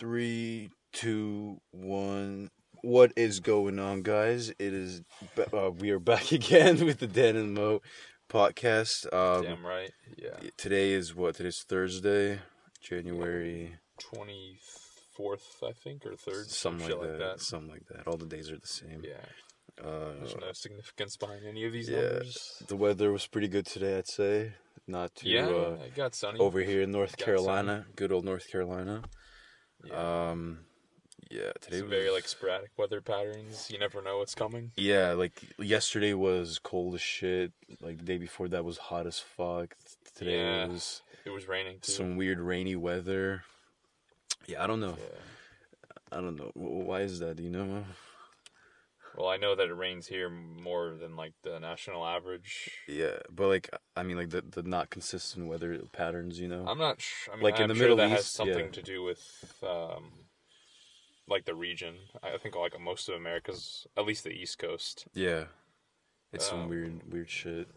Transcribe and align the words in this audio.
Three, 0.00 0.70
two, 0.94 1.60
one. 1.72 2.48
What 2.80 3.12
is 3.16 3.40
going 3.40 3.78
on, 3.78 4.00
guys? 4.00 4.48
It 4.48 4.72
is. 4.72 5.02
Uh, 5.52 5.72
we 5.72 5.90
are 5.90 5.98
back 5.98 6.32
again 6.32 6.86
with 6.86 7.00
the 7.00 7.06
Dan 7.06 7.36
and 7.36 7.52
Mo 7.52 7.82
podcast. 8.26 9.12
Um, 9.12 9.42
Damn 9.44 9.66
right. 9.66 9.90
Yeah. 10.16 10.38
Today 10.56 10.92
is 10.92 11.14
what? 11.14 11.34
Today's 11.34 11.66
Thursday, 11.68 12.38
January 12.80 13.74
Twenty 13.98 14.56
fourth, 15.14 15.62
I 15.62 15.72
think, 15.72 16.06
or 16.06 16.16
third. 16.16 16.48
something 16.48 16.88
some 16.88 16.98
like 16.98 17.06
that, 17.06 17.10
like 17.10 17.18
that. 17.18 17.40
Something 17.42 17.70
like 17.70 17.86
that. 17.88 18.08
All 18.08 18.16
the 18.16 18.24
days 18.24 18.50
are 18.50 18.56
the 18.56 18.66
same. 18.66 19.02
Yeah. 19.04 19.84
Uh, 19.86 20.14
There's 20.18 20.34
no 20.40 20.52
significance 20.52 21.18
behind 21.18 21.42
any 21.46 21.66
of 21.66 21.74
these 21.74 21.90
yeah. 21.90 22.00
numbers. 22.00 22.62
the 22.68 22.76
weather 22.76 23.12
was 23.12 23.26
pretty 23.26 23.48
good 23.48 23.66
today, 23.66 23.98
I'd 23.98 24.08
say. 24.08 24.54
Not 24.86 25.14
too 25.14 25.28
Yeah, 25.28 25.46
uh, 25.46 25.76
it 25.84 25.94
got 25.94 26.14
sunny. 26.14 26.38
over 26.38 26.60
here 26.60 26.80
in 26.80 26.90
North 26.90 27.18
Carolina. 27.18 27.84
Good 27.96 28.12
old 28.12 28.24
North 28.24 28.50
Carolina. 28.50 29.02
Yeah. 29.84 30.28
Um, 30.30 30.58
yeah. 31.30 31.52
Today 31.60 31.78
Some 31.78 31.88
was 31.88 31.98
very 31.98 32.10
like 32.10 32.26
sporadic 32.28 32.70
weather 32.76 33.00
patterns. 33.00 33.68
You 33.70 33.78
never 33.78 34.02
know 34.02 34.18
what's 34.18 34.34
coming. 34.34 34.72
Yeah, 34.76 35.12
like 35.12 35.40
yesterday 35.58 36.12
was 36.14 36.58
cold 36.58 36.94
as 36.94 37.00
shit. 37.00 37.52
Like 37.80 37.98
the 37.98 38.04
day 38.04 38.18
before 38.18 38.48
that 38.48 38.64
was 38.64 38.78
hot 38.78 39.06
as 39.06 39.18
fuck. 39.18 39.74
Today 40.16 40.38
Yeah. 40.38 40.66
was 40.66 41.02
It 41.24 41.30
was 41.30 41.46
raining 41.46 41.78
too. 41.80 41.92
some 41.92 42.16
weird 42.16 42.40
rainy 42.40 42.76
weather. 42.76 43.44
Yeah, 44.46 44.64
I 44.64 44.66
don't 44.66 44.80
know. 44.80 44.96
Yeah. 44.98 45.18
I 46.18 46.20
don't 46.20 46.36
know. 46.36 46.50
Why 46.54 47.02
is 47.02 47.20
that? 47.20 47.36
Do 47.36 47.42
you 47.44 47.50
know? 47.50 47.84
Well, 49.16 49.28
I 49.28 49.36
know 49.36 49.54
that 49.56 49.68
it 49.68 49.74
rains 49.74 50.06
here 50.06 50.30
more 50.30 50.94
than 51.00 51.16
like 51.16 51.32
the 51.42 51.58
national 51.58 52.06
average. 52.06 52.70
Yeah, 52.88 53.18
but 53.30 53.48
like 53.48 53.70
I 53.96 54.02
mean, 54.02 54.16
like 54.16 54.30
the 54.30 54.42
the 54.42 54.62
not 54.62 54.90
consistent 54.90 55.48
weather 55.48 55.78
patterns. 55.92 56.38
You 56.38 56.48
know. 56.48 56.64
I'm 56.66 56.78
not. 56.78 57.00
Sh- 57.00 57.28
I 57.30 57.34
mean, 57.36 57.44
Like 57.44 57.56
in 57.56 57.62
I'm 57.62 57.68
the 57.68 57.74
sure 57.74 57.84
Middle 57.84 57.96
that 57.96 58.10
has 58.10 58.20
East, 58.20 58.34
something 58.34 58.66
yeah. 58.66 58.70
to 58.70 58.82
do 58.82 59.02
with 59.02 59.54
um, 59.66 60.12
like 61.28 61.44
the 61.44 61.54
region. 61.54 61.96
I 62.22 62.36
think 62.38 62.54
like 62.56 62.78
most 62.80 63.08
of 63.08 63.14
America's, 63.16 63.86
at 63.96 64.06
least 64.06 64.24
the 64.24 64.30
East 64.30 64.58
Coast. 64.58 65.06
yeah. 65.14 65.44
It's 66.32 66.46
some 66.48 66.60
Um, 66.62 66.68
weird 66.68 67.12
weird 67.12 67.28
shit. 67.30 67.68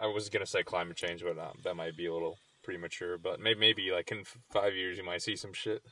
I 0.00 0.06
was 0.06 0.28
gonna 0.28 0.46
say 0.46 0.62
climate 0.62 0.96
change, 0.96 1.24
but 1.24 1.36
um, 1.38 1.58
that 1.64 1.74
might 1.74 1.96
be 1.96 2.06
a 2.06 2.12
little 2.12 2.38
premature. 2.62 3.18
But 3.18 3.40
maybe, 3.40 3.58
maybe 3.58 3.90
like 3.90 4.12
in 4.12 4.20
f- 4.20 4.38
five 4.52 4.74
years, 4.76 4.96
you 4.98 5.04
might 5.04 5.22
see 5.22 5.34
some 5.34 5.52
shit, 5.52 5.82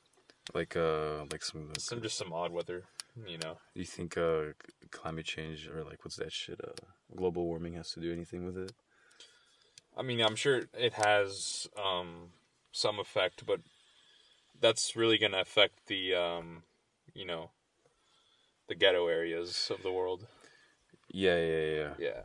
Like 0.55 0.77
uh, 0.77 1.25
like 1.33 1.43
some. 1.43 1.73
some 1.79 2.01
just 2.01 2.17
some 2.17 2.33
odd 2.33 2.53
weather. 2.53 2.85
You 3.27 3.39
know, 3.39 3.57
you 3.75 3.85
think 3.85 4.17
uh, 4.17 4.53
climate 4.91 5.27
change 5.27 5.69
or 5.69 5.85
like 5.85 6.05
what's 6.05 6.17
that 6.17 6.33
shit? 6.33 6.61
Uh, 6.63 6.73
global 7.15 7.45
warming 7.45 7.75
has 7.75 7.93
to 7.93 8.01
do 8.01 8.13
anything 8.13 8.45
with 8.45 8.57
it? 8.57 8.73
I 9.97 10.03
mean, 10.03 10.21
I'm 10.21 10.37
sure 10.37 10.63
it 10.79 10.95
has 10.95 11.69
um, 11.83 12.31
some 12.73 12.99
effect, 12.99 13.45
but 13.47 13.61
that's 14.61 14.97
really 14.97 15.19
gonna 15.19 15.41
affect 15.41 15.87
the 15.87 16.15
um, 16.15 16.63
you 17.15 17.25
know, 17.25 17.51
the 18.69 18.75
ghetto 18.75 19.09
areas 19.09 19.71
of 19.75 19.83
the 19.83 19.93
world. 19.93 20.27
Yeah, 21.09 21.39
yeah, 21.39 21.65
yeah. 21.65 21.95
Yeah, 21.99 22.21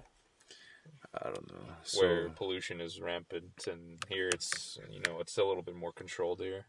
I 1.23 1.25
don't 1.25 1.52
know. 1.52 1.73
So, 1.84 2.00
where 2.00 2.30
pollution 2.30 2.81
is 2.81 3.00
rampant, 3.00 3.68
and 3.68 4.03
here 4.09 4.28
it's 4.28 4.78
you 4.90 5.02
know 5.08 5.20
it's 5.20 5.38
a 5.38 5.44
little 5.44 5.64
bit 5.64 5.75
more 5.75 5.94
controlled 5.94 6.42
here. 6.42 6.66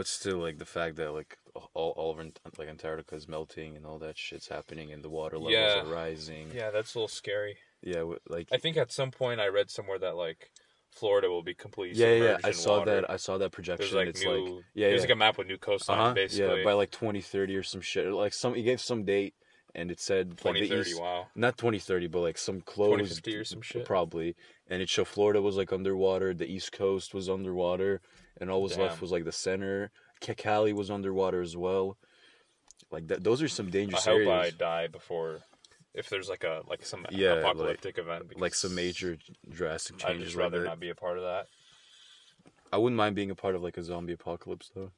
But 0.00 0.06
still, 0.06 0.38
like 0.38 0.56
the 0.56 0.64
fact 0.64 0.96
that 0.96 1.12
like 1.12 1.36
all 1.74 1.92
all 1.94 2.10
over 2.10 2.24
like 2.56 2.68
Antarctica 2.68 3.14
is 3.14 3.28
melting 3.28 3.76
and 3.76 3.84
all 3.84 3.98
that 3.98 4.16
shit's 4.16 4.48
happening 4.48 4.90
and 4.92 5.04
the 5.04 5.10
water 5.10 5.36
levels 5.36 5.52
Yeah. 5.52 5.82
are 5.82 5.84
rising. 5.84 6.52
Yeah, 6.54 6.70
that's 6.70 6.94
a 6.94 6.98
little 6.98 7.06
scary. 7.06 7.58
Yeah, 7.82 8.04
like 8.26 8.48
I 8.50 8.56
think 8.56 8.78
at 8.78 8.90
some 8.92 9.10
point 9.10 9.42
I 9.42 9.48
read 9.48 9.70
somewhere 9.70 9.98
that 9.98 10.16
like 10.16 10.52
Florida 10.90 11.28
will 11.28 11.42
be 11.42 11.52
completely 11.52 12.00
yeah, 12.00 12.14
yeah. 12.14 12.38
I 12.42 12.52
saw 12.52 12.78
water. 12.78 13.02
that. 13.02 13.10
I 13.10 13.18
saw 13.18 13.36
that 13.36 13.52
projection. 13.52 13.94
like 13.94 14.08
it's 14.08 14.24
new, 14.24 14.30
like 14.30 14.64
yeah, 14.72 14.88
there's 14.88 15.00
yeah. 15.00 15.08
like 15.08 15.10
a 15.10 15.16
map 15.16 15.36
with 15.36 15.48
new 15.48 15.58
coastlines 15.58 15.90
uh-huh, 15.90 16.14
basically. 16.14 16.60
yeah, 16.60 16.64
by 16.64 16.72
like 16.72 16.92
2030 16.92 17.56
or 17.56 17.62
some 17.62 17.82
shit. 17.82 18.10
Like 18.10 18.32
some, 18.32 18.54
he 18.54 18.62
gave 18.62 18.80
some 18.80 19.04
date, 19.04 19.34
and 19.74 19.90
it 19.90 20.00
said 20.00 20.28
like 20.46 20.54
the 20.54 20.60
2030. 20.60 20.90
east, 20.92 20.98
wow. 20.98 21.26
not 21.34 21.58
2030, 21.58 22.06
but 22.06 22.20
like 22.20 22.38
some 22.38 22.62
close 22.62 22.92
2050 22.92 23.36
or 23.36 23.44
some 23.44 23.60
shit. 23.60 23.84
probably. 23.84 24.34
And 24.66 24.80
it 24.80 24.88
showed 24.88 25.08
Florida 25.08 25.42
was 25.42 25.58
like 25.58 25.74
underwater, 25.74 26.32
the 26.32 26.50
East 26.50 26.72
Coast 26.72 27.12
was 27.12 27.28
underwater, 27.28 28.00
and 28.38 28.50
all 28.50 28.62
was 28.62 28.76
left 28.78 29.00
was 29.00 29.10
like 29.10 29.24
the 29.24 29.32
center. 29.32 29.90
Cali 30.20 30.72
was 30.72 30.90
underwater 30.90 31.40
as 31.40 31.56
well. 31.56 31.96
Like 32.90 33.06
that, 33.08 33.22
those 33.24 33.40
are 33.42 33.48
some 33.48 33.70
dangerous 33.70 34.06
I 34.06 34.10
hope 34.10 34.20
areas. 34.20 34.54
I 34.54 34.56
die 34.56 34.86
before 34.88 35.38
if 35.94 36.08
there's 36.08 36.28
like 36.28 36.44
a 36.44 36.62
like 36.68 36.84
some 36.84 37.06
Yeah, 37.10 37.34
like- 37.34 37.38
apocalyptic 37.44 37.98
event. 37.98 38.38
Like 38.40 38.54
some 38.54 38.74
major 38.74 39.16
drastic 39.48 39.98
changes. 39.98 40.20
I'd 40.20 40.24
just 40.24 40.36
like 40.36 40.42
rather 40.44 40.60
that. 40.62 40.68
not 40.68 40.80
be 40.80 40.90
a 40.90 40.94
part 40.94 41.16
of 41.18 41.24
that. 41.24 41.46
I 42.72 42.76
wouldn't 42.78 42.96
mind 42.96 43.16
being 43.16 43.30
a 43.30 43.34
part 43.34 43.54
of 43.54 43.62
like 43.62 43.76
a 43.78 43.82
zombie 43.82 44.12
apocalypse 44.12 44.70
though. 44.74 44.92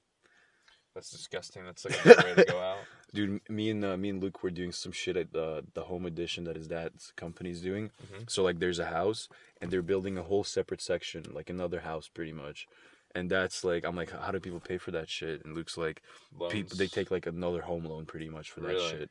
That's 0.95 1.11
disgusting. 1.11 1.65
That's 1.65 1.85
like 1.87 2.05
a 2.05 2.09
way 2.09 2.35
to 2.35 2.45
go 2.45 2.61
out. 2.61 2.79
Dude, 3.15 3.41
me 3.49 3.71
and 3.71 3.83
uh, 3.85 3.97
me 3.97 4.11
and 4.11 4.23
Luke 4.23 4.43
were 4.43 4.51
doing 4.51 4.73
some 4.73 4.93
shit 4.93 5.17
at 5.17 5.33
the 5.33 5.65
the 5.75 5.85
home 5.85 6.05
edition 6.07 6.45
that 6.45 6.57
his 6.57 6.67
dad's 6.69 7.13
company's 7.17 7.61
doing. 7.63 7.91
Mhm. 8.13 8.29
So 8.31 8.43
like, 8.43 8.59
there's 8.59 8.79
a 8.79 8.87
house, 8.87 9.29
and 9.61 9.71
they're 9.71 9.83
building 9.83 10.19
a 10.19 10.23
whole 10.23 10.45
separate 10.45 10.83
section, 10.83 11.25
like 11.33 11.49
another 11.49 11.81
house, 11.81 12.09
pretty 12.09 12.33
much. 12.33 12.67
And 13.15 13.31
that's 13.31 13.65
like, 13.65 13.85
I'm 13.85 13.97
like, 13.97 14.11
how 14.11 14.31
do 14.33 14.41
people 14.41 14.61
pay 14.61 14.79
for 14.79 14.91
that 14.93 15.09
shit? 15.09 15.45
And 15.45 15.55
Luke's 15.55 15.77
like, 15.77 16.03
people 16.49 16.77
they 16.77 16.87
take 16.87 17.11
like 17.11 17.27
another 17.27 17.61
home 17.61 17.85
loan 17.85 18.07
pretty 18.07 18.29
much 18.29 18.51
for 18.51 18.61
that 18.61 18.69
Really? 18.69 18.91
shit. 18.91 19.11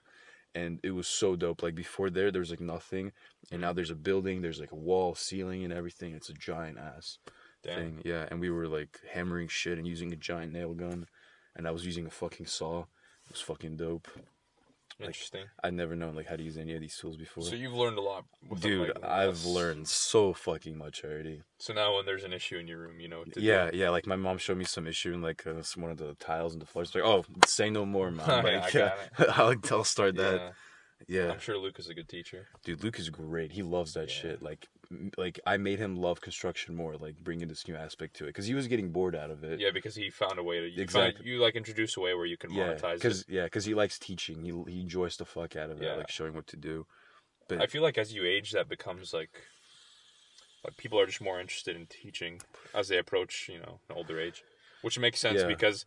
And 0.53 0.79
it 0.83 0.91
was 0.91 1.07
so 1.07 1.35
dope. 1.35 1.63
Like 1.63 1.75
before 1.75 2.09
there, 2.09 2.31
there 2.31 2.41
was 2.41 2.49
like 2.49 2.59
nothing, 2.59 3.13
and 3.51 3.61
now 3.61 3.71
mm. 3.71 3.75
there's 3.75 3.91
a 3.91 3.95
building. 3.95 4.41
There's 4.41 4.59
like 4.59 4.73
a 4.73 4.75
wall, 4.75 5.15
ceiling, 5.15 5.63
and 5.63 5.71
everything. 5.71 6.13
It's 6.13 6.29
a 6.29 6.33
giant 6.33 6.77
ass 6.77 7.19
Damn. 7.63 7.75
thing. 7.75 8.01
Yeah, 8.03 8.25
and 8.29 8.41
we 8.41 8.49
were 8.49 8.67
like 8.67 8.99
hammering 9.13 9.47
shit 9.47 9.77
and 9.77 9.87
using 9.87 10.11
a 10.11 10.17
giant 10.17 10.51
nail 10.51 10.73
gun, 10.73 11.07
and 11.55 11.67
I 11.67 11.71
was 11.71 11.85
using 11.85 12.05
a 12.05 12.09
fucking 12.09 12.47
saw. 12.47 12.81
It 12.81 13.31
was 13.31 13.41
fucking 13.41 13.77
dope. 13.77 14.09
Interesting. 15.07 15.45
I'd 15.63 15.73
never 15.73 15.95
known 15.95 16.15
like 16.15 16.27
how 16.27 16.35
to 16.35 16.43
use 16.43 16.57
any 16.57 16.73
of 16.75 16.81
these 16.81 16.95
tools 16.97 17.17
before. 17.17 17.43
So 17.43 17.55
you've 17.55 17.73
learned 17.73 17.97
a 17.97 18.01
lot, 18.01 18.25
Dude, 18.59 18.89
like, 18.89 19.03
I've 19.03 19.45
learned 19.45 19.87
so 19.87 20.33
fucking 20.33 20.77
much 20.77 21.03
already. 21.03 21.41
So 21.57 21.73
now 21.73 21.95
when 21.95 22.05
there's 22.05 22.23
an 22.23 22.33
issue 22.33 22.57
in 22.57 22.67
your 22.67 22.79
room, 22.79 22.99
you 22.99 23.07
know 23.07 23.23
to 23.23 23.31
do. 23.31 23.41
Yeah, 23.41 23.69
yeah. 23.73 23.89
Like 23.89 24.05
my 24.07 24.15
mom 24.15 24.37
showed 24.37 24.57
me 24.57 24.65
some 24.65 24.87
issue 24.87 25.13
in 25.13 25.21
like 25.21 25.45
uh, 25.47 25.61
some 25.61 25.83
one 25.83 25.91
of 25.91 25.97
the 25.97 26.15
tiles 26.15 26.53
in 26.53 26.59
the 26.59 26.65
floor. 26.65 26.83
It's 26.83 26.93
like, 26.95 27.03
oh, 27.03 27.25
say 27.45 27.69
no 27.69 27.85
more, 27.85 28.11
mom. 28.11 28.27
Yeah, 28.29 28.41
Like, 28.41 28.75
I 28.75 28.79
yeah, 28.79 28.93
got 29.17 29.29
I'll, 29.39 29.55
I'll 29.77 29.83
start 29.83 30.15
that. 30.15 30.53
Yeah, 31.07 31.31
I'm 31.31 31.39
sure 31.39 31.57
Luke 31.57 31.79
is 31.79 31.89
a 31.89 31.95
good 31.95 32.07
teacher. 32.07 32.47
dude, 32.63 32.83
Luke 32.83 32.99
is 32.99 33.09
great. 33.09 33.51
He 33.53 33.63
loves 33.63 33.93
that 33.93 34.07
Yeah. 34.09 34.13
shit. 34.21 34.41
Like, 34.43 34.67
like 35.17 35.39
I 35.45 35.57
made 35.57 35.79
him 35.79 35.95
love 35.95 36.21
construction 36.21 36.75
more. 36.75 36.95
Like 36.97 37.15
bringing 37.23 37.47
this 37.47 37.67
new 37.67 37.75
aspect 37.75 38.15
to 38.17 38.25
it 38.25 38.27
because 38.27 38.45
he 38.45 38.53
was 38.53 38.67
getting 38.67 38.89
bored 38.91 39.15
out 39.15 39.29
of 39.31 39.43
it. 39.43 39.59
Yeah, 39.59 39.71
because 39.71 39.95
he 39.95 40.09
found 40.09 40.37
a 40.39 40.43
way 40.43 40.59
to 40.59 40.69
you 40.69 40.81
Exactly. 40.81 41.13
Found, 41.13 41.25
you 41.25 41.39
like 41.39 41.55
introduce 41.55 41.97
a 41.97 41.99
way 42.01 42.13
where 42.13 42.25
you 42.25 42.37
can 42.37 42.51
yeah, 42.53 42.73
monetize 42.73 42.93
it. 42.95 43.01
because 43.01 43.25
yeah, 43.29 43.43
because 43.45 43.65
he 43.65 43.73
likes 43.73 43.97
teaching. 43.99 44.43
He 44.43 44.71
he 44.71 44.81
enjoys 44.81 45.17
the 45.17 45.25
fuck 45.25 45.55
out 45.55 45.69
of 45.69 45.81
it, 45.81 45.85
Yeah. 45.85 45.95
like 45.95 46.09
showing 46.09 46.33
what 46.33 46.47
to 46.47 46.57
do. 46.57 46.85
But 47.47 47.61
I 47.61 47.67
feel 47.67 47.81
like 47.81 47.97
as 47.97 48.13
you 48.13 48.25
age, 48.25 48.51
that 48.51 48.67
becomes 48.69 49.13
like 49.13 49.31
like 50.63 50.77
people 50.77 50.99
are 50.99 51.05
just 51.05 51.21
more 51.21 51.39
interested 51.39 51.75
in 51.75 51.87
teaching 51.87 52.41
as 52.73 52.87
they 52.87 52.97
approach, 52.97 53.49
you 53.51 53.59
know, 53.59 53.79
an 53.89 53.95
older 53.95 54.19
age, 54.19 54.43
which 54.81 54.99
makes 54.99 55.19
sense 55.19 55.41
Yeah. 55.41 55.47
because 55.47 55.85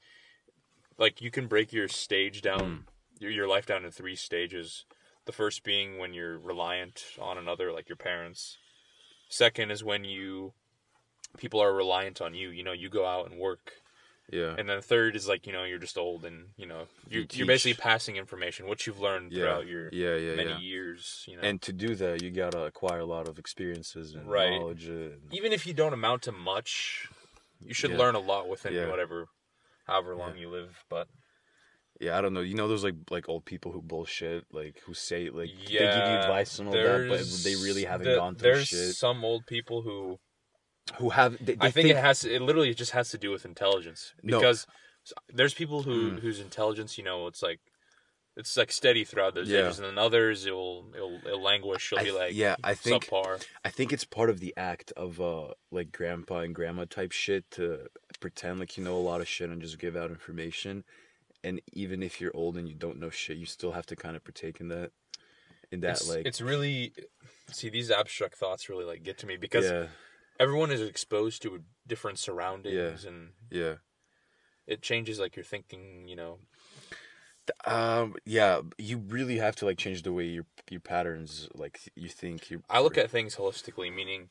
like 0.98 1.20
you 1.20 1.30
can 1.30 1.46
break 1.46 1.72
your 1.72 1.88
stage 1.88 2.42
down, 2.42 2.60
Mm. 2.60 3.20
your 3.20 3.30
your 3.30 3.48
life 3.48 3.66
down 3.66 3.84
in 3.84 3.90
three 3.90 4.16
stages. 4.16 4.84
The 5.26 5.32
first 5.32 5.62
being 5.64 5.96
when 5.96 6.12
you're 6.12 6.38
reliant 6.38 7.04
on 7.18 7.38
another, 7.38 7.72
like 7.72 7.88
your 7.88 7.96
parents. 7.96 8.58
Second 9.28 9.70
is 9.70 9.82
when 9.82 10.04
you 10.04 10.52
people 11.38 11.60
are 11.60 11.72
reliant 11.74 12.20
on 12.20 12.34
you. 12.34 12.50
You 12.50 12.62
know, 12.62 12.72
you 12.72 12.88
go 12.88 13.06
out 13.06 13.30
and 13.30 13.38
work. 13.40 13.72
yeah, 14.30 14.54
And 14.56 14.68
then 14.68 14.80
third 14.80 15.16
is 15.16 15.26
like 15.28 15.46
you 15.46 15.52
know 15.52 15.64
you're 15.64 15.78
just 15.78 15.98
old 15.98 16.24
and 16.24 16.48
you 16.56 16.66
know 16.66 16.86
You 17.08 17.20
you 17.20 17.26
you're 17.32 17.46
basically 17.46 17.74
passing 17.74 18.16
information 18.16 18.66
what 18.66 18.86
you've 18.86 19.00
learned 19.00 19.32
yeah, 19.32 19.38
throughout 19.40 19.66
your 19.66 19.88
yeah, 19.92 20.16
yeah, 20.16 20.36
many 20.36 20.50
yeah. 20.50 20.58
years. 20.58 21.24
You 21.28 21.36
know, 21.36 21.42
And 21.42 21.60
to 21.62 21.72
do 21.72 21.94
that, 21.96 22.22
you 22.22 22.30
gotta 22.30 22.64
acquire 22.64 23.00
a 23.00 23.06
lot 23.06 23.28
of 23.28 23.38
experiences 23.38 24.14
and 24.14 24.28
Right. 24.28 24.58
knowledge. 24.60 24.86
And, 24.86 25.20
even 25.32 25.52
if 25.52 25.66
you 25.66 25.74
don't 25.74 25.92
amount 25.92 26.22
to 26.22 26.32
much, 26.32 27.08
you 27.60 27.74
should 27.74 27.90
Yeah. 27.90 27.98
learn 27.98 28.14
a 28.14 28.20
lot 28.20 28.48
within 28.48 28.72
whatever, 28.88 29.26
however 29.86 30.14
long 30.14 30.36
you 30.36 30.48
live. 30.48 30.84
But 30.88 31.08
yeah, 32.04 32.18
I 32.18 32.20
don't 32.20 32.34
know. 32.34 32.40
You 32.40 32.54
know 32.54 32.68
those 32.68 32.84
like 32.84 32.94
like 33.10 33.28
old 33.28 33.44
people 33.44 33.72
who 33.72 33.80
bullshit, 33.82 34.44
like 34.52 34.80
who 34.86 34.94
say 34.94 35.30
like 35.30 35.50
they 35.66 35.72
give 35.72 35.80
you 35.82 36.14
advice 36.22 36.58
and 36.58 36.68
all 36.68 36.74
that, 36.74 37.06
but 37.08 37.26
they 37.44 37.54
really 37.56 37.84
haven't 37.84 38.08
the- 38.08 38.16
gone 38.16 38.34
through 38.36 38.52
There's 38.52 38.68
shit. 38.68 38.94
some 38.94 39.24
old 39.24 39.46
people 39.46 39.82
who 39.82 40.18
Who 40.98 41.10
have 41.10 41.32
they, 41.44 41.54
they 41.54 41.66
I 41.66 41.70
think, 41.70 41.88
it 41.88 41.96
has. 41.96 42.24
It 42.24 42.42
literally 42.42 42.74
just 42.74 42.92
has 42.92 43.08
to 43.10 43.18
do 43.18 43.30
with 43.30 43.44
intelligence 43.46 44.12
No. 44.22 44.38
because 44.38 44.66
there's 45.38 45.54
people 45.54 45.82
who 45.82 46.12
Mm. 46.12 46.20
whose 46.20 46.40
intelligence, 46.40 46.98
you 46.98 47.04
know, 47.04 47.26
it's 47.26 47.42
like. 47.42 47.60
It's 48.36 48.56
like 48.56 48.72
steady 48.72 49.04
throughout 49.04 49.36
those 49.36 49.48
Yeah. 49.48 49.60
ages, 49.66 49.78
and 49.78 49.86
then 49.86 49.96
others 49.96 50.44
it'll 50.44 50.90
it'll, 50.92 51.20
it'll 51.24 51.40
languish. 51.40 51.92
It'll 51.92 52.00
I 52.00 52.04
be 52.04 52.10
like 52.10 52.34
yeah, 52.34 52.56
I 52.64 52.74
think- 52.74 53.06
subpar. 53.06 53.40
I 53.64 53.70
think 53.70 53.92
it's 53.92 54.04
part 54.04 54.28
of 54.28 54.40
the 54.40 54.52
act 54.56 54.90
of 54.96 55.20
uh 55.20 55.54
like 55.70 55.92
grandpa 55.92 56.40
and 56.40 56.52
grandma 56.52 56.84
type 56.84 57.12
shit 57.12 57.48
to 57.52 57.86
pretend 58.18 58.58
like 58.58 58.76
you 58.76 58.82
know 58.82 58.96
a 58.96 59.06
lot 59.10 59.20
of 59.20 59.28
shit 59.28 59.50
and 59.50 59.62
just 59.62 59.78
give 59.78 59.94
out 59.94 60.10
information. 60.10 60.82
And 61.44 61.60
even 61.72 62.02
if 62.02 62.20
you're 62.20 62.34
old 62.34 62.56
and 62.56 62.68
you 62.68 62.74
don't 62.74 62.98
know 62.98 63.10
shit, 63.10 63.36
you 63.36 63.46
still 63.46 63.72
have 63.72 63.86
to 63.86 63.96
kind 63.96 64.16
of 64.16 64.24
partake 64.24 64.60
in 64.60 64.68
that. 64.68 64.90
In 65.70 65.80
that 65.80 65.92
it's, 65.92 66.08
like 66.08 66.26
it's 66.26 66.40
really 66.40 66.92
see 67.50 67.68
these 67.68 67.90
abstract 67.90 68.36
thoughts 68.36 68.68
really 68.68 68.84
like 68.84 69.02
get 69.02 69.18
to 69.18 69.26
me 69.26 69.36
because 69.36 69.64
yeah 69.64 69.86
everyone 70.38 70.70
is 70.70 70.80
exposed 70.80 71.42
to 71.42 71.62
different 71.86 72.18
surroundings 72.18 73.04
and 73.04 73.30
yeah 73.50 73.74
it 74.66 74.82
changes 74.82 75.18
like 75.18 75.36
your 75.36 75.44
thinking. 75.44 76.08
You 76.08 76.16
know, 76.16 76.38
Um, 77.66 78.14
yeah, 78.24 78.60
you 78.78 78.98
really 78.98 79.38
have 79.38 79.56
to 79.56 79.66
like 79.66 79.78
change 79.78 80.02
the 80.02 80.12
way 80.12 80.24
your 80.24 80.46
your 80.70 80.80
patterns 80.80 81.48
like 81.54 81.80
you 81.94 82.08
think. 82.08 82.50
You 82.50 82.62
I 82.70 82.80
look 82.80 82.96
at 82.96 83.10
things 83.10 83.36
holistically, 83.36 83.94
meaning 83.94 84.30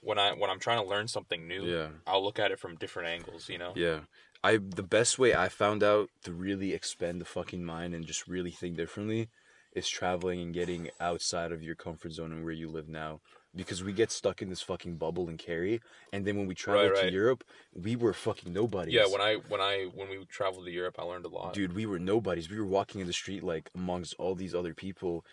when 0.00 0.18
I 0.18 0.32
when 0.32 0.50
I'm 0.50 0.60
trying 0.60 0.82
to 0.82 0.88
learn 0.88 1.08
something 1.08 1.48
new, 1.48 1.64
Yeah. 1.64 1.88
I'll 2.06 2.22
look 2.22 2.38
at 2.38 2.50
it 2.50 2.58
from 2.58 2.76
different 2.76 3.08
angles. 3.08 3.48
You 3.48 3.58
know, 3.58 3.72
Yeah. 3.74 4.00
I 4.46 4.58
the 4.58 4.90
best 4.98 5.18
way 5.18 5.34
I 5.34 5.48
found 5.48 5.82
out 5.82 6.08
to 6.24 6.32
really 6.32 6.70
expand 6.72 7.20
the 7.20 7.24
fucking 7.24 7.64
mind 7.64 7.94
and 7.94 8.06
just 8.06 8.28
really 8.28 8.52
think 8.60 8.76
differently 8.76 9.28
is 9.74 9.88
traveling 9.88 10.40
and 10.40 10.54
getting 10.54 10.88
outside 11.00 11.50
of 11.52 11.62
your 11.62 11.74
comfort 11.74 12.12
zone 12.12 12.32
and 12.32 12.44
where 12.44 12.52
you 12.62 12.68
live 12.68 12.88
now. 12.88 13.20
Because 13.54 13.82
we 13.82 13.92
get 13.92 14.10
stuck 14.12 14.42
in 14.42 14.48
this 14.50 14.62
fucking 14.62 14.96
bubble 14.98 15.28
and 15.30 15.38
carry, 15.38 15.80
and 16.12 16.26
then 16.26 16.36
when 16.36 16.46
we 16.46 16.54
traveled 16.54 16.92
Right, 16.92 17.08
to. 17.08 17.10
Europe, 17.10 17.42
we 17.74 17.96
were 17.96 18.12
fucking 18.12 18.52
nobodies. 18.52 18.94
yeah. 18.94 19.06
When 19.06 19.22
I 19.30 19.32
when 19.52 19.62
I 19.72 19.74
when 19.98 20.08
we 20.10 20.24
traveled 20.26 20.66
to 20.66 20.70
Europe, 20.70 20.96
I 20.98 21.02
learned 21.02 21.24
a 21.24 21.28
lot. 21.28 21.54
dude, 21.54 21.74
we 21.74 21.86
were 21.86 21.98
nobodies. 21.98 22.50
We 22.50 22.58
were 22.58 22.72
walking 22.78 23.00
in 23.00 23.06
the 23.06 23.18
street 23.22 23.42
like 23.42 23.70
amongst 23.74 24.14
all 24.18 24.34
these 24.34 24.54
other 24.54 24.74
people, 24.74 25.24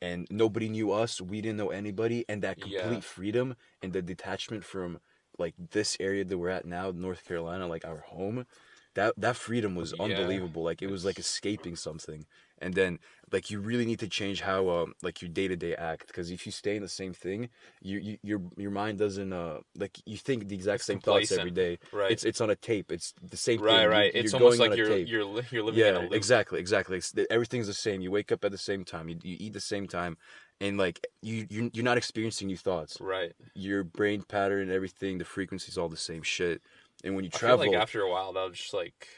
and 0.00 0.26
nobody 0.30 0.68
knew 0.68 0.90
us. 0.90 1.20
We 1.20 1.40
didn't 1.40 1.58
know 1.62 1.72
anybody, 1.82 2.24
and 2.30 2.42
that 2.42 2.60
complete 2.60 3.02
Yeah. 3.04 3.14
freedom 3.16 3.56
and 3.82 3.92
the 3.92 4.02
detachment 4.02 4.64
from 4.64 5.00
like 5.38 5.54
this 5.72 5.96
area 6.00 6.24
that 6.24 6.38
we're 6.38 6.48
at 6.50 6.64
now, 6.64 6.90
North 6.94 7.24
Carolina, 7.24 7.66
like 7.66 7.84
our 7.84 7.98
home. 8.00 8.46
That 8.94 9.12
that 9.18 9.36
freedom 9.36 9.74
was 9.74 9.92
Yeah. 9.92 10.04
unbelievable. 10.04 10.62
Like 10.62 10.80
it 10.80 10.90
was 10.90 11.04
like 11.04 11.18
escaping 11.18 11.76
something. 11.76 12.24
And 12.62 12.72
then 12.72 12.98
like 13.30 13.50
you 13.50 13.60
really 13.60 13.84
need 13.84 13.98
to 13.98 14.08
change 14.08 14.40
how 14.40 14.70
um 14.70 14.94
like 15.02 15.20
your 15.20 15.28
day 15.28 15.48
to 15.48 15.56
day 15.56 15.74
act 15.74 16.06
because 16.06 16.30
if 16.30 16.46
you 16.46 16.52
stay 16.52 16.76
in 16.76 16.82
the 16.82 16.88
same 16.88 17.12
thing, 17.12 17.50
you, 17.82 17.98
you 17.98 18.18
your 18.22 18.40
your 18.56 18.70
mind 18.70 18.96
doesn't 18.98 19.34
uh 19.34 19.58
like 19.76 20.00
you 20.06 20.16
think 20.16 20.48
the 20.48 20.54
exact 20.54 20.76
It's 20.80 20.86
same 20.86 21.00
thoughts 21.00 21.30
every 21.32 21.50
day. 21.50 21.78
Right. 21.92 22.10
It's 22.10 22.24
it's 22.24 22.40
on 22.40 22.48
a 22.48 22.56
tape. 22.56 22.90
It's 22.90 23.12
the 23.22 23.36
same 23.36 23.58
thing. 23.58 23.66
right, 23.66 23.82
You- 23.82 23.90
right. 23.90 24.10
It's 24.14 24.32
almost 24.32 24.58
going 24.58 24.70
like 24.70 24.78
you're 24.78 24.88
tape 24.88 25.08
you're 25.08 25.42
you're 25.50 25.62
living 25.62 25.80
in 25.86 25.94
a 25.96 26.00
yeah 26.00 26.16
exactly 26.16 26.58
exactly 26.58 26.96
It's 26.96 27.12
everything's 27.28 27.66
the 27.66 27.74
same 27.74 28.00
you 28.00 28.10
wake 28.10 28.32
up 28.32 28.46
at 28.46 28.50
the 28.50 28.56
same 28.70 28.82
time 28.82 29.10
you, 29.10 29.18
you 29.22 29.36
eat 29.38 29.52
the 29.52 29.60
same 29.60 29.86
time 29.86 30.16
and 30.60 30.78
like 30.78 31.06
you 31.22 31.46
you're, 31.50 31.70
you're 31.72 31.84
not 31.84 31.98
experiencing 31.98 32.46
new 32.46 32.56
thoughts 32.56 32.98
Right. 33.00 33.32
your 33.54 33.84
brain 33.84 34.22
pattern 34.22 34.70
everything 34.70 35.18
the 35.18 35.24
frequency's 35.24 35.76
all 35.76 35.88
the 35.88 35.96
same 35.96 36.22
shit 36.22 36.62
and 37.04 37.14
when 37.14 37.24
you 37.24 37.30
I 37.34 37.38
travel 37.38 37.64
feel 37.64 37.72
like 37.72 37.82
after 37.82 38.00
a 38.02 38.10
while, 38.10 38.32
that'll 38.32 38.50
just 38.50 38.74
like 38.74 39.08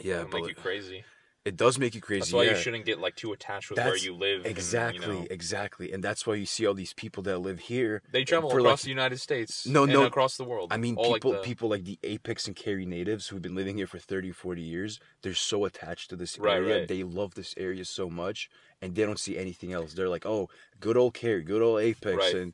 yeah 0.00 0.24
make 0.32 0.48
you 0.48 0.54
crazy. 0.54 1.04
It 1.48 1.56
does 1.56 1.78
make 1.78 1.94
you 1.94 2.00
crazy 2.00 2.20
That's 2.20 2.32
why 2.32 2.44
yeah. 2.44 2.50
you 2.52 2.56
shouldn't 2.56 2.84
get 2.84 2.98
like 3.00 3.16
too 3.16 3.32
attached 3.32 3.70
with 3.70 3.78
where 3.78 3.96
you 3.96 4.14
live. 4.14 4.38
and, 4.38 4.44
you 4.46 4.50
exactly 4.50 5.06
know. 5.20 5.26
exactly 5.30 5.92
and 5.92 6.02
that's 6.04 6.26
why 6.26 6.34
you 6.34 6.46
see 6.46 6.64
all 6.66 6.74
these 6.74 6.92
people 6.92 7.22
that 7.24 7.38
live 7.38 7.58
here 7.58 8.02
They 8.12 8.24
travel 8.24 8.50
for, 8.50 8.58
across 8.60 8.80
like- 8.80 8.82
the 8.84 8.88
United 8.90 9.18
States. 9.18 9.66
No, 9.66 9.82
and 9.84 9.92
no. 9.92 10.04
across 10.04 10.36
the 10.36 10.44
world. 10.44 10.72
I 10.72 10.76
mean, 10.76 10.96
All, 10.96 11.12
people 11.14 11.30
like 11.32 11.42
the, 11.42 11.46
people 11.46 11.68
like 11.70 11.84
the 11.84 11.98
Apex 12.04 12.46
and 12.46 12.54
Cary 12.54 12.86
natives 12.86 13.28
who've 13.28 13.42
been 13.42 13.54
living 13.54 13.76
here 13.78 13.86
for 13.86 13.98
30, 13.98 14.30
40 14.32 14.62
years, 14.62 15.00
they're 15.22 15.34
so 15.34 15.64
attached 15.64 16.10
to 16.10 16.16
this 16.16 16.38
Right, 16.38 16.56
area. 16.56 16.78
right. 16.80 16.88
They 16.88 17.02
love 17.02 17.34
this 17.34 17.54
area 17.56 17.84
so 17.84 18.08
much 18.10 18.48
and 18.82 18.94
they 18.94 19.02
don't 19.04 19.18
see 19.18 19.36
anything 19.38 19.72
else. 19.72 19.94
They're 19.94 20.08
like, 20.08 20.26
"Oh, 20.26 20.48
good 20.78 20.96
old 20.96 21.14
Cary, 21.14 21.42
good 21.42 21.62
old 21.62 21.80
Apex." 21.80 22.16
Right. 22.16 22.34
And 22.34 22.52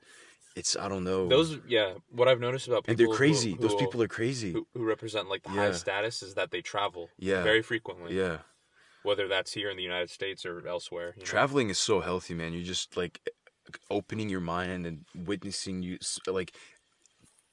it's 0.56 0.76
I 0.76 0.88
don't 0.88 1.05
know. 1.05 1.29
those. 1.29 1.58
Yeah, 1.67 1.94
what 2.11 2.29
I've 2.29 2.41
noticed 2.41 2.69
about 2.69 2.85
people 2.85 2.93
and 2.93 2.99
they're 2.99 3.06
who- 3.08 3.14
crazy. 3.17 3.52
Who, 3.52 3.58
Those 3.67 3.75
people 3.75 4.00
are 4.02 4.08
crazy. 4.08 4.52
who, 4.52 4.67
who 4.73 4.85
represent 4.85 5.29
like 5.29 5.43
the 5.43 5.50
Yeah. 5.50 5.56
highest 5.56 5.81
status 5.81 6.23
is 6.23 6.35
that 6.35 6.50
they 6.52 6.62
travel. 6.62 7.11
Yeah. 7.19 7.43
Very 7.43 7.61
frequently. 7.62 8.17
yeah. 8.17 8.38
Whether 9.05 9.29
that's 9.29 9.53
here 9.53 9.71
in 9.71 9.77
the 9.77 9.83
United 9.83 10.11
States 10.11 10.45
or 10.45 10.67
elsewhere. 10.67 11.12
you 11.17 11.23
know. 11.23 11.27
Traveling 11.27 11.69
is 11.71 11.79
so 11.79 12.01
healthy, 12.01 12.35
man. 12.35 12.53
You're 12.53 12.65
just 12.65 12.97
like 12.97 13.21
opening 13.91 14.29
your 14.29 14.41
mind 14.41 14.87
and 14.87 15.05
witnessing 15.15 15.83
you 15.83 15.99
like 16.27 16.53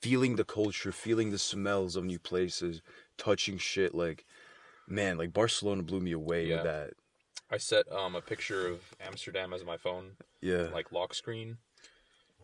feeling 0.01 0.35
the 0.37 0.43
culture, 0.43 0.91
feeling 0.91 1.31
the 1.31 1.37
smells 1.37 1.95
of 1.95 2.03
new 2.03 2.19
places, 2.19 2.81
touching 3.17 3.57
shit 3.57 3.93
like 3.93 4.25
man, 4.87 5.17
like 5.17 5.31
Barcelona 5.33 5.83
blew 5.83 5.99
me 5.99 6.11
away 6.11 6.47
Yeah. 6.47 6.55
with 6.55 6.63
that. 6.63 6.89
I 7.49 7.57
set 7.57 7.91
um 7.91 8.15
a 8.15 8.21
picture 8.21 8.67
of 8.67 8.79
Amsterdam 9.05 9.53
as 9.53 9.63
my 9.65 9.77
phone 9.77 10.11
Yeah. 10.41 10.69
like 10.73 10.91
lock 10.93 11.13
screen, 11.13 11.57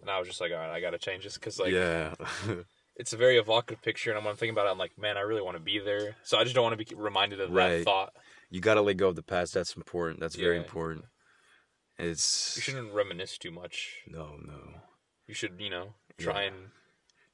and 0.02 0.10
I 0.10 0.20
was 0.20 0.28
just 0.28 0.42
like, 0.42 0.52
all 0.52 0.58
right, 0.58 0.70
I 0.70 0.82
gotta 0.82 0.98
change 1.00 1.24
this 1.24 1.36
because 1.36 1.58
like 1.60 1.72
yeah. 1.74 2.14
it's 2.98 3.14
a 3.14 3.18
very 3.18 3.38
evocative 3.38 3.82
picture, 3.82 4.12
and 4.12 4.20
I'm 4.20 4.36
thinking 4.36 4.50
about 4.56 4.68
it. 4.68 4.72
I'm 4.72 4.78
like, 4.78 4.98
man, 4.98 5.18
I 5.18 5.22
really 5.22 5.42
want 5.42 5.56
to 5.56 5.64
be 5.64 5.80
there, 5.80 6.16
so 6.24 6.38
I 6.38 6.44
just 6.44 6.56
don't 6.56 6.64
want 6.64 6.78
to 6.78 6.86
be 6.86 6.94
reminded 6.96 7.40
of 7.40 7.52
Right. 7.52 7.78
that 7.78 7.84
thought. 7.86 8.14
You 8.50 8.62
got 8.62 8.76
to 8.76 8.82
let 8.82 8.98
go 8.98 9.10
of 9.10 9.16
the 9.16 9.24
past. 9.24 9.54
That's 9.54 9.76
important. 9.76 10.20
That's 10.20 10.36
very 10.36 10.56
Yeah. 10.56 10.64
important. 10.64 11.06
It's 11.98 12.56
You 12.56 12.62
shouldn't 12.62 12.94
reminisce 12.94 13.38
too 13.38 13.52
much. 13.52 14.04
no, 14.08 14.38
no. 14.38 14.82
You 15.28 15.34
should, 15.34 15.60
you 15.60 15.70
know, 15.70 15.94
try 16.18 16.44
and 16.44 16.72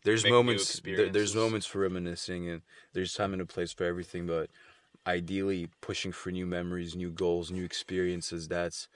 There's 0.03 0.23
Make 0.23 0.31
new 0.31 0.37
moments. 0.37 0.79
There, 0.79 0.95
there's 0.95 1.09
experiences. 1.09 1.35
moments 1.35 1.65
for 1.65 1.79
reminiscing, 1.79 2.49
and 2.49 2.61
there's 2.93 3.13
time 3.13 3.31
and 3.33 3.41
a 3.41 3.45
place 3.45 3.71
for 3.71 3.85
everything. 3.85 4.25
But 4.25 4.49
ideally, 5.07 5.69
pushing 5.81 6.11
for 6.11 6.31
new 6.31 6.45
memories, 6.45 6.95
new 6.95 7.09
goals, 7.11 7.51
new 7.51 7.63
experiences. 7.63 8.47
That's 8.49 8.87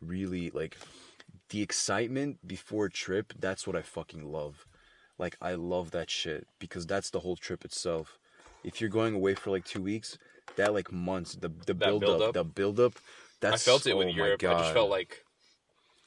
really 0.00 0.50
like 0.50 0.76
the 1.50 1.62
excitement 1.62 2.46
before 2.46 2.86
a 2.86 2.90
trip. 2.90 3.32
That's 3.38 3.66
what 3.66 3.76
I 3.76 3.82
fucking 3.82 4.24
love. 4.32 4.66
Like 5.18 5.36
I 5.40 5.54
love 5.54 5.92
that 5.92 6.10
shit 6.10 6.46
because 6.58 6.86
that's 6.86 7.10
the 7.10 7.20
whole 7.20 7.36
trip 7.36 7.64
itself. 7.64 8.18
If 8.64 8.80
you're 8.80 8.90
going 8.90 9.14
away 9.14 9.34
for 9.34 9.50
like 9.50 9.64
two 9.64 9.82
weeks, 9.82 10.18
that 10.56 10.72
like 10.74 10.92
months, 10.92 11.34
the 11.36 11.50
the 11.66 11.74
build, 11.74 12.00
build 12.00 12.22
up, 12.22 12.28
up? 12.28 12.34
the 12.34 12.44
build 12.44 12.80
up. 12.80 12.94
That's 13.40 13.66
I 13.66 13.70
felt 13.70 13.86
it 13.86 13.92
oh 13.92 13.98
with 13.98 14.08
Europe. 14.14 14.42
I 14.42 14.54
just 14.54 14.72
felt 14.72 14.90
like 14.90 15.22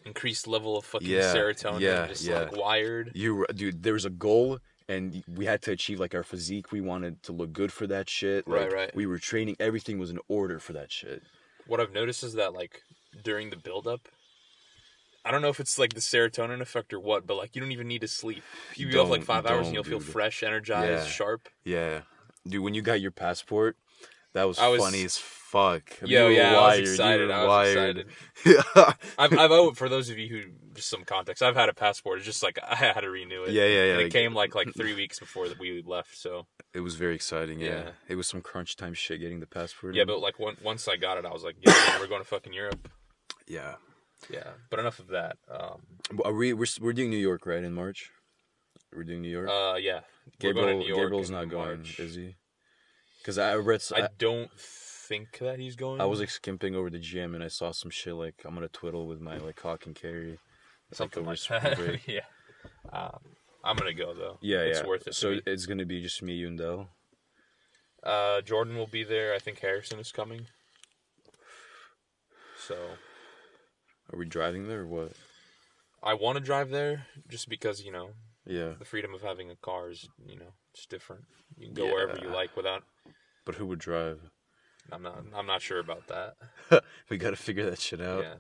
increased 0.06 0.48
level 0.48 0.78
of 0.78 0.86
fucking 0.86 1.07
Yeah, 1.07 1.34
serotonin, 1.34 1.80
yeah, 1.81 2.07
just 2.07 2.24
yeah. 2.24 2.40
like 2.40 2.56
wired. 2.56 3.12
You 3.13 3.36
were- 3.36 3.48
dude, 3.54 3.84
there 3.84 3.94
was 3.94 4.06
a 4.06 4.10
goal 4.10 4.60
and 4.88 5.24
we 5.28 5.46
had 5.46 5.62
to 5.63 5.72
achieve 5.72 6.00
like 6.00 6.16
our 6.16 6.24
physique. 6.24 6.72
We 6.72 6.81
wanted 6.81 7.22
to 7.24 7.31
look 7.31 7.54
good 7.54 7.72
for 7.72 7.86
that 7.88 8.10
shit. 8.10 8.48
Right, 8.48 8.63
Like, 8.63 8.72
right. 8.74 8.96
We 8.96 9.06
were 9.06 9.19
training. 9.19 9.57
Everything 9.60 10.00
was 10.00 10.10
in 10.10 10.19
order 10.28 10.57
for 10.60 10.74
that 10.74 10.92
shit. 10.92 11.22
What 11.68 11.80
I've 11.80 11.94
noticed 11.94 12.24
is 12.24 12.34
that 12.34 12.54
like 12.54 12.81
during 13.24 13.52
the 13.52 13.57
build 13.57 13.86
up, 13.88 14.07
I 15.25 15.31
don't 15.31 15.42
know 15.42 15.50
if 15.50 15.60
it's 15.60 15.78
like 15.78 15.94
the 15.94 16.00
serotonin 16.00 16.62
effect 16.62 16.94
or 16.94 17.00
what, 17.00 17.28
but 17.28 17.36
like 17.38 17.56
you 17.56 17.62
don't 17.62 17.72
even 17.72 17.88
need 17.88 18.02
to 18.02 18.07
sleep. 18.07 18.42
You, 18.75 18.88
You 18.88 18.94
go 18.94 19.04
off 19.04 19.10
like 19.10 19.24
five 19.24 19.45
hours 19.45 19.68
and 19.68 19.75
you'll 19.75 19.84
feel 19.84 20.00
fresh, 20.00 20.42
energized, 20.42 21.06
Yeah. 21.06 21.12
sharp. 21.12 21.50
Yeah, 21.66 22.02
dude. 22.48 22.63
When 22.63 22.74
you 22.74 22.81
got 22.81 23.02
your 23.02 23.12
passport, 23.12 23.75
that 24.34 24.44
was, 24.44 24.60
I 24.60 24.68
was- 24.68 24.81
funny 24.81 25.04
as 25.04 25.18
fuck. 25.18 25.81
Yo, 26.04 26.28
You 26.28 26.36
yeah, 26.38 26.52
I 26.58 26.62
wired, 26.62 26.81
was 26.81 26.90
excited. 26.92 27.31
I 27.31 27.44
was 27.44 27.48
wired. 27.48 27.98
excited. 28.46 28.96
I've, 29.18 29.34
I've 29.34 29.52
oh, 29.52 29.72
for 29.74 29.90
those 29.90 30.10
of 30.12 30.20
you 30.20 30.28
who 30.28 30.42
just 30.76 30.90
some 30.90 31.04
context, 31.04 31.42
I've 31.42 31.56
had 31.56 31.70
a 31.70 31.74
passport. 31.74 32.18
It's 32.20 32.26
just 32.28 32.44
like 32.44 32.60
I 32.68 32.76
had 32.76 33.02
to 33.02 33.10
renew 33.10 33.44
it. 33.46 33.52
Yeah, 33.52 33.66
yeah, 33.66 33.86
yeah, 33.86 33.94
And 33.94 34.02
it 34.04 34.12
came 34.14 34.36
like 34.36 34.54
like 34.54 34.72
three 34.78 34.94
weeks 34.94 35.20
before 35.20 35.48
that 35.50 35.58
we 35.60 35.81
left. 35.86 36.16
So 36.16 36.46
it 36.74 36.81
was 36.81 36.96
very 36.96 37.16
exciting. 37.16 37.60
Yeah. 37.60 37.68
Yeah. 37.68 37.90
it 38.08 38.16
was 38.16 38.28
some 38.28 38.42
crunch 38.42 38.76
time 38.76 38.94
shit 38.94 39.20
getting 39.22 39.40
the 39.40 39.48
passport. 39.48 39.96
yeah, 39.96 40.04
in. 40.04 40.08
but 40.08 40.20
like 40.22 40.38
one, 40.40 40.56
once 40.64 40.88
I 40.88 40.98
got 40.98 41.18
it, 41.18 41.26
I 41.26 41.31
was 41.34 41.44
like, 41.44 41.56
yeah, 41.62 41.72
man, 41.72 42.00
we're 42.00 42.07
going 42.07 42.21
to 42.21 42.28
fucking 42.28 42.54
Europe. 42.54 42.88
yeah. 43.48 43.76
Yeah, 44.30 44.50
but 44.69 44.80
enough 44.81 45.00
of 45.00 45.07
that. 45.07 45.38
Um, 45.50 45.80
Are 46.26 46.33
we? 46.33 46.52
We're, 46.52 46.66
we're 46.81 46.92
doing 46.92 47.09
New 47.09 47.16
York, 47.18 47.45
right? 47.45 47.64
In 47.64 47.74
March. 47.74 48.12
We're 48.94 49.06
doing 49.06 49.21
New 49.21 49.30
York. 49.30 49.48
uh, 49.50 49.76
yeah, 49.80 50.02
we're 50.44 50.50
Gabriel, 50.50 50.66
going 50.68 50.80
to 50.80 50.83
New 50.83 50.88
York 50.94 51.06
Gabriel's 51.07 51.30
not 51.30 51.48
going, 51.48 51.78
March. 51.78 52.00
is 52.02 52.16
he? 52.16 52.36
Because 53.19 53.38
I 53.38 53.56
read. 53.56 53.83
I 53.95 54.09
don't 54.18 54.52
think 55.09 55.40
that 55.40 55.59
he's 55.59 55.76
going. 55.76 56.02
I 56.02 56.06
was 56.06 56.19
like 56.19 56.30
skimping 56.30 56.76
over 56.76 56.90
the 56.90 56.99
gym 56.99 57.35
and 57.35 57.44
I 57.44 57.47
saw 57.47 57.71
some 57.71 57.92
shit 57.92 58.14
like 58.14 58.35
I'm 58.45 58.54
gonna 58.54 58.68
twiddle 58.69 59.07
with 59.07 59.19
my 59.19 59.38
like 59.38 59.56
cock 59.56 59.85
and 59.85 59.95
carry. 59.95 60.40
something 60.94 61.21
over 61.21 61.31
like 61.31 61.47
that. 61.47 61.99
yeah. 62.07 62.21
Um, 62.92 63.19
I'm 63.64 63.76
gonna 63.76 63.94
go 63.94 64.14
though. 64.14 64.38
Yeah, 64.42 64.59
it's 64.59 64.80
yeah. 64.80 64.88
worth 64.88 65.07
it. 65.07 65.16
So 65.16 65.35
to 65.35 65.42
it's 65.45 65.66
gonna 65.66 65.85
be 65.85 66.02
just 66.02 66.21
me, 66.21 66.33
you, 66.33 66.47
and 66.47 66.57
Dell. 66.57 66.90
Uh, 68.04 68.42
Jordan 68.42 68.78
will 68.78 68.88
be 68.88 69.04
there. 69.04 69.33
I 69.33 69.40
think 69.40 69.59
Harrison 69.59 69.99
is 69.99 70.11
coming. 70.11 70.47
So 72.57 72.76
Are 74.14 74.19
we 74.19 74.26
driving 74.26 74.68
there 74.68 74.81
or 74.81 74.88
what? 74.88 75.14
I 76.02 76.14
want 76.14 76.38
to 76.38 76.44
drive 76.44 76.69
there 76.69 77.07
just 77.28 77.49
because 77.49 77.83
you 77.83 77.92
know 77.92 78.11
Yeah, 78.45 78.73
the 78.78 78.85
freedom 78.85 79.14
of 79.14 79.21
having 79.21 79.49
a 79.49 79.56
car 79.56 79.90
is 79.90 80.07
you 80.26 80.38
know 80.38 80.54
it's 80.73 80.85
different. 80.85 81.23
You 81.57 81.66
can 81.68 81.73
go 81.76 81.85
wherever 81.85 82.18
you 82.21 82.30
like 82.30 82.56
without. 82.56 82.83
but 83.45 83.56
who 83.56 83.66
would 83.68 83.80
drive? 83.80 84.19
I'm 84.92 85.04
not. 85.04 85.23
I'm 85.35 85.45
not 85.45 85.61
sure 85.61 85.80
about 85.80 86.07
that. 86.07 86.83
we 87.09 87.18
gotta 87.18 87.35
figure 87.35 87.69
that 87.69 87.80
shit 87.80 88.02
out. 88.02 88.23
Yeah. 88.23 88.35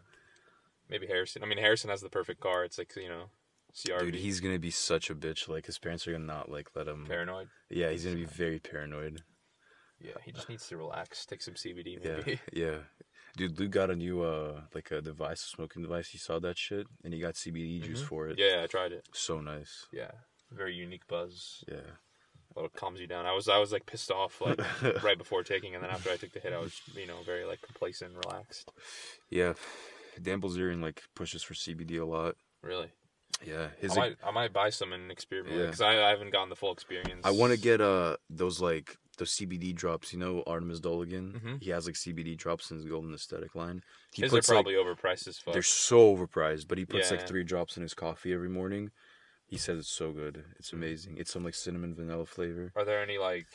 Maybe 0.89 1.05
Harrison. 1.07 1.43
I 1.43 1.45
mean, 1.45 1.59
Harrison 1.59 1.89
has 1.91 2.01
the 2.01 2.09
perfect 2.09 2.39
car. 2.39 2.63
It's 2.63 2.77
like 2.79 2.95
you 2.95 3.07
know, 3.09 3.25
CRV. 3.75 3.99
Dude, 3.99 4.15
he's 4.15 4.39
gonna 4.39 4.57
be 4.59 4.71
such 4.71 5.09
a 5.11 5.15
bitch. 5.15 5.47
Like 5.47 5.65
his 5.67 5.77
parents 5.77 6.07
are 6.07 6.11
gonna 6.11 6.25
not 6.25 6.49
like 6.49 6.69
let 6.75 6.87
him. 6.87 7.05
paranoid. 7.07 7.49
Yeah, 7.69 7.89
he's 7.91 8.03
gonna 8.03 8.15
be 8.15 8.25
very 8.25 8.59
paranoid. 8.59 9.21
Yeah, 10.01 10.13
he 10.25 10.31
just 10.31 10.49
needs 10.49 10.65
to 10.69 10.77
relax. 10.77 11.25
Take 11.25 11.41
some 11.41 11.53
CBD, 11.55 12.03
maybe. 12.03 12.39
yeah. 12.53 12.63
Yeah. 12.71 12.77
Dude, 13.37 13.59
Luke 13.59 13.69
got 13.71 13.91
a 13.91 13.95
new 13.95 14.23
uh 14.23 14.61
like 14.73 14.89
a 14.91 15.01
device, 15.01 15.43
a 15.43 15.47
smoking 15.49 15.83
device. 15.83 16.07
He 16.09 16.17
saw 16.17 16.39
that 16.39 16.57
shit 16.57 16.87
and 17.03 17.13
he 17.13 17.19
got 17.19 17.35
CBD 17.35 17.81
juice 17.83 18.01
Mhm. 18.01 18.05
for 18.07 18.27
it. 18.29 18.39
Yeah, 18.39 18.61
I 18.63 18.67
tried 18.67 18.91
it. 18.91 19.07
So 19.13 19.39
nice. 19.39 19.85
Yeah, 19.91 20.11
very 20.51 20.73
unique 20.73 21.05
buzz. 21.07 21.63
Yeah. 21.67 21.91
It 22.65 22.73
calms 22.73 22.99
you 22.99 23.07
down. 23.07 23.25
I 23.25 23.33
was 23.33 23.47
I 23.49 23.57
was 23.57 23.71
like 23.71 23.85
pissed 23.85 24.11
off 24.11 24.41
like 24.41 24.59
right 25.03 25.17
before 25.17 25.43
taking, 25.43 25.75
and 25.75 25.83
then 25.83 25.91
after 25.91 26.09
I 26.09 26.17
took 26.17 26.31
the 26.33 26.39
hit, 26.39 26.53
I 26.53 26.59
was 26.59 26.79
you 26.95 27.07
know 27.07 27.17
very 27.25 27.45
like 27.45 27.61
complacent, 27.61 28.13
and 28.15 28.25
relaxed. 28.25 28.71
Yeah. 29.29 29.53
Dan 30.21 30.41
Bilzerian 30.41 30.81
like 30.81 31.03
pushes 31.15 31.43
for 31.43 31.53
CBD 31.53 31.99
a 32.01 32.05
lot. 32.05 32.35
Really, 32.61 32.91
Yeah. 33.45 33.69
His 33.79 33.93
I 33.97 34.01
might 34.01 34.17
I 34.25 34.31
might 34.31 34.51
buy 34.53 34.69
some 34.69 34.91
and 34.91 35.09
experiment 35.11 35.55
Yeah. 35.55 35.65
because 35.67 35.81
I, 35.81 35.93
I 36.05 36.09
haven't 36.09 36.31
gotten 36.31 36.49
the 36.49 36.55
full 36.57 36.73
experience. 36.73 37.21
I 37.25 37.31
want 37.31 37.53
to 37.53 37.59
get 37.59 37.79
uh 37.79 38.17
those 38.29 38.59
like 38.59 38.97
those 39.17 39.31
CBD 39.31 39.73
drops. 39.73 40.11
You 40.13 40.19
know 40.19 40.43
Artemus 40.45 40.79
Dolgin. 40.81 41.39
Mhm. 41.41 41.63
He 41.63 41.69
has 41.69 41.85
like 41.85 41.95
CBD 41.95 42.35
drops 42.37 42.69
in 42.71 42.77
his 42.77 42.85
Golden 42.85 43.13
Aesthetic 43.13 43.55
line. 43.55 43.81
He 44.13 44.23
His 44.23 44.33
are 44.33 44.37
puts 44.37 44.49
like 44.49 44.55
probably 44.55 44.73
overpriced 44.73 45.27
as 45.27 45.37
fuck. 45.37 45.53
they're 45.53 45.61
so 45.63 46.15
overpriced, 46.15 46.67
but 46.67 46.77
he 46.77 46.85
puts 46.85 47.11
like 47.11 47.25
three 47.27 47.43
drops 47.45 47.77
in 47.77 47.83
his 47.83 47.93
coffee 47.93 48.33
every 48.33 48.49
morning. 48.49 48.91
He 49.49 49.57
says 49.57 49.79
it's 49.79 49.89
so 49.89 50.11
good. 50.11 50.45
It's 50.59 50.73
amazing. 50.73 51.17
It's 51.17 51.31
some 51.33 51.43
like 51.43 51.55
cinnamon 51.55 51.95
vanilla 51.95 52.25
flavor. 52.25 52.71
Are 52.75 52.85
there 52.85 53.01
any 53.01 53.17
like 53.17 53.47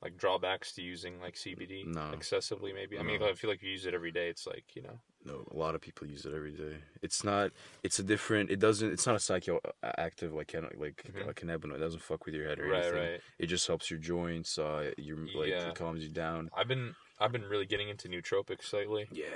like 0.00 0.16
drawbacks 0.16 0.72
to 0.74 0.82
using 0.82 1.20
like 1.20 1.34
CBD 1.34 1.84
No. 1.86 2.12
excessively? 2.12 2.72
Maybe. 2.72 2.98
I 2.98 3.02
mean, 3.02 3.20
No. 3.20 3.28
I 3.28 3.32
feel 3.34 3.50
like 3.50 3.60
you 3.62 3.70
use 3.70 3.86
it 3.86 3.94
every 3.94 4.12
day. 4.12 4.28
It's 4.28 4.46
like 4.46 4.64
you 4.74 4.82
know. 4.82 5.00
No, 5.24 5.44
a 5.50 5.56
lot 5.56 5.74
of 5.74 5.80
people 5.80 6.06
use 6.06 6.24
it 6.24 6.32
every 6.32 6.52
day. 6.52 6.76
It's 7.02 7.24
not. 7.24 7.50
It's 7.82 7.98
a 7.98 8.04
different. 8.04 8.50
It 8.52 8.60
doesn't. 8.60 8.92
It's 8.92 9.04
not 9.06 9.16
a 9.16 9.18
psychoactive 9.18 10.32
like 10.32 10.46
can 10.48 10.68
like 10.78 11.02
Mhm. 11.12 11.28
uh, 11.28 11.32
cannabinoid. 11.32 11.74
It 11.74 11.78
doesn't 11.80 12.02
fuck 12.02 12.24
with 12.24 12.34
your 12.36 12.46
head 12.46 12.60
or 12.60 12.68
Right, 12.68 12.84
anything. 12.84 13.10
right. 13.12 13.20
It 13.40 13.46
just 13.46 13.66
helps 13.66 13.90
your 13.90 13.98
joints. 13.98 14.56
Uh, 14.58 14.92
your 14.96 15.16
like 15.34 15.48
Yeah. 15.48 15.70
it 15.70 15.74
calms 15.74 16.04
you 16.04 16.10
down. 16.10 16.50
I've 16.56 16.68
been 16.68 16.94
I've 17.18 17.32
been 17.32 17.42
really 17.42 17.66
getting 17.66 17.88
into 17.88 18.08
nootropics 18.08 18.72
lately. 18.72 19.08
Yeah, 19.10 19.26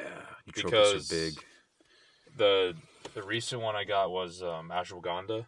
nootropics 0.49 0.55
Because- 0.55 1.13
are 1.13 1.17
big. 1.17 1.35
The 2.37 2.77
the 3.15 3.23
recent 3.23 3.61
one 3.63 3.77
I 3.77 3.85
got 3.85 4.11
was 4.11 4.43
um, 4.43 4.71
ashwagandha, 4.73 5.47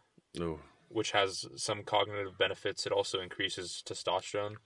which 0.89 1.13
has 1.13 1.47
some 1.57 1.83
cognitive 1.83 2.37
benefits. 2.39 2.87
It 2.87 2.93
also 2.93 3.21
increases 3.21 3.83
testosterone. 3.87 4.57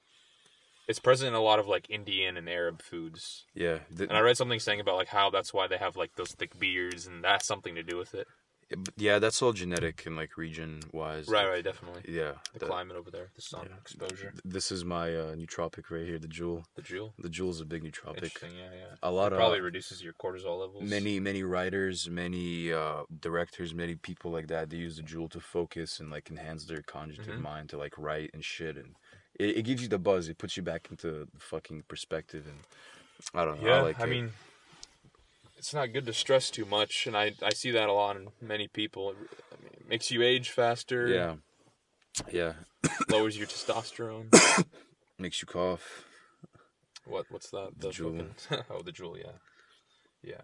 It's 0.88 0.98
present 0.98 1.28
in 1.28 1.34
a 1.34 1.40
lot 1.42 1.58
of 1.58 1.66
like 1.68 1.88
Indian 1.90 2.36
and 2.36 2.48
Arab 2.48 2.80
foods. 2.82 3.44
yeah. 3.54 3.80
The- 3.90 4.04
And 4.08 4.16
I 4.16 4.20
read 4.20 4.36
something 4.38 4.58
saying 4.60 4.80
about 4.80 4.96
like 4.96 5.08
how 5.08 5.28
that's 5.30 5.52
why 5.52 5.66
they 5.66 5.76
have 5.76 5.96
like 5.96 6.12
those 6.16 6.32
thick 6.32 6.58
beards 6.58 7.06
and 7.06 7.22
that's 7.22 7.46
something 7.46 7.74
to 7.74 7.82
do 7.82 7.96
with 7.98 8.14
it. 8.14 8.26
Yeah, 8.98 9.18
that's 9.18 9.40
all 9.40 9.52
genetic 9.54 10.04
and 10.04 10.14
like 10.14 10.36
region 10.36 10.80
wise. 10.92 11.26
Right, 11.26 11.48
right, 11.48 11.64
definitely. 11.64 12.02
Yeah. 12.06 12.32
The 12.52 12.58
that- 12.60 12.66
climate 12.68 12.96
over 12.96 13.10
there, 13.10 13.30
the 13.34 13.40
sun 13.40 13.66
yeah. 13.70 13.76
exposure, 13.80 14.34
This 14.44 14.70
is 14.70 14.84
my 14.84 15.14
uh, 15.14 15.34
nootropic 15.34 15.90
right 15.90 16.06
here, 16.06 16.18
the 16.18 16.28
Juul. 16.28 16.64
the 16.76 16.82
Juul. 16.82 17.12
The 17.18 17.30
Juul's 17.30 17.60
a 17.62 17.64
big 17.64 17.82
nootropic. 17.82 18.16
Interesting, 18.24 18.50
yeah, 18.58 18.70
yeah. 18.78 18.94
A 19.02 19.10
lot 19.10 19.28
It 19.28 19.36
of 19.36 19.38
probably 19.38 19.60
reduces 19.60 20.02
your 20.02 20.12
cortisol 20.12 20.60
levels. 20.60 20.82
many 20.82 21.18
many 21.18 21.42
writers 21.42 22.10
many 22.10 22.72
uh 22.72 23.04
directors 23.20 23.72
many 23.74 23.94
people 23.94 24.30
like 24.30 24.48
that 24.48 24.68
they 24.70 24.76
use 24.76 24.96
the 24.96 25.02
Juul 25.02 25.30
to 25.30 25.40
focus 25.40 25.98
and 26.00 26.10
like 26.10 26.30
enhance 26.30 26.64
their 26.66 26.82
cognitive 26.82 27.26
Mhm. 27.26 27.40
mind 27.40 27.68
to 27.70 27.78
like 27.78 27.94
write 27.96 28.30
and 28.34 28.44
shit 28.44 28.76
and 28.76 28.96
it, 29.38 29.58
it 29.58 29.62
gives 29.62 29.80
you 29.82 29.88
the 29.88 29.98
buzz 29.98 30.28
it 30.28 30.36
puts 30.36 30.56
you 30.56 30.62
back 30.62 30.88
into 30.90 31.10
the 31.10 31.28
fucking 31.38 31.84
perspective 31.88 32.44
and 32.46 32.58
i 33.34 33.44
don't 33.44 33.62
know 33.62 33.68
Yeah, 33.68 33.78
i 33.78 33.82
like 33.82 34.00
I 34.00 34.06
mean, 34.06 34.32
it's 35.58 35.74
not 35.74 35.92
good 35.92 36.06
to 36.06 36.12
stress 36.12 36.50
too 36.50 36.64
much, 36.64 37.06
and 37.06 37.16
I 37.16 37.34
I 37.42 37.50
see 37.52 37.70
that 37.72 37.88
a 37.88 37.92
lot 37.92 38.16
in 38.16 38.28
many 38.40 38.68
people. 38.68 39.10
It, 39.10 39.16
I 39.52 39.62
mean, 39.62 39.72
it 39.74 39.88
makes 39.88 40.10
you 40.10 40.22
age 40.22 40.50
faster. 40.50 41.06
yeah 41.08 41.34
yeah 42.32 42.52
lowers 43.10 43.36
your 43.36 43.46
testosterone. 43.46 44.32
makes 45.18 45.42
you 45.42 45.46
cough 45.46 46.04
what 47.04 47.26
what's 47.30 47.50
that? 47.50 47.70
The 47.76 47.88
Juul. 47.88 48.32
fucking- 48.48 48.64
oh, 48.70 48.82
the 48.82 48.92
Juul. 48.92 49.18
Yeah, 49.18 49.32
yeah. 50.22 50.42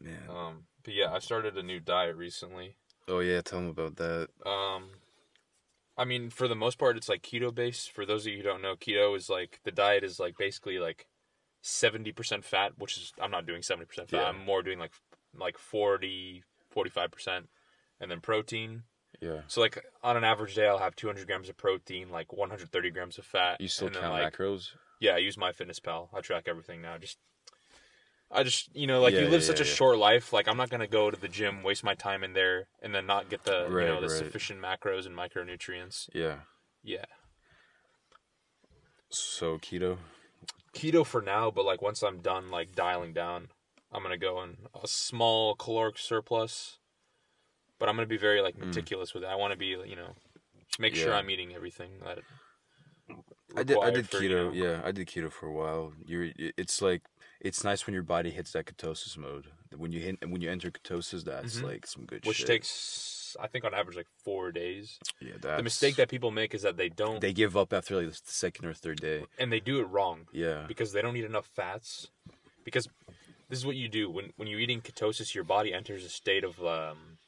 man 0.00 0.22
Um, 0.28 0.66
but 0.82 0.94
yeah, 0.94 1.12
I 1.12 1.18
started 1.18 1.56
a 1.56 1.62
new 1.62 1.80
diet 1.80 2.16
recently. 2.16 2.76
oh 3.08 3.20
yeah 3.20 3.40
tell 3.42 3.60
them 3.60 3.68
about 3.68 3.96
that 3.96 4.28
Um, 4.46 4.90
I 5.96 6.04
mean, 6.04 6.30
for 6.30 6.48
the 6.48 6.56
most 6.56 6.78
part, 6.78 6.96
it's 6.96 7.08
like 7.08 7.22
keto 7.22 7.54
based. 7.54 7.92
For 7.92 8.04
those 8.04 8.26
of 8.26 8.32
you 8.32 8.38
who 8.38 8.42
don't 8.42 8.62
know, 8.62 8.74
keto 8.74 9.16
is 9.16 9.28
like 9.30 9.60
the 9.64 9.70
diet 9.70 10.02
is 10.02 10.18
like 10.18 10.36
basically 10.36 10.78
like 10.78 11.06
seventy 11.66 12.12
percent 12.12 12.44
fat, 12.44 12.72
which 12.78 12.98
is 12.98 13.12
I'm 13.20 13.30
not 13.30 13.46
doing 13.46 13.62
seventy 13.62 13.86
percent 13.86 14.10
fat. 14.10 14.18
Yeah. 14.18 14.28
I'm 14.28 14.44
more 14.44 14.62
doing 14.62 14.78
like 14.78 14.92
like 15.36 15.58
40, 15.58 16.44
45 16.70 17.10
percent, 17.10 17.48
and 17.98 18.10
then 18.10 18.20
protein. 18.20 18.82
yeah 19.20 19.40
So 19.48 19.60
like 19.62 19.82
on 20.02 20.16
an 20.16 20.24
average 20.24 20.54
day, 20.54 20.68
I'll 20.68 20.78
have 20.78 20.94
two 20.94 21.06
hundred 21.06 21.26
grams 21.26 21.48
of 21.48 21.56
protein, 21.56 22.10
like 22.10 22.32
one 22.32 22.50
hundred 22.50 22.70
thirty 22.70 22.90
grams 22.90 23.18
of 23.18 23.24
fat. 23.24 23.60
you 23.60 23.68
still 23.68 23.88
count 23.88 24.12
like, 24.12 24.36
macros 24.36 24.72
Yeah, 25.00 25.12
I 25.14 25.18
use 25.18 25.36
MyFitnessPal. 25.36 26.08
I 26.14 26.20
track 26.20 26.44
everything 26.46 26.82
now. 26.82 26.98
Just, 26.98 27.18
I 28.30 28.42
just, 28.42 28.68
you 28.76 28.86
know, 28.86 29.00
like 29.00 29.14
Yeah, 29.14 29.22
you 29.22 29.28
live 29.28 29.40
yeah, 29.40 29.46
such 29.46 29.60
a 29.60 29.64
short 29.64 29.96
life. 29.98 30.32
Like 30.34 30.46
I'm 30.48 30.58
not 30.58 30.68
gonna 30.68 30.86
go 30.86 31.10
to 31.10 31.18
the 31.18 31.28
gym, 31.28 31.62
waste 31.62 31.82
my 31.82 31.94
time 31.94 32.22
in 32.22 32.34
there, 32.34 32.68
and 32.82 32.94
then 32.94 33.06
not 33.06 33.30
get 33.30 33.44
the, 33.44 33.68
Right, 33.70 33.82
you 33.82 33.88
know, 33.88 34.00
the 34.02 34.08
right. 34.08 34.18
sufficient 34.18 34.60
macros 34.60 35.06
and 35.06 35.16
micronutrients. 35.16 36.10
yeah 36.12 36.40
Yeah, 36.82 37.06
so 39.08 39.58
keto 39.58 39.96
keto 40.74 41.06
for 41.06 41.22
now, 41.22 41.50
but 41.50 41.64
like 41.64 41.80
once 41.82 42.02
I'm 42.02 42.20
done, 42.20 42.50
like 42.50 42.74
dialing 42.74 43.12
down, 43.12 43.48
I'm 43.92 44.02
gonna 44.02 44.18
go 44.18 44.42
in 44.42 44.56
a 44.82 44.86
small 44.88 45.54
caloric 45.54 45.98
surplus. 45.98 46.78
But 47.78 47.88
I'm 47.88 47.96
gonna 47.96 48.06
be 48.06 48.16
very 48.16 48.40
like 48.40 48.56
Mm. 48.56 48.66
meticulous 48.66 49.14
with 49.14 49.24
it. 49.24 49.26
I 49.26 49.34
want 49.36 49.52
to 49.52 49.58
be, 49.58 49.66
you 49.66 49.96
know, 49.96 50.14
make 50.78 50.94
sure 50.94 51.12
I'm 51.14 51.28
eating 51.30 51.54
everything 51.54 51.90
that. 52.04 52.20
I 53.56 53.62
did. 53.62 53.78
I 53.78 53.90
did 53.90 54.08
for, 54.08 54.18
keto. 54.18 54.22
you 54.22 54.28
know- 54.30 54.52
Yeah, 54.52 54.80
I 54.84 54.90
did 54.92 55.06
keto 55.08 55.30
for 55.30 55.46
a 55.46 55.52
while. 55.52 55.92
You're. 56.06 56.30
It's 56.38 56.80
like 56.80 57.02
it's 57.40 57.62
nice 57.62 57.86
when 57.86 57.94
your 57.94 58.02
body 58.02 58.30
hits 58.30 58.52
that 58.52 58.64
ketosis 58.66 59.16
mode. 59.16 59.48
When 59.76 59.92
you 59.92 60.00
hit, 60.00 60.28
when 60.28 60.40
you 60.40 60.50
enter 60.50 60.70
ketosis, 60.70 61.24
that's 61.24 61.58
Mhm. 61.58 61.64
like 61.64 61.86
some 61.86 62.06
good 62.06 62.24
which 62.24 62.38
shit. 62.38 62.46
takes, 62.46 62.68
I 63.40 63.46
think, 63.48 63.64
on 63.64 63.74
average, 63.74 63.96
like 63.96 64.06
four 64.24 64.52
days. 64.52 64.98
yeah. 65.20 65.32
That's, 65.40 65.58
The 65.58 65.62
mistake 65.62 65.96
that 65.96 66.08
people 66.08 66.30
make 66.30 66.54
is 66.54 66.62
that 66.62 66.76
they 66.76 66.88
don't, 66.88 67.20
they 67.20 67.32
give 67.32 67.56
up 67.56 67.72
after 67.72 67.96
like 67.96 68.10
the 68.12 68.18
second 68.24 68.66
or 68.66 68.74
third 68.74 69.00
day. 69.00 69.24
and 69.38 69.52
they 69.52 69.60
do 69.60 69.80
it 69.80 69.84
wrong. 69.88 70.26
Yeah. 70.32 70.64
because 70.68 70.92
they 70.92 71.02
don't 71.02 71.16
eat 71.16 71.24
enough 71.24 71.46
fats. 71.54 72.08
Because 72.64 72.88
this 73.50 73.58
is 73.58 73.66
what 73.66 73.76
you 73.76 73.88
do 73.88 74.10
when 74.10 74.32
when 74.36 74.48
you're 74.48 74.60
eating 74.60 74.80
ketosis, 74.80 75.34
your 75.34 75.44
body 75.44 75.72
enters 75.74 76.02
a 76.04 76.08
state 76.08 76.44
of 76.44 76.58
um, 76.64 77.18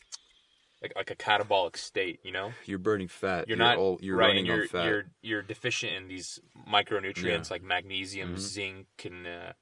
like 0.82 0.92
like 0.96 1.10
a 1.10 1.14
catabolic 1.14 1.76
state. 1.76 2.20
You 2.22 2.32
know, 2.32 2.52
You're 2.64 2.78
burning 2.78 3.08
fat. 3.08 3.46
you're, 3.48 3.58
not 3.58 3.76
All, 3.76 3.98
you're 4.00 4.16
right, 4.16 4.28
running 4.28 4.46
you're 4.46 4.62
on 4.62 4.68
fat. 4.68 4.84
you're 4.86 5.04
you're 5.20 5.42
deficient 5.42 5.92
in 5.92 6.08
these 6.08 6.40
micronutrients 6.66 7.24
Yeah. 7.50 7.54
like 7.54 7.62
magnesium, 7.62 8.34
Mhm. 8.36 8.38
zinc, 8.38 8.86
and 9.04 9.26
uh, 9.26 9.52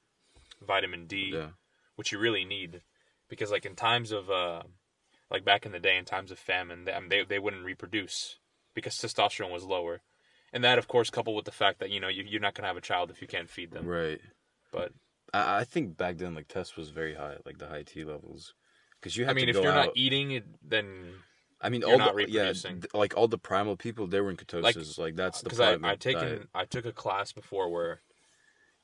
vitamin 0.65 1.07
D, 1.07 1.31
Yeah. 1.33 1.49
which 1.97 2.11
you 2.13 2.19
really 2.19 2.45
need. 2.45 2.81
Because 3.27 3.51
like 3.51 3.65
in 3.65 3.75
times 3.75 4.11
of 4.13 4.29
uh, 4.29 4.63
like 5.31 5.43
back 5.45 5.65
in 5.65 5.71
the 5.71 5.79
day, 5.79 5.97
in 5.97 6.05
times 6.05 6.31
of 6.31 6.39
famine, 6.39 6.85
they, 6.85 6.93
I 6.93 6.97
um, 6.97 7.03
mean, 7.03 7.09
they 7.09 7.23
they 7.23 7.39
wouldn't 7.39 7.65
reproduce 7.65 8.37
because 8.73 8.95
testosterone 8.95 9.51
was 9.51 9.63
lower. 9.63 10.01
And 10.53 10.63
that, 10.63 10.77
of 10.77 10.87
course, 10.87 11.09
coupled 11.09 11.35
with 11.35 11.45
the 11.45 11.51
fact 11.51 11.79
that 11.79 11.89
you 11.89 11.99
know 11.99 12.07
you, 12.07 12.23
you're 12.27 12.41
not 12.41 12.53
gonna 12.53 12.67
have 12.67 12.77
a 12.77 12.81
child 12.81 13.11
if 13.11 13.21
you 13.21 13.27
can't 13.27 13.49
feed 13.49 13.71
them. 13.71 13.85
Right. 13.85 14.21
But 14.71 14.93
I, 15.33 15.59
I 15.59 15.63
think 15.63 15.97
back 15.97 16.17
then 16.17 16.35
like 16.35 16.47
test 16.47 16.77
was 16.77 16.89
very 16.89 17.15
high, 17.15 17.37
like 17.45 17.57
the 17.57 17.67
high 17.67 17.83
T 17.83 18.03
levels, 18.03 18.53
because 18.99 19.17
you 19.17 19.25
I 19.27 19.33
mean, 19.33 19.45
to 19.45 19.51
if 19.51 19.55
you're 19.57 19.71
out. 19.71 19.87
not 19.87 19.97
eating 19.97 20.31
it, 20.31 20.45
then 20.63 21.13
I 21.61 21.69
mean, 21.69 21.81
you're 21.81 21.91
all 21.91 21.97
not 21.97 22.15
the 22.15 22.29
yeah, 22.29 22.53
th- 22.53 22.93
like 22.93 23.15
all 23.17 23.27
the 23.27 23.37
primal 23.37 23.75
people, 23.75 24.07
they 24.07 24.21
were 24.21 24.29
in 24.29 24.37
ketosis. 24.37 24.97
Like, 24.97 25.15
that's 25.15 25.39
uh, 25.39 25.43
the 25.43 25.49
because 25.49 25.59
I 25.59 25.91
I 25.91 25.95
taken 25.95 26.21
diet. 26.21 26.49
I 26.53 26.65
took 26.65 26.85
a 26.85 26.91
class 26.91 27.31
before 27.31 27.69
where 27.69 28.01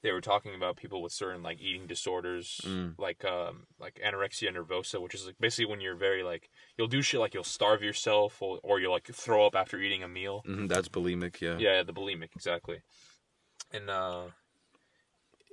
they 0.04 0.12
were 0.12 0.22
talking 0.22 0.56
about 0.56 0.78
people 0.78 1.02
with 1.02 1.12
certain 1.12 1.44
like 1.44 1.60
eating 1.60 1.88
disorders, 1.88 2.60
Mm. 2.64 2.96
like 2.98 3.24
um 3.26 3.68
like 3.80 4.00
anorexia 4.06 4.52
nervosa, 4.56 5.02
which 5.02 5.14
is 5.14 5.26
like 5.28 5.36
basically 5.40 5.66
when 5.66 5.82
you're 5.82 5.96
very 5.96 6.24
like 6.24 6.50
you'll 6.78 6.88
do 6.88 7.02
shit 7.02 7.20
like 7.20 7.34
you'll 7.34 7.44
starve 7.44 7.84
yourself 7.84 8.42
or, 8.42 8.60
or 8.64 8.80
you'll 8.80 8.92
like 8.92 9.08
throw 9.08 9.46
up 9.46 9.56
after 9.56 9.78
eating 9.80 10.04
a 10.04 10.08
meal. 10.08 10.42
hmm 10.46 10.68
that's 10.68 10.90
bulimic. 10.90 11.40
Yeah. 11.42 11.58
Yeah, 11.60 11.84
the 11.84 11.94
bulimic 11.94 12.30
exactly. 12.36 12.82
And 13.72 13.90
uh 13.90 14.24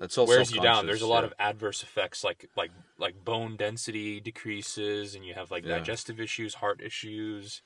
That's 0.00 0.16
all 0.16 0.26
wears 0.26 0.52
you 0.52 0.60
down. 0.60 0.86
There's 0.86 1.02
a 1.02 1.06
lot 1.06 1.24
yeah. 1.24 1.28
of 1.28 1.34
adverse 1.38 1.82
effects 1.82 2.24
like 2.24 2.48
like 2.56 2.70
like 2.98 3.24
bone 3.24 3.56
density 3.56 4.20
decreases 4.20 5.14
and 5.14 5.24
you 5.24 5.34
have 5.34 5.50
like 5.50 5.64
Yeah. 5.64 5.76
digestive 5.78 6.20
issues, 6.20 6.54
heart 6.54 6.80
issues. 6.80 7.62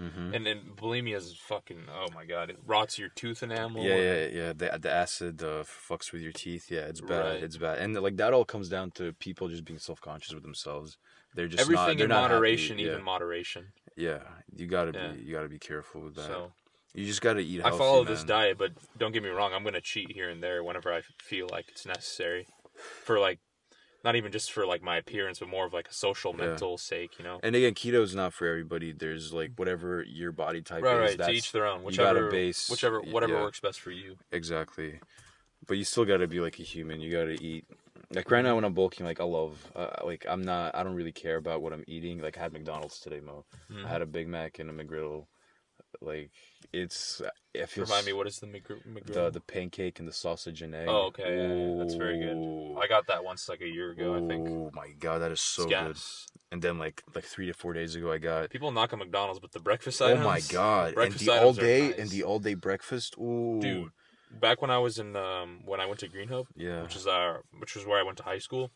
Mhm. 0.00 0.34
And 0.34 0.46
then 0.46 0.62
bulimia 0.76 1.16
is 1.16 1.36
fucking 1.36 1.86
oh 1.92 2.06
my 2.14 2.24
god, 2.24 2.48
it 2.50 2.56
rots 2.66 2.98
your 2.98 3.10
tooth 3.10 3.42
enamel. 3.42 3.84
Yeah, 3.84 3.96
yeah, 3.96 4.26
yeah. 4.26 4.52
The 4.54 4.78
the 4.80 4.90
acid 4.90 5.42
uh, 5.42 5.64
fucks 5.64 6.10
with 6.12 6.22
your 6.22 6.32
teeth. 6.32 6.70
Yeah, 6.70 6.80
it's 6.80 7.00
bad. 7.02 7.24
Right. 7.34 7.42
It's 7.42 7.58
bad, 7.58 7.78
and 7.78 7.94
like 8.00 8.16
that 8.16 8.32
all 8.32 8.44
comes 8.46 8.68
down 8.68 8.92
to 8.92 9.12
people 9.12 9.48
just 9.48 9.64
being 9.64 9.78
self 9.78 10.00
conscious 10.00 10.32
with 10.32 10.42
themselves. 10.42 10.96
They're 11.34 11.48
just 11.48 11.58
not, 11.58 11.62
Everything 11.76 11.98
they're 11.98 12.04
in 12.06 12.08
not 12.10 12.22
happy. 12.22 12.32
moderation, 12.34 12.78
Yeah. 12.78 12.86
even 12.86 13.02
moderation. 13.02 13.72
Yeah, 13.96 14.22
you 14.56 14.66
gotta 14.66 14.92
Yeah. 14.92 15.12
be 15.12 15.22
you 15.22 15.32
gotta 15.32 15.48
be 15.48 15.58
careful 15.58 16.00
with 16.02 16.14
that. 16.16 16.26
So 16.26 16.52
you 16.94 17.04
just 17.04 17.20
gotta 17.20 17.40
eat. 17.40 17.60
I 17.60 17.64
Healthy, 17.64 17.78
follow 17.78 18.04
this 18.04 18.24
diet, 18.24 18.56
but 18.56 18.72
don't 18.96 19.12
get 19.12 19.22
me 19.22 19.28
wrong, 19.28 19.52
I'm 19.52 19.64
gonna 19.64 19.80
cheat 19.80 20.12
here 20.12 20.30
and 20.30 20.42
there 20.42 20.64
whenever 20.64 20.92
I 20.92 21.02
feel 21.18 21.48
like 21.50 21.68
it's 21.68 21.84
necessary. 21.84 22.46
For 23.04 23.18
like 23.18 23.40
not 24.04 24.16
even 24.16 24.32
just 24.32 24.52
for 24.52 24.66
like 24.66 24.82
my 24.82 24.96
appearance, 24.96 25.38
but 25.40 25.48
more 25.48 25.66
of 25.66 25.72
like 25.72 25.88
a 25.88 25.92
social 25.92 26.34
Yeah. 26.38 26.46
mental 26.46 26.78
sake, 26.78 27.18
you 27.18 27.24
know. 27.24 27.40
And 27.42 27.54
again, 27.54 27.74
keto 27.74 28.02
is 28.02 28.14
not 28.14 28.32
for 28.32 28.46
everybody. 28.46 28.92
There's 28.92 29.32
like 29.32 29.52
whatever 29.56 30.02
your 30.02 30.32
body 30.32 30.62
type 30.62 30.82
Right, 30.82 31.10
is. 31.10 31.18
right. 31.18 31.26
To 31.28 31.32
each 31.32 31.52
their 31.52 31.66
own. 31.66 31.80
you 31.80 31.86
Whichever, 31.86 32.30
base- 32.30 32.70
whichever, 32.70 33.00
whatever 33.00 33.34
yeah. 33.34 33.42
works 33.42 33.60
best 33.60 33.80
for 33.80 33.90
you. 33.90 34.16
Exactly. 34.32 35.00
But 35.66 35.76
you 35.76 35.84
still 35.84 36.04
gotta 36.04 36.26
be 36.26 36.40
like 36.40 36.58
a 36.58 36.62
human. 36.62 37.00
You 37.00 37.10
gotta 37.12 37.32
eat. 37.42 37.64
Like 38.12 38.30
right 38.30 38.42
now 38.42 38.56
when 38.56 38.64
I'm 38.64 38.72
bulking, 38.74 39.06
like 39.06 39.20
I 39.20 39.24
love, 39.24 39.70
uh, 39.76 39.88
like 40.04 40.26
I'm 40.28 40.42
not, 40.42 40.74
I 40.74 40.82
don't 40.82 40.94
really 40.94 41.12
care 41.12 41.36
about 41.36 41.62
what 41.62 41.72
I'm 41.72 41.84
eating. 41.86 42.20
Like 42.20 42.38
I 42.38 42.40
had 42.42 42.52
McDonald's 42.52 42.98
today, 42.98 43.20
Mo. 43.20 43.44
Mm. 43.70 43.84
I 43.84 43.88
had 43.88 44.02
a 44.02 44.06
Big 44.06 44.26
Mac 44.26 44.58
and 44.58 44.68
a 44.68 44.72
McGriddle. 44.72 45.26
Like 46.00 46.30
it's, 46.72 47.20
it 47.54 47.68
feels. 47.68 47.88
Remind 47.88 48.06
me, 48.06 48.12
what 48.12 48.26
is 48.26 48.38
the 48.38 48.46
the 49.06 49.30
the 49.30 49.40
pancake 49.40 49.98
and 49.98 50.08
the 50.08 50.12
sausage 50.12 50.62
and 50.62 50.74
egg. 50.74 50.88
Oh, 50.88 51.06
okay, 51.06 51.36
yeah, 51.36 51.54
yeah, 51.54 51.74
that's 51.78 51.94
very 51.94 52.18
good. 52.18 52.76
I 52.80 52.86
got 52.86 53.06
that 53.08 53.24
once 53.24 53.48
like 53.48 53.60
a 53.60 53.68
year 53.68 53.90
ago, 53.90 54.14
I 54.14 54.26
think. 54.26 54.48
Oh 54.48 54.70
my 54.72 54.88
god, 54.98 55.18
that 55.18 55.32
is 55.32 55.40
so 55.40 55.68
it's 55.68 55.70
good. 55.70 55.96
and 56.52 56.62
then 56.62 56.78
like 56.78 57.02
like 57.14 57.24
three 57.24 57.46
to 57.46 57.52
four 57.52 57.72
days 57.72 57.94
ago 57.94 58.12
I 58.12 58.18
got. 58.18 58.50
People 58.50 58.72
knock 58.72 58.92
on 58.92 58.98
McDonald's, 59.00 59.40
but 59.40 59.52
the 59.52 59.60
breakfast 59.60 60.00
Oh 60.00 60.16
my 60.16 60.40
god! 60.40 60.94
And 60.96 61.12
the 61.14 61.30
all 61.30 61.52
day 61.52 61.88
nice. 61.88 61.98
and 61.98 62.10
the 62.10 62.22
all 62.22 62.38
day 62.38 62.54
breakfast. 62.54 63.16
Ooh, 63.18 63.58
dude. 63.60 63.90
Back 64.30 64.62
when 64.62 64.70
I 64.70 64.78
was 64.78 64.98
in 64.98 65.16
um 65.16 65.60
when 65.64 65.80
I 65.80 65.86
went 65.86 66.00
to 66.00 66.08
Green 66.08 66.28
Hope, 66.28 66.48
Yeah. 66.54 66.82
which 66.82 66.96
is 66.96 67.06
uh 67.06 67.38
which 67.58 67.74
was 67.74 67.84
where 67.84 67.98
I 67.98 68.02
went 68.02 68.18
to 68.18 68.24
high 68.24 68.38
school. 68.38 68.70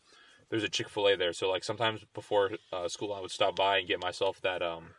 There's 0.49 0.63
a 0.63 0.69
Chick 0.69 0.89
Fil 0.89 1.07
A 1.07 1.15
there, 1.17 1.33
so 1.33 1.49
like 1.49 1.63
sometimes 1.63 2.01
before 2.13 2.51
uh, 2.71 2.87
school, 2.87 3.11
I 3.13 3.19
would 3.19 3.31
stop 3.31 3.55
by 3.55 3.79
and 3.79 3.87
get 3.87 3.99
myself 3.99 4.39
that 4.41 4.61
um, 4.61 4.91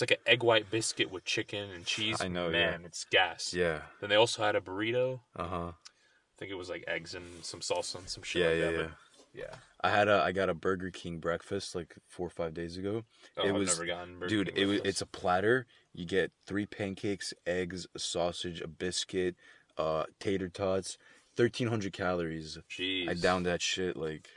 it's 0.00 0.10
like 0.10 0.12
an 0.12 0.24
egg 0.32 0.44
white 0.44 0.70
biscuit 0.70 1.10
with 1.10 1.24
chicken 1.24 1.70
and 1.74 1.84
cheese. 1.84 2.20
I 2.20 2.28
know, 2.28 2.50
man, 2.50 2.82
it's 2.84 3.04
gas. 3.04 3.52
Yeah. 3.52 3.80
Then 4.00 4.10
they 4.10 4.16
also 4.16 4.42
had 4.44 4.54
a 4.54 4.60
burrito. 4.60 5.20
Uh 5.34 5.44
huh. 5.48 5.72
I 5.72 6.34
think 6.38 6.52
it 6.52 6.54
was 6.54 6.68
like 6.68 6.84
eggs 6.86 7.14
and 7.14 7.44
some 7.44 7.58
salsa 7.60 7.96
and 7.96 8.08
some 8.08 8.22
shit 8.22 8.42
Yeah, 8.42 8.48
like 8.48 8.58
yeah, 8.76 8.82
that. 8.82 8.90
yeah. 9.34 9.42
Yeah. 9.42 9.54
I 9.82 9.90
had 9.90 10.06
a 10.08 10.22
I 10.22 10.30
got 10.32 10.48
a 10.48 10.54
Burger 10.54 10.90
King 10.90 11.18
breakfast 11.18 11.74
like 11.74 11.96
four 12.06 12.26
or 12.28 12.30
five 12.30 12.54
days 12.54 12.76
ago. 12.78 13.04
Oh, 13.36 13.42
It 13.42 13.48
I've 13.48 13.54
was- 13.56 13.68
never 13.76 13.86
gotten 13.86 14.14
Burger 14.20 14.28
Dude, 14.28 14.54
King 14.54 14.62
it 14.62 14.66
was 14.66 14.80
it's 14.84 15.00
a 15.02 15.06
platter. 15.06 15.66
You 15.92 16.04
get 16.06 16.30
three 16.46 16.64
pancakes, 16.66 17.34
eggs, 17.46 17.86
a 17.94 17.98
sausage, 17.98 18.60
a 18.60 18.68
biscuit, 18.68 19.34
uh, 19.76 20.04
tater 20.20 20.48
tots, 20.48 20.96
thirteen 21.36 21.66
hundred 21.68 21.92
calories. 21.92 22.56
Jeez. 22.70 23.08
I 23.08 23.14
downed 23.14 23.46
that 23.46 23.62
shit 23.62 23.96
like 23.96 24.28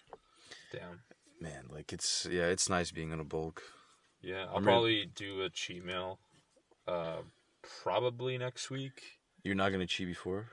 Damn. 0.71 1.01
man, 1.39 1.65
like 1.69 1.93
it's 1.93 2.27
yeah, 2.31 2.45
it's 2.47 2.67
nice 2.67 2.91
being 2.91 3.11
in 3.11 3.19
a 3.19 3.23
bulk. 3.23 3.61
Yeah, 4.21 4.45
I'll 4.49 4.57
I'm 4.57 4.63
ready- 4.63 4.65
probably 4.65 5.05
do 5.15 5.41
a 5.41 5.49
cheat 5.49 5.83
meal. 5.83 6.19
Uh, 6.87 7.21
probably 7.83 8.37
next 8.37 8.69
week. 8.69 9.19
You're 9.43 9.55
not 9.55 9.71
gonna 9.71 9.87
cheat 9.87 10.07
before? 10.07 10.49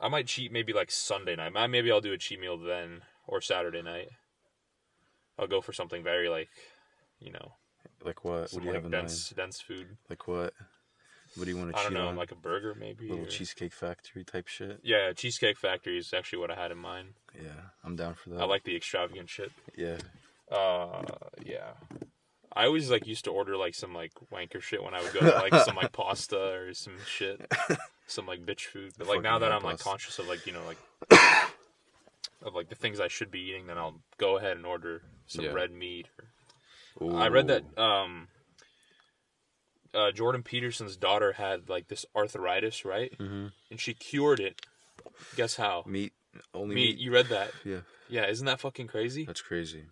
I 0.00 0.08
might 0.08 0.26
cheat 0.26 0.52
maybe 0.52 0.72
like 0.72 0.90
Sunday 0.90 1.36
night. 1.36 1.52
Maybe 1.68 1.90
I'll 1.90 2.00
do 2.00 2.12
a 2.12 2.18
cheat 2.18 2.40
meal 2.40 2.56
then 2.56 3.02
or 3.26 3.40
Saturday 3.40 3.82
night. 3.82 4.08
I'll 5.38 5.46
go 5.48 5.60
for 5.60 5.72
something 5.72 6.02
very 6.02 6.28
like, 6.28 6.48
you 7.20 7.32
know, 7.32 7.52
Like 8.04 8.24
what? 8.24 8.52
What 8.52 8.60
do 8.60 8.60
you 8.60 8.66
like 8.66 8.74
have 8.76 8.84
in 8.86 8.90
dense 8.90 9.30
mind? 9.32 9.36
dense 9.36 9.60
food. 9.60 9.96
Like 10.08 10.26
what? 10.28 10.54
What 11.34 11.44
do 11.44 11.50
you 11.50 11.56
want 11.58 11.72
to 11.72 11.76
I 11.78 11.82
cheat 11.82 11.92
don't 11.92 12.02
know, 12.02 12.08
on? 12.08 12.16
like 12.16 12.32
a 12.32 12.36
burger 12.36 12.74
maybe. 12.74 13.06
A 13.08 13.10
Little 13.10 13.26
or- 13.26 13.28
cheesecake 13.28 13.72
factory 13.72 14.24
type 14.24 14.46
shit. 14.48 14.80
Yeah, 14.82 15.12
Cheesecake 15.12 15.58
Factory 15.58 15.98
is 15.98 16.12
actually 16.14 16.38
what 16.38 16.50
I 16.50 16.54
had 16.54 16.70
in 16.70 16.78
mind. 16.78 17.14
Yeah, 17.34 17.50
I'm 17.84 17.96
down 17.96 18.14
for 18.14 18.30
that. 18.30 18.40
I 18.40 18.44
like 18.44 18.64
the 18.64 18.74
extravagant 18.76 19.28
shit. 19.28 19.52
Yeah. 19.76 19.98
Uh, 20.50 21.02
yeah. 21.44 21.72
I 22.58 22.66
always 22.66 22.90
like 22.90 23.06
used 23.06 23.24
to 23.24 23.30
order 23.30 23.56
like 23.56 23.74
some 23.74 23.94
like 23.94 24.12
wanker 24.32 24.60
shit 24.60 24.82
when 24.82 24.92
I 24.92 25.00
would 25.02 25.12
go 25.12 25.20
to, 25.20 25.26
like 25.36 25.54
some 25.64 25.76
like 25.76 25.92
pasta 26.02 26.36
or 26.54 26.74
some 26.74 26.94
shit, 27.06 27.40
some 28.08 28.26
like 28.26 28.44
bitch 28.44 28.62
food. 28.66 28.92
But 28.98 29.06
like 29.06 29.22
now 29.22 29.38
that 29.38 29.52
I'm 29.52 29.62
like 29.62 29.76
pasta. 29.76 29.88
conscious 29.88 30.18
of 30.18 30.26
like 30.28 30.44
you 30.46 30.52
know 30.52 30.62
like 30.66 30.78
of 32.42 32.54
like 32.54 32.68
the 32.68 32.74
things 32.74 32.98
I 33.00 33.08
should 33.08 33.30
be 33.30 33.40
eating, 33.40 33.66
then 33.68 33.78
I'll 33.78 34.00
go 34.18 34.36
ahead 34.38 34.56
and 34.56 34.66
order 34.66 35.02
some 35.26 35.44
Yeah. 35.44 35.52
red 35.52 35.70
meat. 35.70 36.08
Or... 36.96 37.14
I 37.16 37.28
read 37.28 37.46
that 37.46 37.78
um, 37.78 38.26
uh, 39.94 40.10
Jordan 40.12 40.42
Peterson's 40.42 40.96
daughter 40.96 41.32
had 41.34 41.68
like 41.68 41.88
this 41.88 42.04
arthritis, 42.14 42.84
right? 42.84 43.16
Mhm. 43.18 43.52
And 43.70 43.80
she 43.80 43.94
cured 43.94 44.40
it. 44.40 44.60
Guess 45.36 45.56
how? 45.56 45.84
meat 45.86 46.12
only 46.54 46.74
Meat. 46.74 46.96
meat. 46.96 46.98
You 46.98 47.12
read 47.12 47.26
that? 47.26 47.52
Yeah, 47.64 47.80
Yeah, 48.08 48.26
isn't 48.28 48.46
that 48.46 48.60
fucking 48.60 48.86
crazy? 48.88 49.24
that's 49.24 49.40
crazy. 49.42 49.84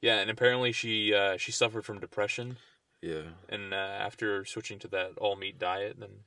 Yeah, 0.00 0.20
and 0.20 0.30
apparently 0.30 0.72
she 0.72 1.12
uh, 1.14 1.36
she 1.36 1.52
suffered 1.52 1.84
from 1.84 1.98
depression, 2.00 2.58
Yeah. 3.02 3.34
and 3.48 3.72
uh, 3.74 3.76
after 3.76 4.44
switching 4.44 4.78
to 4.80 4.88
that 4.88 5.18
all 5.18 5.36
meat 5.36 5.58
diet, 5.58 5.98
then 5.98 6.24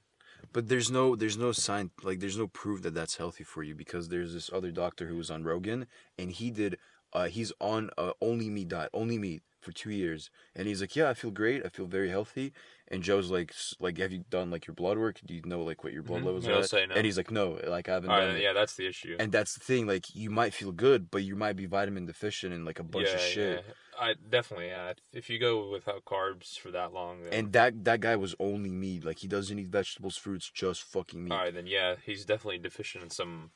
But 0.53 0.67
there's 0.67 0.91
no 0.91 1.15
there's 1.15 1.37
no 1.37 1.51
sign 1.51 1.91
like 2.03 2.19
there's 2.19 2.37
no 2.37 2.47
proof 2.47 2.81
that 2.81 2.93
that's 2.93 3.17
healthy 3.17 3.43
for 3.43 3.63
you 3.63 3.75
because 3.75 4.09
there's 4.09 4.33
this 4.33 4.49
other 4.51 4.71
doctor 4.71 5.07
who 5.07 5.15
was 5.15 5.31
on 5.31 5.43
Rogan 5.43 5.87
and 6.17 6.31
he 6.31 6.51
did 6.51 6.77
uh 7.13 7.27
he's 7.27 7.51
on 7.59 7.89
uh, 7.97 8.13
only 8.21 8.49
meat 8.49 8.67
diet 8.69 8.89
only 8.93 9.17
meat 9.17 9.43
for 9.61 9.71
two 9.71 9.91
years. 9.91 10.29
And 10.55 10.67
he's 10.67 10.81
like 10.81 10.95
yeah 10.95 11.09
I 11.09 11.13
feel 11.13 11.31
great. 11.31 11.65
I 11.65 11.69
feel 11.69 11.85
very 11.85 12.09
healthy 12.09 12.53
and 12.91 13.03
Joe's 13.03 13.31
like 13.31 13.53
like 13.79 13.98
have 13.98 14.12
you 14.12 14.24
done 14.29 14.51
like 14.51 14.67
your 14.67 14.74
blood 14.75 14.98
work 14.98 15.19
do 15.25 15.33
you 15.33 15.41
know 15.45 15.62
like 15.63 15.83
what 15.83 15.93
your 15.93 16.03
blood 16.03 16.21
Mhm. 16.21 16.25
levels 16.25 16.45
He'll 16.45 16.55
are 16.81 16.88
no. 16.88 16.95
and 16.95 17.05
he's 17.05 17.17
like 17.17 17.31
no 17.31 17.60
like 17.67 17.89
I 17.89 17.93
haven't 17.93 18.10
All 18.10 18.17
done 18.19 18.27
right, 18.29 18.38
it 18.38 18.43
yeah, 18.43 18.53
that's 18.53 18.75
the 18.75 18.88
issue. 18.88 19.15
and 19.19 19.31
that's 19.31 19.53
the 19.53 19.60
thing 19.62 19.88
like 19.88 20.13
you 20.15 20.29
might 20.29 20.53
feel 20.53 20.71
good 20.71 21.10
but 21.10 21.24
you 21.24 21.36
might 21.36 21.55
be 21.55 21.65
vitamin 21.65 22.05
deficient 22.05 22.54
and 22.54 22.65
like 22.65 22.80
a 22.80 22.84
bunch 22.84 23.08
yeah, 23.08 23.13
of 23.15 23.21
shit 23.21 23.65
yeah. 23.65 23.73
I 23.99 24.15
definitely 24.30 24.67
yeah. 24.67 24.93
If 25.13 25.30
you 25.30 25.38
go 25.38 25.69
without 25.69 26.06
carbs 26.06 26.58
for 26.58 26.71
that 26.71 26.91
long, 26.91 27.23
then, 27.23 27.34
and 27.34 27.54
that 27.54 27.84
that 27.84 27.99
guy 27.99 28.15
was 28.15 28.34
only 28.39 28.71
meat 28.71 29.06
like 29.06 29.19
he 29.19 29.27
doesn't 29.27 29.60
eat 29.60 29.67
vegetables 29.67 30.17
fruits 30.17 30.49
just 30.49 30.82
fucking 30.84 31.23
meat 31.23 31.32
all 31.32 31.38
right, 31.39 31.54
then 31.54 31.67
yeah, 31.67 31.95
he's 32.04 32.25
definitely 32.25 32.58
deficient 32.58 33.04
in 33.04 33.10
some. 33.12 33.51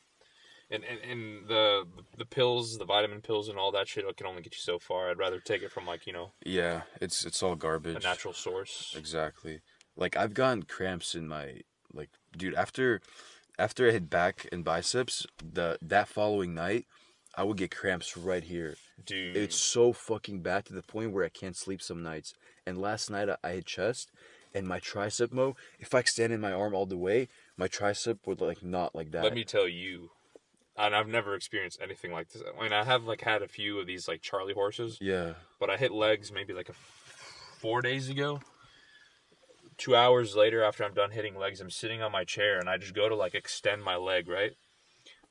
And, 0.72 0.84
and, 0.84 1.00
and 1.00 1.48
the 1.48 1.84
the 2.18 2.26
pills, 2.26 2.78
the 2.78 2.86
vitamin 2.86 3.22
pills, 3.22 3.50
and 3.50 3.58
all 3.58 3.72
that 3.72 3.88
shit 3.88 4.06
can 4.18 4.26
only 4.26 4.42
get 4.42 4.54
you 4.56 4.62
so 4.62 4.80
far. 4.80 5.12
I'd 5.12 5.20
rather 5.20 5.40
take 5.40 5.62
it 5.62 5.72
from 5.72 5.86
like 5.86 6.08
you 6.08 6.14
know 6.14 6.32
yeah 6.44 6.82
it's 7.00 7.24
it's 7.24 7.44
all 7.44 7.56
garbage 7.56 8.04
a 8.04 8.08
natural 8.08 8.34
source. 8.34 8.96
Exactly. 8.98 9.62
Like 9.96 10.18
I've 10.18 10.34
gotten 10.34 10.64
cramps 10.64 11.14
in 11.14 11.28
my 11.28 11.62
like 11.94 12.10
dude 12.36 12.56
after 12.56 13.02
after 13.60 13.88
I 13.88 13.92
hit 13.92 14.10
back 14.10 14.48
and 14.52 14.64
biceps, 14.64 15.26
the 15.44 15.78
that 15.82 16.08
following 16.08 16.54
night 16.56 16.86
I 17.38 17.44
would 17.44 17.58
get 17.58 17.70
cramps 17.76 18.18
right 18.18 18.44
here. 18.44 18.76
Dude, 19.06 19.36
It's 19.36 19.58
so 19.58 19.94
fucking 19.94 20.42
bad 20.42 20.66
to 20.66 20.74
the 20.74 20.82
point 20.82 21.12
where 21.12 21.26
I 21.26 21.30
can't 21.30 21.56
sleep 21.56 21.82
some 21.82 22.02
nights. 22.02 22.34
And 22.66 22.80
last 22.80 23.10
night 23.10 23.30
I, 23.30 23.38
I 23.44 23.52
hit 23.52 23.66
chest 23.66 24.10
and 24.56 24.66
my 24.66 24.80
tricep 24.80 25.34
mo, 25.34 25.56
if 25.80 25.94
I 25.94 26.00
extended 26.00 26.40
my 26.40 26.54
arm 26.54 26.74
all 26.74 26.86
the 26.86 26.98
way, 26.98 27.28
my 27.58 27.68
tricep 27.68 28.20
would 28.26 28.40
like 28.42 28.64
not 28.64 28.96
like 28.96 29.12
that. 29.12 29.24
let 29.24 29.34
me 29.34 29.44
tell 29.44 29.68
you, 29.68 30.12
and 30.78 30.96
I've 30.96 31.08
never 31.08 31.36
experienced 31.36 31.80
anything 31.82 32.12
like 32.12 32.30
this. 32.30 32.42
I 32.44 32.62
mean, 32.62 32.74
I 32.74 32.84
have 32.84 33.04
like 33.06 33.22
had 33.22 33.42
a 33.42 33.48
few 33.48 33.80
of 33.80 33.88
these 33.88 34.08
like 34.08 34.22
Charlie 34.22 34.54
horses, 34.54 34.98
Yeah. 35.02 35.34
but 35.60 35.70
I 35.70 35.78
hit 35.78 35.92
legs 35.92 36.32
maybe 36.32 36.54
like 36.54 36.68
a 36.70 36.74
f- 36.74 37.58
four 37.60 37.82
days 37.82 38.10
ago. 38.10 38.42
Two 39.78 39.96
hours 39.96 40.36
later, 40.36 40.64
after 40.64 40.84
I'm 40.86 40.94
done 40.94 41.12
hitting 41.12 41.36
legs, 41.38 41.60
I'm 41.60 41.70
sitting 41.70 42.02
on 42.02 42.12
my 42.12 42.24
chair 42.24 42.60
and 42.60 42.70
I 42.70 42.78
just 42.78 42.94
go 42.94 43.10
to 43.10 43.16
like 43.16 43.36
extend 43.36 43.84
my 43.84 43.98
leg, 43.98 44.30
right? 44.30 44.52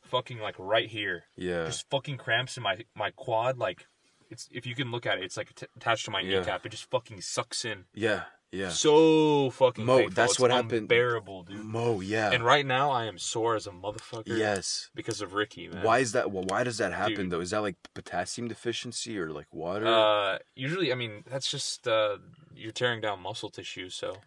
Fucking 0.03 0.39
like 0.39 0.55
right 0.59 0.89
here, 0.89 1.25
Yeah. 1.37 1.65
just 1.65 1.89
fucking 1.89 2.19
cramps 2.19 2.57
in 2.59 2.63
my 2.63 2.85
my 2.95 3.11
quad. 3.11 3.57
Like 3.59 3.87
it's 4.31 4.49
if 4.53 4.67
you 4.67 4.75
can 4.75 4.91
look 4.91 5.07
at 5.07 5.17
it, 5.19 5.25
it's 5.25 5.37
like 5.39 5.55
t- 5.55 5.67
attached 5.77 6.05
to 6.07 6.11
my 6.11 6.21
Yeah. 6.21 6.41
kneecap. 6.41 6.67
It 6.67 6.71
just 6.71 6.91
fucking 6.91 7.23
sucks 7.23 7.65
in. 7.65 7.85
yeah. 7.95 8.25
Yeah. 8.55 8.69
So 8.71 9.51
fucking 9.51 9.85
Mo, 9.85 9.99
painful. 9.99 10.15
that's 10.15 10.33
It's 10.33 10.41
what 10.41 10.51
happened- 10.51 10.73
Unbearable, 10.73 11.43
dude. 11.45 11.65
Mo, 11.65 12.01
yeah. 12.01 12.31
And 12.31 12.45
right 12.45 12.65
now, 12.65 12.91
I 12.91 13.07
am 13.07 13.19
sore 13.19 13.57
as 13.57 13.67
a 13.67 13.71
motherfucker. 13.71 14.37
yes. 14.39 14.91
because 14.95 15.21
of 15.21 15.35
Ricky, 15.35 15.69
man. 15.69 15.83
Why 15.83 15.99
is 15.99 16.13
that 16.13 16.31
well, 16.31 16.45
why 16.45 16.63
does 16.65 16.79
that 16.79 16.93
happen 16.93 17.15
Dude. 17.15 17.31
though? 17.31 17.41
Is 17.41 17.51
that 17.51 17.63
like 17.63 17.77
potassium 17.95 18.47
deficiency 18.49 19.19
or 19.19 19.31
like 19.33 19.53
water? 19.53 19.87
Uh, 19.87 20.39
usually, 20.55 20.93
I 20.93 20.95
mean, 20.95 21.25
that's 21.29 21.51
just 21.51 21.89
uh, 21.89 22.19
you're 22.55 22.73
tearing 22.73 23.01
down 23.01 23.21
muscle 23.21 23.51
tissue. 23.51 23.89
So, 23.91 24.19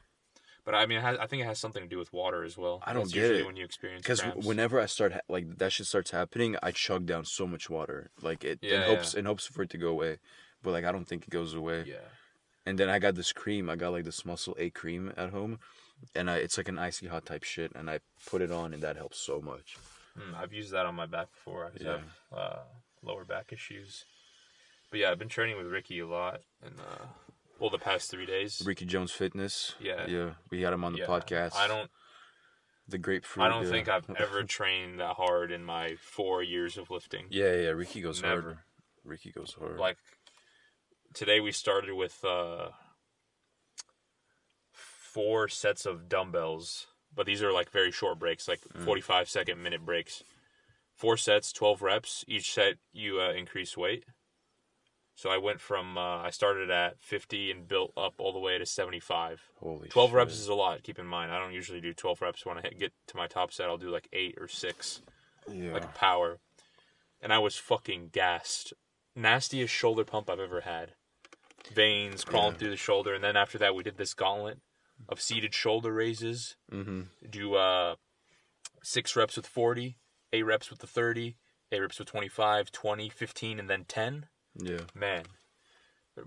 but 0.65 0.75
I 0.75 0.85
mean, 0.85 0.97
it 0.97 1.01
has, 1.01 1.17
I 1.19 1.27
think 1.27 1.41
it 1.43 1.45
has 1.45 1.59
something 1.59 1.83
to 1.83 1.87
do 1.87 1.97
with 1.97 2.11
water 2.11 2.43
as 2.43 2.57
well. 2.57 2.83
I 2.85 2.91
don't 2.91 3.03
That's 3.03 3.13
get 3.13 3.21
usually 3.21 3.39
it. 3.41 3.45
when 3.45 3.55
you 3.55 3.63
experience 3.63 4.01
Because 4.03 4.19
cramps. 4.21 4.45
whenever 4.45 4.81
I 4.81 4.87
start 4.87 5.13
ha- 5.13 5.21
like 5.29 5.57
that 5.59 5.71
shit 5.71 5.85
starts 5.87 6.11
happening, 6.11 6.57
I 6.61 6.71
chug 6.71 7.05
down 7.05 7.23
so 7.23 7.47
much 7.47 7.69
water, 7.69 8.11
like 8.21 8.43
it 8.43 8.59
in 8.61 8.69
Yeah, 8.71 8.85
hopes 8.87 9.13
yeah. 9.13 9.19
in 9.21 9.25
hopes 9.25 9.47
for 9.47 9.61
it 9.63 9.69
to 9.69 9.77
go 9.77 9.87
away, 9.87 10.17
but 10.61 10.71
like 10.71 10.83
I 10.83 10.91
don't 10.91 11.07
think 11.07 11.23
it 11.23 11.29
goes 11.29 11.53
away. 11.53 11.85
yeah, 11.87 11.95
And 12.67 12.77
then 12.77 12.89
I 12.89 12.99
got 12.99 13.15
this 13.15 13.31
cream. 13.31 13.69
I 13.69 13.77
got 13.77 13.93
like 13.93 14.03
this 14.03 14.25
Muscle 14.25 14.53
A 14.59 14.69
cream 14.69 15.13
at 15.15 15.29
home, 15.29 15.59
and 16.13 16.29
I, 16.29 16.35
it's 16.37 16.57
like 16.57 16.67
an 16.67 16.77
icy 16.77 17.07
hot 17.07 17.25
type 17.25 17.43
shit, 17.45 17.71
and 17.73 17.89
I 17.89 17.99
put 18.29 18.41
it 18.41 18.51
on, 18.51 18.73
and 18.73 18.83
that 18.83 18.97
helps 18.97 19.17
so 19.19 19.39
much. 19.39 19.77
Mm, 20.19 20.35
I've 20.35 20.51
used 20.51 20.71
that 20.73 20.85
on 20.85 20.93
my 20.95 21.05
back 21.05 21.27
before. 21.31 21.65
I 21.65 21.69
Yeah. 21.79 21.91
have 21.91 22.03
uh, 22.35 22.59
lower 23.01 23.23
back 23.23 23.53
issues. 23.53 24.03
But 24.91 24.99
yeah, 24.99 25.11
I've 25.11 25.19
been 25.19 25.29
training 25.29 25.57
with 25.57 25.67
Ricky 25.67 25.99
a 25.99 26.07
lot, 26.07 26.41
and 26.61 26.75
uh, 26.77 27.05
well, 27.57 27.69
the 27.69 27.77
past 27.77 28.11
three 28.11 28.25
days. 28.25 28.61
Ricky 28.65 28.85
Jones 28.85 29.13
Fitness. 29.13 29.75
Yeah. 29.79 30.05
yeah, 30.07 30.29
we 30.51 30.61
had 30.61 30.73
him 30.73 30.83
on 30.83 30.91
the 30.91 30.99
yeah, 30.99 31.05
podcast. 31.05 31.55
I 31.55 31.67
don't. 31.69 31.89
the 32.89 32.97
grapefruit. 32.97 33.45
I 33.45 33.49
don't 33.49 33.63
yeah. 33.63 33.71
think 33.71 33.87
I've 33.87 34.09
ever 34.19 34.43
trained 34.57 34.99
that 34.99 35.15
hard 35.15 35.53
in 35.53 35.63
my 35.63 35.95
four 36.01 36.43
years 36.43 36.77
of 36.77 36.89
lifting. 36.89 37.27
Yeah, 37.29 37.53
yeah, 37.55 37.69
Ricky 37.69 38.01
goes 38.01 38.19
hard. 38.19 38.57
Ricky 39.05 39.31
goes 39.31 39.55
hard. 39.57 39.77
like 39.77 39.97
today 41.17 41.39
we 41.39 41.51
started 41.51 41.93
with 41.93 42.23
uh 42.23 42.69
four 44.71 45.47
sets 45.47 45.85
of 45.85 46.07
dumbbells 46.07 46.87
but 47.15 47.25
these 47.25 47.41
are 47.41 47.51
like 47.51 47.71
very 47.71 47.91
short 47.91 48.19
breaks 48.19 48.47
like 48.47 48.61
45 48.83 49.29
second 49.29 49.61
minute 49.61 49.85
breaks 49.85 50.23
four 50.93 51.17
sets 51.17 51.51
12 51.51 51.81
reps 51.81 52.25
each 52.27 52.53
set 52.53 52.75
you 52.93 53.19
uh, 53.19 53.31
increase 53.31 53.75
weight 53.75 54.05
so 55.15 55.29
i 55.29 55.37
went 55.37 55.59
from 55.59 55.97
uh, 55.97 56.17
i 56.17 56.29
started 56.29 56.69
at 56.69 57.01
50 57.01 57.51
and 57.51 57.67
built 57.67 57.93
up 57.97 58.13
all 58.19 58.31
the 58.31 58.39
way 58.39 58.57
to 58.57 58.65
75 58.65 59.41
Holy 59.59 59.87
12 59.87 60.09
shit. 60.09 60.15
reps 60.15 60.33
is 60.33 60.47
a 60.47 60.53
lot 60.53 60.83
keep 60.83 60.99
in 60.99 61.07
mind 61.07 61.31
i 61.31 61.39
don't 61.39 61.53
usually 61.53 61.81
do 61.81 61.93
12 61.93 62.21
reps 62.21 62.45
when 62.45 62.59
i 62.59 62.61
get 62.77 62.93
to 63.07 63.17
my 63.17 63.27
top 63.27 63.51
set 63.51 63.67
i'll 63.67 63.77
do 63.77 63.89
like 63.89 64.07
8 64.13 64.35
or 64.39 64.47
6 64.47 65.01
yeah. 65.51 65.73
like 65.73 65.93
power. 65.95 66.39
And 67.21 67.33
I 67.33 67.39
was 67.39 67.57
fucking 67.57 68.09
gassed. 68.11 68.73
Nastiest 69.15 69.73
shoulder 69.73 70.03
pump 70.03 70.29
I've 70.29 70.39
ever 70.39 70.61
had. 70.61 70.93
Veins 71.73 72.23
crawling 72.23 72.53
Yeah. 72.53 72.57
through 72.59 72.69
the 72.71 72.77
shoulder, 72.77 73.13
and 73.13 73.23
then 73.23 73.35
after 73.37 73.57
that 73.57 73.75
we 73.75 73.83
did 73.83 73.97
this 73.97 74.13
gauntlet 74.13 74.59
of 75.09 75.21
seated 75.21 75.53
shoulder 75.53 75.93
raises. 75.93 76.55
mm-hmm. 76.71 77.03
Do 77.29 77.55
uh 77.55 77.95
six 78.83 79.15
reps 79.15 79.35
with 79.35 79.45
40, 79.47 79.97
eight 80.33 80.43
reps 80.43 80.69
with 80.69 80.79
the 80.79 80.87
30, 80.87 81.35
eight 81.71 81.79
reps 81.81 81.99
with 81.99 82.07
25, 82.07 82.71
20, 82.71 83.09
15, 83.09 83.59
and 83.59 83.69
then 83.69 83.85
10. 83.85 84.27
Yeah. 84.55 84.79
Man, 84.95 85.23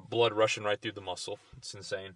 blood 0.09 0.33
rushing 0.33 0.63
right 0.65 0.81
through 0.81 0.93
the 0.93 1.01
muscle. 1.01 1.39
It's 1.57 1.75
insane. 1.75 2.15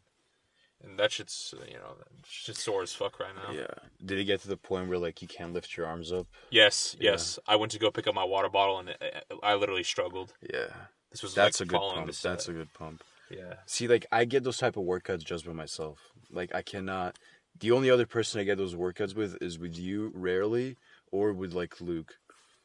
And 0.83 0.99
that 0.99 1.13
shit's 1.13 1.55
uh, 1.59 1.65
you 1.67 1.75
know 1.79 1.95
shit's 2.27 2.63
sore 2.63 2.83
as 2.83 2.93
fuck 2.93 3.19
right 3.19 3.35
now. 3.35 3.53
Yeah. 3.55 3.67
Did 4.05 4.19
it 4.19 4.25
get 4.25 4.43
to 4.43 4.49
the 4.49 4.57
point 4.57 4.89
where 4.89 4.99
like 4.99 5.23
you 5.23 5.29
can't 5.29 5.53
lift 5.55 5.77
your 5.77 5.87
arms 5.87 6.13
up? 6.13 6.27
Yes, 6.51 6.95
Yeah. 7.01 7.13
yes. 7.13 7.39
I 7.47 7.57
went 7.57 7.73
to 7.73 7.79
go 7.79 7.91
pick 7.91 8.07
up 8.07 8.15
my 8.15 8.25
water 8.25 8.49
bottle 8.51 8.79
and 8.81 8.95
I 9.43 9.55
literally 9.55 9.85
struggled. 9.85 10.35
Yeah. 10.43 10.67
This 11.11 11.23
was 11.23 11.35
That's 11.35 11.61
like 11.61 11.69
a 11.69 11.71
good 11.71 11.81
pump. 11.81 12.13
That's 12.13 12.49
a 12.49 12.53
good 12.53 12.73
pump. 12.75 13.03
Yeah. 13.31 13.55
See, 13.67 13.89
like 13.89 14.07
I 14.13 14.25
get 14.25 14.45
those 14.45 14.59
type 14.59 14.77
of 14.77 14.85
workouts 14.85 15.25
just 15.25 15.47
by 15.47 15.53
myself. 15.53 15.99
Like 16.31 16.55
I 16.55 16.63
cannot. 16.63 17.19
The 17.61 17.71
only 17.71 17.91
other 17.91 18.07
person 18.07 18.41
I 18.41 18.45
get 18.45 18.59
those 18.59 18.75
workouts 18.75 19.15
with 19.15 19.41
is 19.41 19.59
with 19.59 19.79
you, 19.79 20.11
rarely, 20.15 20.77
or 21.13 21.33
with 21.33 21.53
like 21.53 21.81
Luke. 21.81 22.15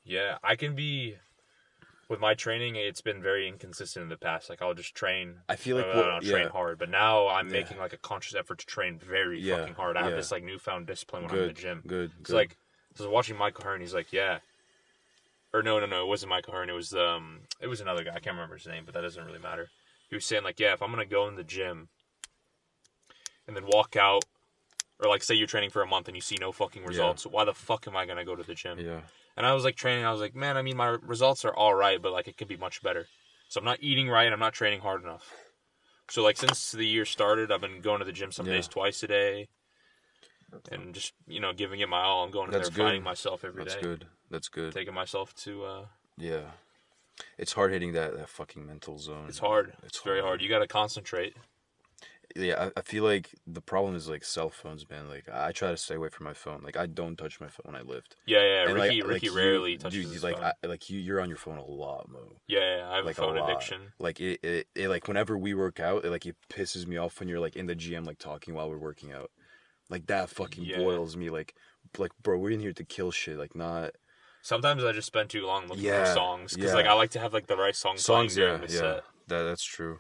Yeah, 0.04 0.38
I 0.44 0.56
can 0.56 0.74
be 0.76 1.16
with 2.10 2.20
my 2.20 2.34
training. 2.34 2.76
It's 2.76 3.02
been 3.02 3.22
very 3.22 3.48
inconsistent 3.48 4.02
in 4.04 4.10
the 4.10 4.18
past. 4.18 4.50
Like 4.50 4.62
I'll 4.64 4.74
just 4.74 4.96
train. 4.96 5.36
I 5.48 5.56
feel 5.56 5.78
like 5.78 5.86
uh, 5.86 5.94
what- 5.98 6.10
I'll 6.10 6.22
train 6.22 6.46
yeah. 6.46 6.50
hard, 6.50 6.80
but 6.80 6.90
now 6.90 7.28
I'm 7.28 7.48
Yeah. 7.48 7.60
making 7.62 7.78
like 7.78 7.94
a 7.94 7.98
conscious 7.98 8.34
effort 8.36 8.58
to 8.60 8.66
train 8.66 8.98
very 8.98 9.40
Yeah, 9.40 9.58
fucking 9.58 9.76
hard. 9.76 9.96
I 9.96 10.04
have 10.04 10.16
this 10.16 10.32
like 10.32 10.44
newfound 10.44 10.88
discipline 10.88 11.24
when 11.24 11.32
I'm 11.32 11.38
in 11.42 11.48
the 11.48 11.54
gym. 11.54 11.84
good, 11.86 12.12
It's 12.20 12.30
good. 12.32 12.36
like 12.36 12.58
so 12.96 13.04
I 13.04 13.08
was 13.08 13.14
watching 13.14 13.38
Michael 13.38 13.64
Hearn. 13.66 13.82
He's 13.82 13.94
like, 13.94 14.12
yeah, 14.12 14.40
or 15.54 15.62
no, 15.62 15.80
no, 15.80 15.86
no, 15.86 16.04
it 16.04 16.08
wasn't 16.08 16.32
Michael 16.32 16.54
Hearn. 16.54 16.70
It 16.70 16.74
was 16.74 16.94
um, 16.94 17.42
it 17.62 17.68
was 17.68 17.82
another 17.82 18.04
guy. 18.04 18.12
I 18.16 18.20
can't 18.20 18.36
remember 18.36 18.56
his 18.58 18.66
name, 18.68 18.84
but 18.86 18.96
that 18.96 19.02
doesn't 19.02 19.24
really 19.24 19.40
matter. 19.40 19.70
He 20.10 20.16
was 20.16 20.26
saying 20.26 20.44
like, 20.44 20.60
yeah, 20.60 20.74
if 20.74 20.82
I'm 20.82 20.90
gonna 20.92 21.06
go 21.06 21.28
in 21.28 21.36
the 21.36 21.44
gym 21.44 21.90
and 23.48 23.56
then 23.56 23.66
walk 23.68 23.96
out, 23.96 24.26
or 25.00 25.08
like 25.08 25.24
say 25.24 25.36
you're 25.36 25.48
training 25.48 25.70
for 25.70 25.82
a 25.82 25.88
month 25.88 26.08
and 26.08 26.18
you 26.18 26.22
see 26.22 26.38
no 26.40 26.52
fucking 26.52 26.84
results, 26.86 27.26
why 27.26 27.46
the 27.46 27.54
fuck 27.54 27.88
am 27.88 27.96
I 27.96 28.06
gonna 28.06 28.26
go 28.26 28.36
to 28.36 28.44
the 28.44 28.56
gym? 28.56 28.80
yeah, 28.80 29.02
And 29.38 29.46
I 29.46 29.54
was 29.54 29.64
like 29.64 29.76
training. 29.76 30.06
I 30.06 30.12
was 30.12 30.22
like, 30.22 30.36
man, 30.36 30.58
I 30.58 30.62
mean, 30.62 30.76
my 30.78 30.98
results 31.02 31.46
are 31.46 31.54
all 31.56 31.74
right, 31.74 32.02
but 32.02 32.12
like 32.12 32.28
it 32.28 32.38
could 32.38 32.48
be 32.48 32.58
much 32.58 32.82
better. 32.82 33.08
So 33.48 33.60
I'm 33.60 33.66
not 33.66 33.82
eating 33.82 34.10
right. 34.10 34.32
I'm 34.32 34.40
not 34.40 34.54
training 34.54 34.82
hard 34.82 35.04
enough. 35.04 35.32
So 36.10 36.24
like 36.24 36.38
since 36.38 36.72
the 36.72 36.86
year 36.86 37.06
started, 37.06 37.52
I've 37.52 37.62
been 37.62 37.82
going 37.82 38.00
to 38.00 38.06
the 38.06 38.12
gym 38.12 38.32
some 38.32 38.48
Yeah. 38.48 38.54
days 38.54 38.68
twice 38.68 39.02
a 39.04 39.08
day, 39.08 39.48
and 40.72 40.94
just 40.94 41.14
you 41.28 41.40
know 41.40 41.54
giving 41.54 41.80
it 41.80 41.90
my 41.90 42.02
all. 42.02 42.24
I'm 42.24 42.32
going 42.32 42.48
in 42.48 42.52
That's 42.52 42.70
there 42.70 42.76
good. 42.76 42.86
fighting 42.86 43.04
myself 43.04 43.46
every 43.46 43.64
day, 43.64 43.70
that's 43.70 43.82
good. 43.82 44.08
That's 44.30 44.50
good. 44.50 44.74
taking 44.74 44.94
myself 44.94 45.34
to. 45.36 45.64
uh 45.64 45.86
Yeah, 46.18 46.52
it's 47.38 47.54
hard 47.54 47.72
hitting 47.72 47.94
that 47.94 48.16
that 48.18 48.30
fucking 48.30 48.66
mental 48.66 48.98
zone. 48.98 49.26
It's 49.28 49.40
hard. 49.40 49.74
It's 49.84 49.98
It's, 49.98 50.02
very 50.02 50.22
hard. 50.22 50.42
You 50.42 50.50
got 50.50 50.60
to 50.60 50.68
concentrate. 50.68 51.36
Yeah, 52.36 52.70
I, 52.76 52.80
I 52.80 52.82
feel 52.84 53.04
like 53.04 53.34
the 53.48 53.62
problem 53.62 53.96
is 53.96 54.08
like 54.08 54.24
cell 54.24 54.50
phones, 54.52 54.88
man. 54.88 55.10
Like 55.10 55.28
I 55.34 55.52
try 55.52 55.72
to 55.72 55.78
stay 55.78 55.96
away 55.96 56.10
from 56.10 56.26
my 56.26 56.34
phone. 56.34 56.62
Like 56.64 56.78
I 56.78 56.86
don't 56.86 57.16
touch 57.18 57.42
my 57.42 57.48
phone 57.48 57.74
when 57.74 57.76
I 57.76 57.82
lift. 57.82 58.18
Yeah, 58.28 58.44
yeah. 58.44 58.66
And, 58.70 58.76
Ricky, 58.76 59.02
like, 59.02 59.12
Ricky 59.12 59.30
like, 59.30 59.38
rarely 59.38 59.72
you, 59.72 59.78
touches 59.80 60.04
dude, 60.06 60.14
his 60.14 60.24
like 60.24 60.36
phone. 60.38 60.52
I, 60.64 60.68
like 60.68 60.90
you, 60.92 61.00
you're 61.00 61.20
on 61.22 61.28
your 61.28 61.38
phone 61.38 61.58
a 61.58 61.66
lot, 61.66 62.08
Mo. 62.08 62.20
yeah, 62.48 62.78
yeah, 62.78 62.90
I 62.90 62.98
have 62.98 63.06
like 63.06 63.18
a 63.18 63.22
phone 63.22 63.36
a 63.38 63.44
addiction. 63.44 63.82
Like 63.98 64.22
it, 64.22 64.40
it, 64.44 64.68
it, 64.76 64.90
like 64.90 65.08
whenever 65.08 65.38
we 65.40 65.56
work 65.56 65.80
out, 65.80 66.06
it, 66.06 66.12
like 66.12 66.28
it 66.28 66.36
pisses 66.52 66.86
me 66.86 66.98
off 66.98 67.20
when 67.20 67.28
you're 67.30 67.40
like 67.40 67.56
in 67.56 67.66
the 67.66 67.76
GM 67.76 68.06
like 68.06 68.20
talking 68.20 68.54
while 68.54 68.70
we're 68.70 68.78
working 68.78 69.12
out. 69.12 69.32
Like 69.90 70.06
that 70.06 70.30
fucking 70.30 70.66
Yeah. 70.66 70.78
boils 70.78 71.18
me. 71.18 71.32
Like, 71.32 71.56
like 71.98 72.12
bro, 72.22 72.38
we're 72.38 72.52
in 72.52 72.60
here 72.60 72.74
to 72.74 72.84
kill 72.86 73.10
shit. 73.10 73.40
Like 73.40 73.56
not 73.56 73.94
Sometimes 74.42 74.84
I 74.84 74.92
just 74.94 75.08
spend 75.08 75.30
too 75.30 75.46
long 75.46 75.68
looking 75.68 75.84
Yeah, 75.84 76.04
for 76.04 76.14
songs 76.14 76.54
because 76.54 76.72
yeah. 76.72 76.76
like 76.78 76.86
I 76.86 76.94
like 76.94 77.12
to 77.12 77.20
have 77.20 77.34
like 77.34 77.48
the 77.48 77.58
right 77.58 77.76
song 77.76 77.98
songs. 77.98 78.36
playing 78.36 78.52
Yeah, 78.52 78.58
during 78.58 78.62
the 78.68 78.74
yeah, 78.74 78.80
set. 78.96 79.04
that 79.28 79.44
that's 79.44 79.64
true. 79.64 80.00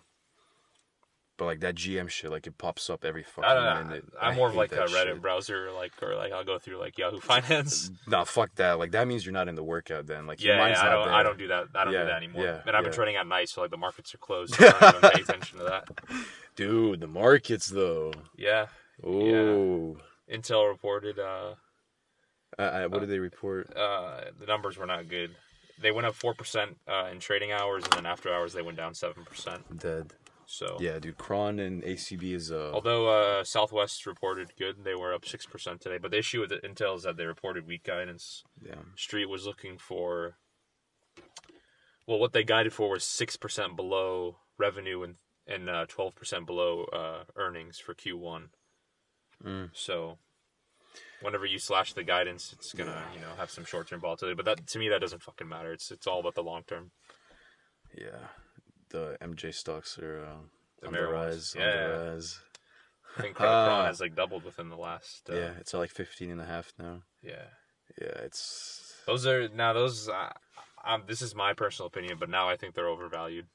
But 1.38 1.46
like 1.46 1.60
that 1.62 1.76
GM 1.76 2.10
shit, 2.10 2.30
like 2.32 2.48
it 2.48 2.58
pops 2.58 2.90
up 2.90 3.06
every 3.06 3.24
fucking 3.24 3.50
I 3.50 3.54
don't 3.54 3.64
know. 3.64 3.88
minute. 3.90 4.06
I'm 4.22 4.34
I 4.34 4.36
more 4.36 4.48
of 4.48 4.54
hate 4.54 4.58
like 4.60 4.72
a 4.74 4.76
that 4.76 4.88
Reddit 4.90 5.14
shit. 5.14 5.22
browser, 5.22 5.72
like 5.72 5.92
or 6.04 6.16
like 6.16 6.34
I'll 6.34 6.44
go 6.44 6.60
through 6.60 6.80
like 6.80 6.98
Yahoo 6.98 7.20
Finance. 7.22 7.92
Nah, 8.08 8.26
fuck 8.26 8.56
that. 8.56 8.78
Like 8.78 8.92
that 8.92 9.08
means 9.08 9.26
you're 9.26 9.32
not 9.34 9.48
in 9.48 9.56
the 9.56 9.64
workout 9.64 10.06
then. 10.06 10.28
Like 10.28 10.44
your 10.44 10.54
Yeah, 10.54 10.60
mind's 10.60 10.80
yeah, 10.80 10.86
I 10.86 10.90
not 10.90 10.96
don't. 10.98 11.06
there. 11.06 11.14
I 11.16 11.24
don't 11.24 11.38
do 11.38 11.48
that. 11.48 11.66
I 11.76 11.84
don't 11.86 11.94
Yeah, 11.94 12.00
do 12.02 12.06
that 12.08 12.18
anymore. 12.18 12.44
yeah, 12.44 12.62
and 12.66 12.76
I've 12.76 12.84
been 12.84 12.92
yeah. 12.92 12.96
training 12.96 13.16
at 13.16 13.28
night, 13.28 13.48
so 13.50 13.62
like 13.62 13.72
the 13.72 13.78
markets 13.78 14.14
are 14.14 14.18
closed. 14.18 14.56
So 14.56 14.66
I 14.68 14.80
don't 14.80 14.96
even 14.96 15.10
pay 15.12 15.22
attention 15.22 15.60
to 15.60 15.64
that. 15.66 15.88
Dude, 16.58 17.00
the 17.00 17.08
markets 17.08 17.68
though. 17.68 18.12
Yeah, 18.36 18.68
Oh, 19.02 19.96
Intel 20.30 20.68
reported 20.70 21.20
uh, 21.20 21.56
uh, 22.60 22.62
uh, 22.62 22.88
what 22.90 23.00
did 23.00 23.10
they 23.10 23.20
report? 23.20 23.76
uh, 23.76 24.22
the 24.40 24.46
numbers 24.46 24.78
were 24.78 24.86
not 24.86 25.08
good. 25.08 25.36
They 25.82 25.92
went 25.92 26.06
up 26.06 26.16
four 26.16 26.34
percent 26.34 26.78
uh, 26.88 27.08
in 27.12 27.20
trading 27.20 27.52
hours, 27.52 27.84
and 27.86 27.94
then 27.94 28.06
after 28.06 28.34
hours 28.34 28.54
they 28.54 28.62
went 28.62 28.78
down 28.78 28.94
seven 28.94 29.24
percent. 29.24 29.80
Dead. 29.80 30.14
So 30.46 30.78
Yeah, 30.80 30.98
dude. 31.00 31.18
Cron 31.18 31.60
and 31.60 31.84
ACB 31.84 32.34
is 32.34 32.52
uh. 32.52 32.72
Although 32.74 33.08
uh, 33.08 33.44
Southwest 33.44 34.06
reported 34.06 34.52
good, 34.58 34.84
they 34.84 34.96
were 34.96 35.14
up 35.14 35.26
six 35.26 35.46
percent 35.46 35.80
today. 35.80 36.00
But 36.00 36.12
the 36.12 36.18
issue 36.18 36.42
with 36.42 36.52
Intel 36.52 36.98
is 36.98 37.04
that 37.04 37.18
they 37.18 37.26
reported 37.26 37.68
weak 37.68 37.84
guidance. 37.84 38.44
yeah. 38.62 38.76
Street 38.96 39.30
was 39.30 39.46
looking 39.46 39.78
for. 39.78 40.36
Well, 42.08 42.20
what 42.20 42.34
they 42.34 42.44
guided 42.44 42.74
for 42.74 42.90
was 42.90 43.04
six 43.04 43.38
percent 43.38 43.76
below 43.76 44.38
revenue 44.58 45.04
and 45.04 45.16
and 45.48 45.70
twelve 45.88 46.16
percent 46.16 46.46
below 46.46 46.86
uh, 46.92 47.24
earnings 47.36 47.78
for 47.78 47.94
Q 47.94 48.18
one. 48.18 48.50
Mm. 49.44 49.70
So, 49.74 50.18
whenever 51.22 51.46
you 51.46 51.60
slash 51.60 51.94
the 51.94 52.04
guidance, 52.04 52.54
it's 52.54 52.74
gonna 52.74 53.04
you 53.14 53.22
know 53.22 53.34
have 53.38 53.52
some 53.52 53.66
short 53.66 53.88
term 53.88 54.00
volatility. 54.02 54.36
But 54.36 54.46
that 54.46 54.68
to 54.68 54.80
me 54.80 54.90
that 54.90 55.02
doesn't 55.02 55.24
fucking 55.24 55.48
matter. 55.48 55.72
It's 55.74 55.92
it's 55.92 56.08
all 56.08 56.20
about 56.20 56.36
the 56.36 56.44
long 56.44 56.64
term. 56.68 56.92
Yeah. 57.98 58.28
The 58.90 59.18
MJ 59.22 59.54
stocks 59.54 59.98
are 60.00 60.26
uh, 60.26 60.42
The 60.82 60.88
on 60.88 60.94
the 60.94 61.08
rise. 61.08 61.56
On 61.56 61.62
Yeah. 61.62 61.88
the 61.88 62.12
rise. 62.14 62.40
I 63.18 63.22
think 63.22 63.36
Ah. 63.42 63.66
Cron 63.66 63.86
has 63.86 64.00
like 64.00 64.16
doubled 64.16 64.44
within 64.44 64.70
the 64.70 64.78
last. 64.78 65.30
Uh, 65.30 65.34
Yeah, 65.36 65.52
it's 65.60 65.74
at 65.74 65.78
like 65.80 65.90
15 65.92 66.30
and 66.32 66.42
a 66.42 66.46
half 66.46 66.74
now. 66.78 67.04
yeah. 67.22 67.46
Yeah, 68.00 68.08
it's. 68.24 68.94
Those 69.08 69.26
are 69.26 69.50
now 69.50 69.74
those. 69.74 70.08
Uh, 70.08 70.32
um, 70.86 71.04
this 71.08 71.22
is 71.24 71.34
my 71.34 71.54
personal 71.54 71.88
opinion, 71.88 72.18
but 72.20 72.30
now 72.30 72.48
I 72.48 72.56
think 72.56 72.76
they're 72.76 72.88
overvalued. 72.88 73.48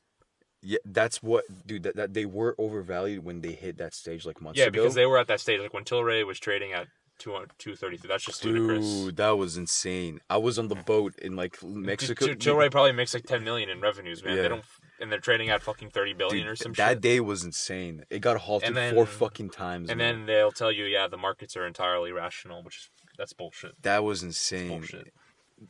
Yeah, 0.61 0.79
that's 0.85 1.23
what, 1.23 1.45
dude. 1.67 1.85
That, 1.85 1.95
that 1.97 2.15
they 2.15 2.25
were 2.27 2.55
overvalued 2.59 3.25
when 3.25 3.43
they 3.43 3.53
hit 3.53 3.79
that 3.79 3.95
stage 3.95 4.27
like 4.27 4.41
months 4.41 4.59
yeah, 4.59 4.65
ago. 4.67 4.73
because 4.83 4.95
they 4.95 5.07
were 5.07 5.19
at 5.19 5.29
that 5.29 5.41
stage. 5.41 5.61
Like 5.61 5.73
when 5.73 5.85
Tilray 5.85 6.27
was 6.27 6.41
trading 6.41 6.73
at 6.73 6.89
233. 7.19 8.09
That's 8.09 8.25
just 8.25 8.45
ludicrous. 8.45 8.85
Dude, 8.85 9.17
that 9.17 9.31
was 9.39 9.57
insane. 9.57 10.21
I 10.29 10.37
was 10.39 10.59
on 10.59 10.69
the 10.69 10.75
boat 10.75 11.15
in 11.21 11.37
like 11.37 11.63
Mexico. 11.63 12.27
T- 12.27 12.35
Tilray 12.35 12.71
probably 12.71 12.93
makes 12.93 13.15
like 13.15 13.25
10 13.25 13.45
million 13.45 13.69
in 13.71 13.81
revenues, 13.81 14.25
man. 14.25 14.37
Yeah. 14.37 14.43
They 14.43 14.49
don't, 14.49 14.65
and 15.01 15.11
they're 15.13 15.21
trading 15.21 15.51
at 15.51 15.63
fucking 15.63 15.91
30 15.91 16.15
billion 16.15 16.45
Dude, 16.45 16.53
or 16.53 16.57
some 16.57 16.73
that 16.75 16.91
shit. 16.95 17.01
day 17.01 17.21
was 17.21 17.45
insane. 17.45 18.05
It 18.11 18.21
got 18.21 18.37
halted 18.39 18.75
then- 18.75 18.95
four 18.95 19.07
fucking 19.07 19.51
times. 19.51 19.91
and 19.91 19.99
man. 19.99 20.19
then 20.19 20.27
they'll 20.27 20.53
tell 20.53 20.73
you, 20.73 20.85
yeah, 20.85 21.07
the 21.09 21.17
markets 21.17 21.57
are 21.57 21.67
entirely 21.67 22.13
rational, 22.13 22.63
which 22.63 22.77
is 22.77 22.91
that's 23.17 23.33
bullshit. 23.33 23.81
that 23.83 24.03
was 24.03 24.23
insane. 24.23 24.69
Bullshit. 24.69 25.13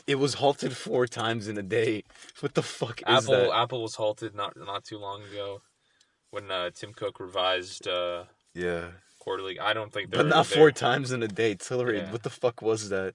It 0.07 0.15
was 0.15 0.35
halted 0.35 0.75
four 0.77 1.07
times 1.07 1.47
in 1.47 1.59
a 1.59 1.63
day. 1.63 2.05
What 2.41 2.55
the 2.55 2.63
fuck 2.63 3.01
is 3.03 3.07
Apple 3.07 3.35
that? 3.35 3.53
Apple 3.55 3.83
was 3.83 3.95
halted 3.97 4.35
not 4.35 4.57
not 4.57 4.85
too 4.85 4.99
long 4.99 5.23
ago 5.23 5.61
when 6.31 6.51
uh, 6.51 6.71
Tim 6.75 6.93
Cook 6.95 7.21
revised 7.21 7.87
uh, 7.87 8.25
yeah, 8.55 8.89
quarterly. 9.25 9.59
I 9.59 9.73
don't 9.73 9.93
think 9.93 10.11
they're 10.11 10.23
but 10.23 10.29
not 10.29 10.47
four 10.47 10.71
times 10.71 11.11
in 11.13 11.23
a 11.23 11.29
day. 11.29 11.55
Tilray, 11.57 11.99
Yeah. 11.99 12.13
what 12.13 12.23
the 12.23 12.31
fuck 12.31 12.63
was 12.63 12.89
that? 12.91 13.15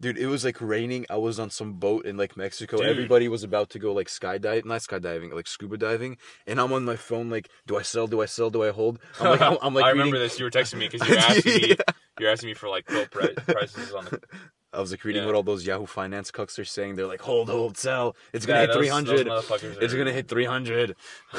Dude, 0.00 0.16
it 0.16 0.28
was 0.28 0.44
like 0.44 0.60
raining. 0.60 1.06
I 1.10 1.16
was 1.16 1.40
on 1.40 1.50
some 1.50 1.72
boat 1.74 2.06
in 2.06 2.16
like 2.16 2.36
Mexico. 2.36 2.76
Dude. 2.76 2.86
Everybody 2.86 3.26
was 3.26 3.42
about 3.42 3.70
to 3.70 3.80
go 3.80 3.92
like 3.92 4.06
skydive, 4.06 4.64
not 4.64 4.80
skydiving, 4.82 5.32
like 5.34 5.48
scuba 5.48 5.76
diving. 5.76 6.18
And 6.46 6.60
I'm 6.60 6.72
on 6.72 6.84
my 6.84 6.94
phone, 6.94 7.30
like, 7.30 7.48
do 7.66 7.76
I 7.76 7.82
sell? 7.82 8.06
Do 8.06 8.20
I 8.22 8.26
sell? 8.26 8.48
Do 8.50 8.62
I 8.62 8.70
hold? 8.70 9.00
I'm 9.18 9.30
like, 9.30 9.40
I'm, 9.40 9.58
I'm 9.60 9.74
like, 9.74 9.84
I 9.90 9.90
remember 9.90 10.12
reading- 10.12 10.28
this. 10.28 10.38
You 10.38 10.44
were 10.44 10.50
texting 10.52 10.78
me 10.78 10.88
because 10.88 11.08
you 11.08 11.14
were 11.14 11.20
asking 11.20 11.52
me. 11.62 11.76
You're 12.20 12.30
asking 12.30 12.48
me 12.50 12.54
for 12.54 12.68
like 12.68 12.86
quote 12.86 13.10
pri- 13.10 13.34
prices 13.34 13.92
on 13.92 14.04
the. 14.04 14.20
I 14.72 14.80
was 14.80 14.90
like 14.92 15.02
reading 15.02 15.22
Yeah. 15.22 15.26
what 15.26 15.34
all 15.34 15.42
those 15.42 15.66
Yahoo 15.66 15.86
Finance 15.86 16.30
cucks 16.30 16.58
are 16.60 16.64
saying. 16.64 16.94
They're 16.94 17.06
like, 17.06 17.22
hold, 17.22 17.48
hold, 17.48 17.76
sell. 17.78 18.14
It's 18.34 18.44
gonna 18.46 18.60
Yeah, 18.60 18.66
hit 18.66 18.74
300. 18.76 19.26
It's 19.26 19.94
are- 19.94 19.96
gonna 19.98 20.12
hit 20.12 20.28
300. 20.28 20.94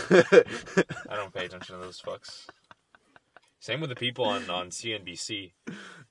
I 0.10 1.15
don't 1.15 1.34
pay 1.34 1.45
attention 1.45 1.76
to 1.76 1.82
those 1.82 2.02
fucks. 2.02 2.48
Same 3.60 3.82
with 3.82 3.89
the 3.89 3.95
people 3.95 4.26
on, 4.26 4.50
on 4.50 4.69
CNBC. 4.72 5.52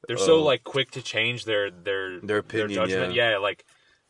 They're 0.07 0.17
so 0.19 0.37
Oh. 0.37 0.43
like 0.43 0.65
quick 0.65 0.91
to 0.93 1.03
change 1.03 1.45
their 1.45 1.71
their 1.71 2.21
Their 2.21 2.39
opinion, 2.39 2.71
judgment. 2.73 3.15
yeah. 3.15 3.31
Yeah. 3.33 3.39
like 3.39 3.65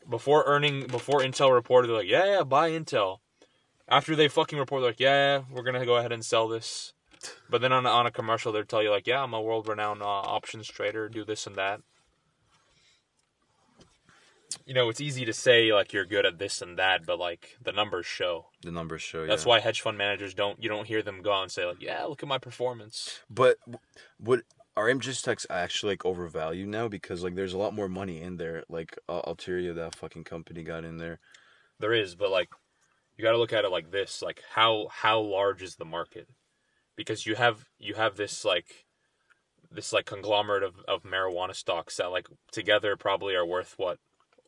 before 0.09 0.43
earning 0.45 0.87
before 0.87 1.19
Intel 1.19 1.53
reported, 1.53 1.87
they're 1.89 1.97
like, 1.97 2.07
yeah, 2.09 2.25
yeah, 2.37 2.43
buy 2.43 2.71
Intel. 2.71 3.17
After 3.87 4.15
they 4.15 4.27
fucking 4.27 4.57
report, 4.59 4.81
they're 4.81 4.91
like, 4.91 4.99
yeah, 4.99 5.37
yeah, 5.37 5.43
we're 5.51 5.63
gonna 5.63 5.85
go 5.85 5.97
ahead 5.97 6.11
and 6.11 6.23
sell 6.23 6.47
this. 6.47 6.93
But 7.49 7.61
then 7.61 7.73
on 7.73 7.85
a, 7.85 7.89
on 7.89 8.05
a 8.05 8.11
commercial, 8.11 8.51
they'll 8.51 8.63
tell 8.63 8.81
you 8.83 8.91
like, 8.91 9.07
yeah, 9.07 9.21
I'm 9.23 9.33
a 9.33 9.41
world 9.41 9.67
renowned 9.67 10.01
uh, 10.01 10.05
options 10.05 10.67
trader, 10.67 11.09
do 11.09 11.25
this 11.25 11.45
and 11.47 11.55
that. 11.57 11.81
You 14.65 14.73
know, 14.73 14.89
it's 14.89 15.01
easy 15.01 15.25
to 15.25 15.33
say 15.33 15.71
like 15.73 15.93
you're 15.93 16.05
good 16.05 16.25
at 16.25 16.39
this 16.39 16.61
and 16.61 16.77
that, 16.79 17.05
but 17.05 17.19
like 17.19 17.57
the 17.61 17.71
numbers 17.71 18.05
show. 18.05 18.47
the 18.63 18.71
numbers 18.71 19.01
show. 19.01 19.27
That's 19.27 19.43
yeah. 19.43 19.49
why 19.49 19.59
hedge 19.59 19.81
fund 19.81 19.97
managers 19.97 20.33
don't. 20.33 20.61
You 20.61 20.69
don't 20.69 20.87
hear 20.87 21.01
them 21.01 21.21
go 21.21 21.39
and 21.41 21.51
say 21.51 21.65
like, 21.65 21.81
"Yeah, 21.81 22.03
look 22.05 22.23
at 22.23 22.29
my 22.29 22.39
performance." 22.39 23.19
But 23.29 23.57
w- 23.65 23.79
what 24.17 24.41
are 24.75 24.87
MJ 24.87 25.13
stocks 25.13 25.45
actually 25.49 25.93
like 25.93 26.05
overvalued 26.05 26.67
now 26.67 26.87
because 26.87 27.23
like 27.23 27.35
there's 27.35 27.53
a 27.53 27.57
lot 27.57 27.75
more 27.75 27.89
money 27.89 28.21
in 28.21 28.37
there. 28.37 28.63
Like 28.69 28.97
uh, 29.07 29.21
Altria, 29.21 29.75
that 29.75 29.95
fucking 29.95 30.23
company 30.23 30.63
got 30.63 30.83
in 30.83 30.97
there. 30.97 31.19
There 31.79 31.93
is, 31.93 32.15
but 32.15 32.31
like, 32.31 32.49
you 33.17 33.23
got 33.23 33.31
to 33.31 33.37
look 33.37 33.53
at 33.53 33.65
it 33.65 33.71
like 33.71 33.91
this: 33.91 34.21
like 34.21 34.41
how 34.53 34.87
how 34.91 35.19
large 35.19 35.61
is 35.61 35.75
the 35.75 35.85
market? 35.85 36.27
Because 36.95 37.25
you 37.27 37.35
have 37.35 37.65
you 37.77 37.93
have 37.95 38.15
this 38.15 38.43
like 38.43 38.85
this 39.71 39.93
like 39.93 40.05
conglomerate 40.05 40.63
of, 40.63 40.75
of 40.87 41.03
marijuana 41.03 41.55
stocks 41.55 41.97
that 41.97 42.07
like 42.07 42.27
together 42.51 42.95
probably 42.95 43.35
are 43.35 43.45
worth 43.45 43.75
what 43.77 43.99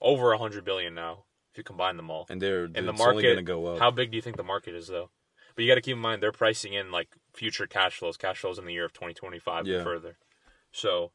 over 0.01 0.31
a 0.33 0.37
hundred 0.37 0.65
billion 0.65 0.93
now 0.95 1.23
if 1.51 1.57
you 1.57 1.63
combine 1.63 1.97
them 1.97 2.09
all. 2.09 2.25
And 2.29 2.41
they're 2.41 2.63
And 2.65 2.87
the 2.87 2.93
market, 2.93 3.23
gonna 3.23 3.41
go 3.43 3.67
up. 3.67 3.79
how 3.79 3.91
big 3.91 4.11
do 4.11 4.15
you 4.15 4.21
think 4.21 4.37
the 4.37 4.43
market 4.43 4.73
is 4.75 4.87
though? 4.87 5.09
But 5.55 5.63
you 5.63 5.69
got 5.69 5.75
to 5.75 5.81
keep 5.81 5.95
in 5.95 5.99
mind 6.01 6.23
they're 6.23 6.31
pricing 6.31 6.73
in 6.73 6.91
like 6.91 7.09
future 7.33 7.67
cash 7.67 7.97
flows, 7.97 8.15
cash 8.15 8.39
flows 8.39 8.57
in 8.57 8.65
the 8.65 8.71
year 8.73 8.85
of 8.85 8.93
2025 8.93 9.67
Yeah. 9.67 9.75
and 9.75 9.83
further. 9.83 10.17
So 10.71 11.11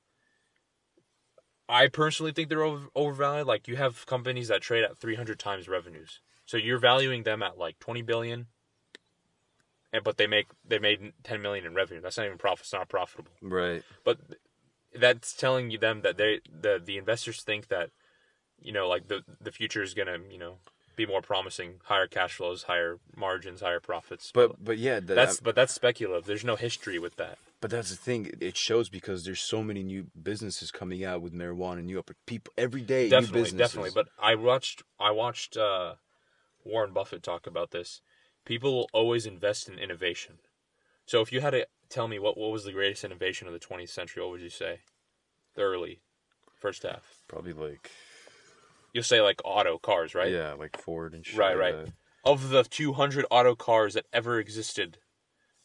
I 1.68 1.88
personally 1.88 2.32
think 2.32 2.48
they're 2.48 2.62
over, 2.62 2.86
overvalued. 2.94 3.46
Like 3.46 3.66
you 3.66 3.76
have 3.76 4.04
companies 4.06 4.48
that 4.48 4.60
trade 4.60 4.84
at 4.84 4.98
300 4.98 5.38
times 5.38 5.68
revenues. 5.68 6.20
So 6.44 6.56
you're 6.58 6.78
valuing 6.78 7.22
them 7.24 7.42
at 7.42 7.58
like 7.58 7.78
20 7.80 8.02
billion 8.02 8.46
and 9.92 10.04
but 10.04 10.16
they 10.18 10.26
make 10.26 10.48
they 10.68 10.78
made 10.78 11.12
10 11.24 11.40
million 11.42 11.64
in 11.64 11.74
revenue. 11.74 12.00
That's 12.00 12.16
not 12.18 12.26
even 12.26 12.38
profit. 12.38 12.66
It's 12.66 12.72
not 12.72 12.88
profitable. 12.88 13.32
Right. 13.40 13.82
But 14.04 14.18
that's 14.94 15.32
telling 15.34 15.70
you 15.70 15.78
them 15.78 16.02
that 16.02 16.18
they 16.18 16.40
the 16.48 16.80
the 16.84 16.98
investors 16.98 17.42
think 17.42 17.68
that 17.68 17.90
you 18.60 18.72
know 18.72 18.88
like 18.88 19.08
the 19.08 19.22
the 19.40 19.52
future 19.52 19.82
is 19.82 19.94
going 19.94 20.08
to, 20.08 20.20
you 20.30 20.38
know, 20.38 20.58
be 20.96 21.06
more 21.06 21.22
promising, 21.22 21.74
higher 21.84 22.06
cash 22.06 22.34
flows, 22.34 22.64
higher 22.64 22.98
margins, 23.14 23.60
higher 23.60 23.80
profits. 23.80 24.30
But 24.34 24.64
but 24.64 24.78
yeah, 24.78 25.00
that, 25.00 25.14
that's 25.14 25.40
but 25.40 25.54
that's 25.54 25.72
speculative. 25.72 26.24
There's 26.26 26.44
no 26.44 26.56
history 26.56 26.98
with 26.98 27.16
that. 27.16 27.38
But 27.60 27.70
that's 27.70 27.90
the 27.90 27.96
thing. 27.96 28.32
It 28.40 28.56
shows 28.56 28.88
because 28.88 29.24
there's 29.24 29.40
so 29.40 29.62
many 29.62 29.82
new 29.82 30.06
businesses 30.20 30.70
coming 30.70 31.04
out 31.04 31.22
with 31.22 31.32
marijuana 31.32 31.78
and 31.78 31.86
new 31.86 31.98
opp- 31.98 32.10
people 32.26 32.52
every 32.58 32.82
day. 32.82 33.08
definitely, 33.08 33.38
new 33.38 33.44
businesses. 33.44 33.58
definitely. 33.58 33.90
But 33.94 34.08
I 34.22 34.34
watched 34.34 34.82
I 34.98 35.10
watched 35.10 35.56
uh, 35.56 35.94
Warren 36.64 36.92
Buffett 36.92 37.22
talk 37.22 37.46
about 37.46 37.70
this. 37.70 38.00
People 38.44 38.74
will 38.74 38.90
always 38.92 39.26
invest 39.26 39.68
in 39.68 39.78
innovation. 39.78 40.38
So 41.04 41.20
if 41.20 41.32
you 41.32 41.40
had 41.40 41.50
to 41.50 41.66
tell 41.88 42.08
me 42.08 42.18
what 42.18 42.36
what 42.36 42.50
was 42.50 42.64
the 42.64 42.72
greatest 42.72 43.04
innovation 43.04 43.46
of 43.46 43.52
the 43.52 43.60
20th 43.60 43.90
century, 43.90 44.22
what 44.22 44.32
would 44.32 44.40
you 44.40 44.50
say? 44.50 44.80
The 45.54 45.62
early 45.62 46.00
first 46.54 46.82
half. 46.82 47.22
probably 47.28 47.52
like 47.52 47.90
You'll 48.96 49.02
say 49.02 49.20
like 49.20 49.42
auto 49.44 49.76
cars, 49.76 50.14
right? 50.14 50.32
yeah, 50.32 50.54
like 50.54 50.80
Ford 50.80 51.12
and 51.12 51.24
shit. 51.24 51.38
Right, 51.38 51.54
right. 51.54 51.84
that. 51.84 51.92
Of 52.24 52.48
the 52.48 52.64
200 52.64 53.26
auto 53.30 53.54
cars 53.54 53.92
that 53.92 54.06
ever 54.10 54.40
existed, 54.40 54.96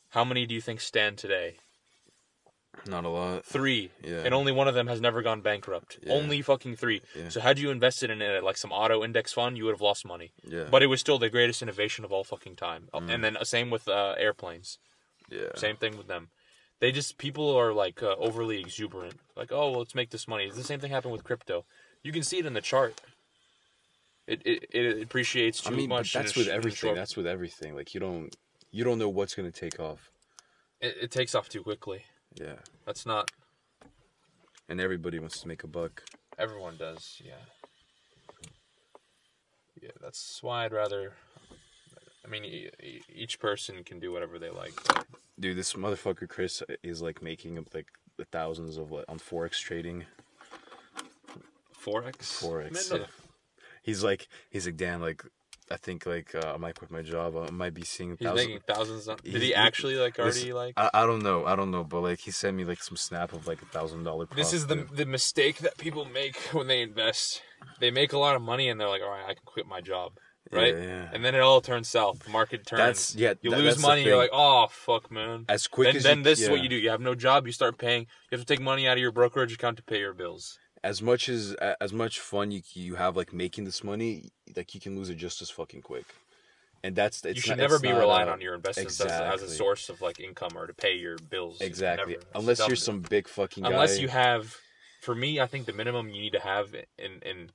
how 0.10 0.26
many 0.26 0.46
do 0.46 0.54
you 0.54 0.60
think 0.60 0.82
stand 0.82 1.18
today? 1.18 1.56
Not 2.86 3.06
a 3.06 3.10
lot. 3.10 3.46
Three. 3.46 3.92
Yeah. 4.04 4.24
And 4.26 4.34
only 4.34 4.52
one 4.52 4.68
of 4.68 4.76
them 4.76 4.88
has 4.88 5.00
never 5.00 5.22
gone 5.22 5.40
bankrupt. 5.40 6.00
Yeah. 6.04 6.12
Only 6.12 6.42
fucking 6.42 6.76
three. 6.76 7.04
Yeah. 7.16 7.30
So 7.30 7.40
had 7.40 7.58
you 7.58 7.72
invested 7.72 8.10
in 8.10 8.22
it 8.22 8.44
like 8.44 8.58
some 8.58 8.74
auto 8.74 9.02
index 9.02 9.32
fund, 9.32 9.58
you 9.58 9.64
would 9.64 9.76
have 9.76 9.82
lost 9.82 10.06
money. 10.06 10.34
Yeah. 10.44 10.66
But 10.70 10.84
it 10.84 10.88
was 10.88 11.00
still 11.00 11.18
the 11.18 11.30
greatest 11.30 11.62
innovation 11.62 12.04
of 12.04 12.12
all 12.12 12.26
fucking 12.26 12.58
time. 12.58 12.90
Mm. 12.94 13.10
And 13.10 13.24
then 13.24 13.38
uh, 13.38 13.46
same 13.46 13.70
with 13.70 13.88
uh, 13.88 14.16
airplanes. 14.18 14.78
yeah. 15.30 15.56
Same 15.56 15.78
thing 15.78 15.98
with 15.98 16.08
them. 16.08 16.32
They 16.82 16.92
just 16.92 17.18
people 17.18 17.56
are 17.56 17.72
like 17.72 18.04
uh, 18.04 18.16
overly 18.20 18.60
exuberant. 18.60 19.22
Like, 19.38 19.54
oh, 19.54 19.70
well, 19.72 19.80
let's 19.80 19.96
make 19.96 20.10
this 20.10 20.28
money. 20.28 20.52
The 20.52 20.66
same 20.66 20.82
thing 20.82 20.92
happened 20.92 21.14
with 21.14 21.24
crypto. 21.24 21.64
You 22.04 22.12
can 22.12 22.24
see 22.24 22.40
it 22.40 22.46
in 22.46 22.56
the 22.56 22.62
chart. 22.62 23.00
It 24.28 24.42
it, 24.46 24.66
it 24.72 25.04
appreciates 25.04 25.62
too 25.62 25.74
I 25.74 25.78
mean, 25.78 25.90
much. 25.90 26.14
that's 26.14 26.36
with 26.36 26.46
sh- 26.48 26.50
everything. 26.50 26.96
That's 26.96 27.18
with 27.18 27.28
everything. 27.28 27.76
Like 27.76 27.94
you 27.94 28.00
don't 28.00 28.36
you 28.72 28.84
don't 28.84 29.00
know 29.00 29.10
what's 29.10 29.34
gonna 29.36 29.52
take 29.52 29.80
off. 29.80 30.12
It, 30.80 30.96
it 31.04 31.12
takes 31.12 31.36
off 31.36 31.50
too 31.50 31.64
quickly. 31.64 32.04
Yeah. 32.36 32.56
That's 32.86 33.06
not 33.06 33.30
And 34.70 34.80
everybody 34.80 35.20
wants 35.20 35.42
to 35.42 35.48
make 35.48 35.64
a 35.64 35.68
buck. 35.68 36.04
everyone 36.38 36.78
does. 36.78 37.22
Yeah. 37.24 37.34
Yeah, 39.82 39.92
that's 40.02 40.42
why 40.44 40.66
I'd 40.66 40.74
rather. 40.74 41.14
I 42.24 42.30
mean, 42.30 42.46
e- 42.46 42.70
e- 42.84 43.02
each 43.14 43.40
person 43.40 43.84
can 43.84 44.00
do 44.00 44.12
whatever 44.12 44.38
they 44.38 44.50
like. 44.52 44.74
but 44.88 45.06
Dude, 45.40 45.58
this 45.58 45.74
motherfucker 45.74 46.30
Chris 46.30 46.62
is 46.84 47.02
like 47.02 47.22
making 47.22 47.58
up 47.58 47.74
like 47.74 47.88
the 48.18 48.26
thousands 48.26 48.78
of 48.78 48.92
like 48.92 49.06
on 49.10 49.18
forex 49.18 49.60
trading. 49.60 50.06
Forex. 51.84 52.18
Forex. 52.18 52.92
Man, 52.92 53.00
no, 53.00 53.06
yeah. 53.06 53.12
He's 53.82 54.04
like 54.04 54.28
he's 54.50 54.66
like 54.66 54.78
Dan 54.78 55.02
like 55.02 55.24
I 55.70 55.78
think 55.78 56.06
like 56.06 56.36
uh, 56.36 56.54
I 56.54 56.58
might 56.58 56.76
quit 56.76 56.92
my 56.92 57.02
job. 57.02 57.36
I 57.38 57.50
might 57.50 57.74
be 57.74 57.84
seeing 57.84 58.18
He's 58.20 58.28
thousands. 58.28 58.48
making 58.48 58.62
thousands. 58.68 59.08
On, 59.08 59.18
did 59.24 59.42
he 59.42 59.56
actually 59.56 59.96
like 59.96 60.20
already 60.20 60.40
Listen, 60.52 60.54
like? 60.56 60.74
I, 60.76 60.90
I 60.94 61.06
don't 61.06 61.24
know. 61.24 61.46
I 61.46 61.56
don't 61.56 61.72
know, 61.72 61.86
but 61.86 62.02
like 62.02 62.20
he 62.20 62.32
sent 62.32 62.58
me 62.58 62.66
like 62.66 62.84
some 62.84 62.98
snap 62.98 63.32
of 63.32 63.48
like 63.48 63.62
a 63.62 63.66
thousand 63.66 64.04
dollar. 64.04 64.28
This 64.36 64.52
is 64.54 64.68
the 64.68 64.86
the 64.92 65.06
mistake 65.06 65.60
that 65.60 65.78
people 65.78 66.04
make 66.06 66.38
when 66.52 66.68
they 66.68 66.82
invest. 66.82 67.42
They 67.80 67.90
make 67.92 68.12
a 68.12 68.18
lot 68.18 68.36
of 68.36 68.42
money 68.42 68.68
and 68.70 68.80
they're 68.82 68.90
like, 68.90 69.02
"All 69.02 69.10
right, 69.10 69.24
I 69.24 69.34
can 69.34 69.44
quit 69.46 69.66
my 69.66 69.80
job." 69.82 70.14
Right? 70.52 70.76
Yeah, 70.76 70.82
yeah. 70.84 71.10
And 71.14 71.24
then 71.24 71.36
it 71.36 71.40
all 71.40 71.62
turns 71.62 71.88
south. 71.88 72.24
The 72.26 72.32
market 72.32 72.66
turns. 72.66 72.80
That's- 72.80 73.16
yeah, 73.16 73.36
You 73.42 73.52
that- 73.52 73.60
lose 73.60 73.82
money. 73.82 74.04
You're 74.04 74.18
like, 74.18 74.32
"Oh 74.34 74.68
fuck, 74.70 75.10
man." 75.10 75.46
as 75.48 75.68
quick 75.68 75.90
And 75.90 75.98
as 75.98 76.04
then 76.04 76.18
you, 76.18 76.24
this 76.26 76.42
is 76.42 76.50
what 76.50 76.62
you 76.62 76.68
do. 76.68 76.76
You 76.76 76.90
have 76.90 77.00
no 77.00 77.16
job. 77.16 77.46
You 77.48 77.54
start 77.54 77.78
paying. 77.78 78.02
You 78.30 78.38
have 78.38 78.46
to 78.46 78.54
take 78.54 78.60
money 78.62 78.88
out 78.90 78.98
of 78.98 79.00
your 79.02 79.14
brokerage 79.14 79.54
account 79.54 79.78
to 79.78 79.84
pay 79.84 80.00
your 80.00 80.14
bills. 80.14 80.58
As 80.84 81.02
much 81.02 81.30
as 81.30 81.54
as 81.80 81.94
much 81.94 82.20
fun 82.20 82.50
you 82.52 82.62
you 82.74 82.96
have 82.96 83.16
like 83.16 83.32
making 83.34 83.66
this 83.66 83.84
money, 83.84 84.32
like 84.56 84.74
you 84.74 84.82
can 84.82 84.96
lose 84.96 85.10
it 85.10 85.16
just 85.16 85.42
as 85.42 85.50
fucking 85.50 85.82
quick. 85.84 86.06
And 86.84 86.96
that's 86.96 87.24
it's 87.24 87.36
you 87.36 87.42
should 87.42 87.50
not- 87.58 87.60
never 87.60 87.78
be 87.80 87.90
not, 87.90 88.00
relying 88.00 88.28
uh, 88.30 88.32
on 88.34 88.42
your 88.42 88.56
investments 88.56 89.00
as, 89.00 89.12
as 89.12 89.42
a 89.44 89.50
source 89.50 89.90
of 89.90 90.02
like 90.02 90.20
income 90.20 90.54
or 90.56 90.66
to 90.66 90.74
pay 90.74 90.96
your 90.96 91.18
bills. 91.18 91.62
Exactly. 91.62 92.14
Never. 92.14 92.26
Unless 92.34 92.68
you're 92.68 92.76
some 92.76 93.02
big 93.02 93.28
fucking 93.28 93.64
guy. 93.64 93.70
unless 93.70 94.00
you 94.00 94.08
have 94.08 94.58
for 95.02 95.14
me 95.16 95.40
i 95.40 95.48
think 95.48 95.66
the 95.66 95.74
minimum 95.74 96.10
you 96.10 96.22
need 96.22 96.34
to 96.34 96.40
have 96.40 96.74
in 96.98 97.12
in 97.24 97.50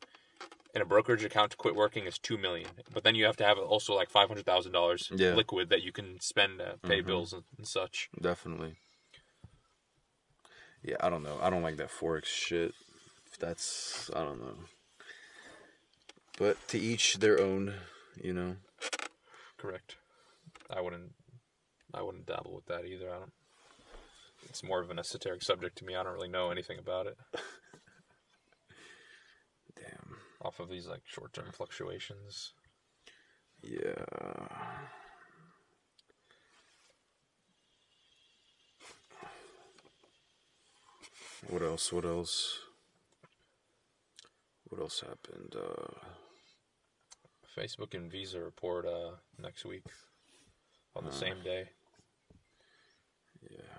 in 0.75 0.83
a 0.83 0.85
brokerage 0.85 1.25
account 1.25 1.53
to 1.53 1.57
quit 1.57 1.75
working 1.77 2.05
is 2.05 2.19
two 2.19 2.37
million 2.37 2.69
but 2.93 3.03
then 3.05 3.15
you 3.15 3.25
have 3.25 3.37
to 3.37 3.45
have 3.45 3.57
also 3.59 3.95
like 3.95 4.11
five 4.11 4.29
hundred 4.29 4.45
thousand 4.45 4.71
dollars 4.73 5.11
liquid 5.12 5.69
that 5.71 5.83
you 5.83 5.91
can 5.93 6.21
spend 6.21 6.59
to 6.59 6.77
pay 6.83 7.01
Mhm. 7.03 7.07
bills 7.07 7.33
and, 7.33 7.43
and 7.59 7.67
such 7.67 8.09
Definitely. 8.21 8.77
Yeah, 10.83 10.97
I 11.01 11.09
don't 11.09 11.23
know. 11.25 11.39
I 11.43 11.51
don't 11.51 11.62
like 11.62 11.79
that 11.79 11.91
forex 11.91 12.27
shit. 12.27 12.73
That's 13.38 14.11
I 14.14 14.25
don't 14.25 14.40
know. 14.40 14.57
But 16.38 16.57
to 16.68 16.79
each 16.79 17.18
their 17.18 17.40
own, 17.40 17.75
you 18.22 18.33
know. 18.33 18.57
correct 19.59 19.96
i 20.70 20.81
wouldn't 20.81 21.12
i 21.94 22.03
wouldn't 22.03 22.27
dabble 22.27 22.55
with 22.55 22.66
that 22.66 22.85
either 22.85 23.09
i 23.11 23.18
don't 23.18 23.33
it's 24.49 24.62
more 24.62 24.83
of 24.83 24.90
an 24.90 24.99
esoteric 24.99 25.42
subject 25.42 25.79
to 25.79 25.85
me 25.85 25.94
i 25.96 26.03
don't 26.03 26.12
really 26.12 26.29
know 26.29 26.51
anything 26.51 26.79
about 26.79 27.07
it 27.07 27.16
Damn. 29.77 30.16
off 30.42 30.61
of 30.61 30.68
these 30.68 30.87
like 30.87 31.01
short-term 31.07 31.46
fluctuations 31.53 32.53
Yeah. 33.62 34.05
What 41.49 41.62
else? 41.62 41.92
What 41.92 42.05
else? 42.05 42.59
What 44.77 44.83
else 44.83 45.01
happened? 45.01 45.55
Uh 45.57 45.95
facebook 47.59 47.95
and 47.95 48.12
visa 48.12 48.39
report 48.39 48.85
uh 48.85 49.12
next 49.43 49.65
week 49.65 49.85
on 50.95 51.03
the 51.07 51.11
Huh. 51.11 51.17
same 51.17 51.43
day 51.43 51.71
Yeah. 53.51 53.79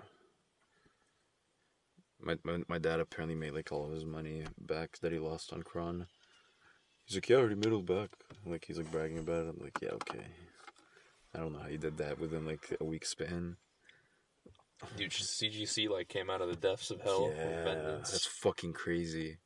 My, 2.20 2.36
my 2.42 2.62
my 2.66 2.78
dad 2.78 2.98
apparently 2.98 3.36
made 3.36 3.52
like 3.52 3.70
all 3.70 3.84
of 3.86 3.92
his 3.92 4.04
money 4.04 4.42
back 4.60 4.98
that 4.98 5.12
he 5.12 5.20
lost 5.20 5.52
on 5.52 5.62
Cron. 5.62 6.08
He's 7.06 7.16
like, 7.16 7.28
yeah, 7.28 7.36
I 7.36 7.40
already 7.42 7.54
made 7.54 7.72
it 7.72 7.86
back. 7.86 8.10
Like 8.44 8.64
he's 8.64 8.78
like 8.78 8.90
bragging 8.90 9.18
about 9.18 9.46
it. 9.46 9.50
I'm 9.50 9.62
like, 9.62 9.78
yeah, 9.80 9.90
okay. 9.90 10.26
I 11.32 11.38
don't 11.38 11.52
know 11.52 11.60
how 11.60 11.68
he 11.68 11.76
did 11.76 11.96
that 11.98 12.18
within 12.18 12.44
like 12.44 12.76
a 12.80 12.84
week 12.84 13.06
span. 13.06 13.56
Dude, 14.96 15.12
CGC 15.12 15.88
like 15.88 16.08
came 16.08 16.28
out 16.28 16.40
of 16.40 16.48
the 16.48 16.56
depths 16.56 16.90
of 16.90 17.00
hell. 17.02 17.32
yeah, 17.36 17.98
that's 17.98 18.26
fucking 18.26 18.72
crazy, 18.72 19.38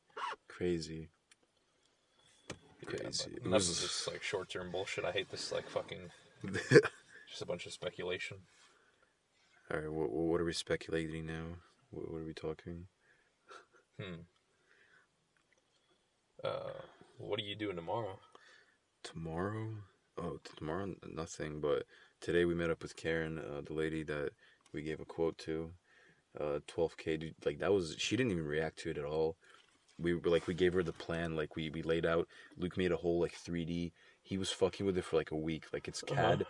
crazy, 0.47 1.09
crazy. 2.85 3.29
but 3.31 3.37
It 3.41 3.45
enough 3.45 3.61
of 3.61 3.67
was- 3.69 3.81
this 3.81 4.07
like 4.07 4.23
short-term 4.23 4.71
bullshit. 4.71 5.05
I 5.05 5.11
hate 5.11 5.29
this 5.31 5.51
like 5.51 5.69
fucking 5.69 6.11
just 7.29 7.41
a 7.41 7.45
bunch 7.45 7.65
of 7.65 7.73
speculation. 7.73 8.37
all 9.71 9.79
right, 9.79 9.91
what 9.91 10.09
what 10.11 10.41
are 10.41 10.45
we 10.45 10.53
speculating 10.53 11.25
now? 11.25 11.45
What, 11.91 12.11
what 12.11 12.21
are 12.21 12.25
we 12.25 12.33
talking? 12.33 12.87
Hmm. 13.99 14.21
Uh, 16.43 16.73
what 17.17 17.39
are 17.39 17.43
you 17.43 17.55
doing 17.55 17.75
tomorrow? 17.75 18.19
Tomorrow? 19.03 19.69
Oh, 20.17 20.39
tomorrow 20.57 20.93
nothing. 21.09 21.61
But 21.61 21.83
today 22.21 22.45
we 22.45 22.55
met 22.55 22.69
up 22.69 22.81
with 22.81 22.95
Karen, 22.95 23.39
uh, 23.39 23.61
the 23.65 23.73
lady 23.73 24.03
that 24.03 24.31
we 24.73 24.81
gave 24.81 24.99
a 24.99 25.05
quote 25.05 25.37
to. 25.39 25.71
Uh, 26.39 26.59
12k. 26.67 27.19
Dude, 27.19 27.35
like 27.45 27.59
that 27.59 27.71
was 27.71 27.95
she 27.99 28.17
didn't 28.17 28.31
even 28.31 28.45
react 28.45 28.79
to 28.79 28.89
it 28.89 28.97
at 28.97 29.05
all. 29.05 29.37
We 30.03 30.13
were 30.13 30.29
like 30.29 30.47
we 30.47 30.53
gave 30.53 30.73
her 30.73 30.83
the 30.83 30.93
plan. 30.93 31.35
Like 31.35 31.55
we 31.55 31.69
we 31.69 31.81
laid 31.83 32.05
out. 32.05 32.27
Luke 32.57 32.77
made 32.77 32.91
a 32.91 32.97
whole 32.97 33.19
like 33.21 33.33
3D. 33.35 33.93
He 34.21 34.37
was 34.37 34.51
fucking 34.51 34.85
with 34.85 34.97
it 34.97 35.05
for 35.05 35.17
like 35.17 35.31
a 35.31 35.35
week. 35.37 35.65
Like 35.73 35.87
it's 35.87 36.03
Uh-huh. 36.11 36.15
CAD, 36.15 36.45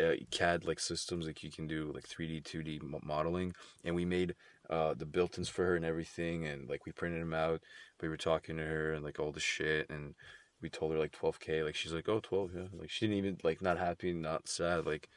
uh, 0.00 0.12
CAD 0.30 0.64
like 0.66 0.80
systems. 0.80 1.26
Like 1.26 1.42
you 1.42 1.50
can 1.50 1.66
do 1.66 1.92
like 1.94 2.06
3D, 2.08 2.40
2D 2.44 2.80
modeling. 3.02 3.54
And 3.84 3.94
we 3.94 4.04
made 4.04 4.34
uh 4.70 4.94
the 4.94 5.06
built-ins 5.06 5.48
for 5.48 5.64
her 5.64 5.76
and 5.76 5.84
everything. 5.84 6.46
And 6.46 6.68
like 6.68 6.86
we 6.86 6.92
printed 6.92 7.22
them 7.22 7.34
out. 7.34 7.62
We 8.02 8.08
were 8.08 8.16
talking 8.16 8.56
to 8.58 8.64
her 8.64 8.92
and 8.92 9.04
like 9.04 9.18
all 9.18 9.32
the 9.32 9.40
shit 9.40 9.88
and 9.90 10.14
we 10.62 10.68
told 10.70 10.92
her 10.92 10.98
like 10.98 11.12
12k 11.12 11.62
like 11.62 11.74
she's 11.74 11.92
like 11.92 12.08
oh 12.08 12.20
12 12.20 12.50
yeah 12.54 12.62
like 12.78 12.90
she 12.90 13.06
didn't 13.06 13.18
even 13.18 13.38
like 13.44 13.60
not 13.60 13.78
happy 13.78 14.12
not 14.12 14.48
sad 14.48 14.86
like 14.86 15.08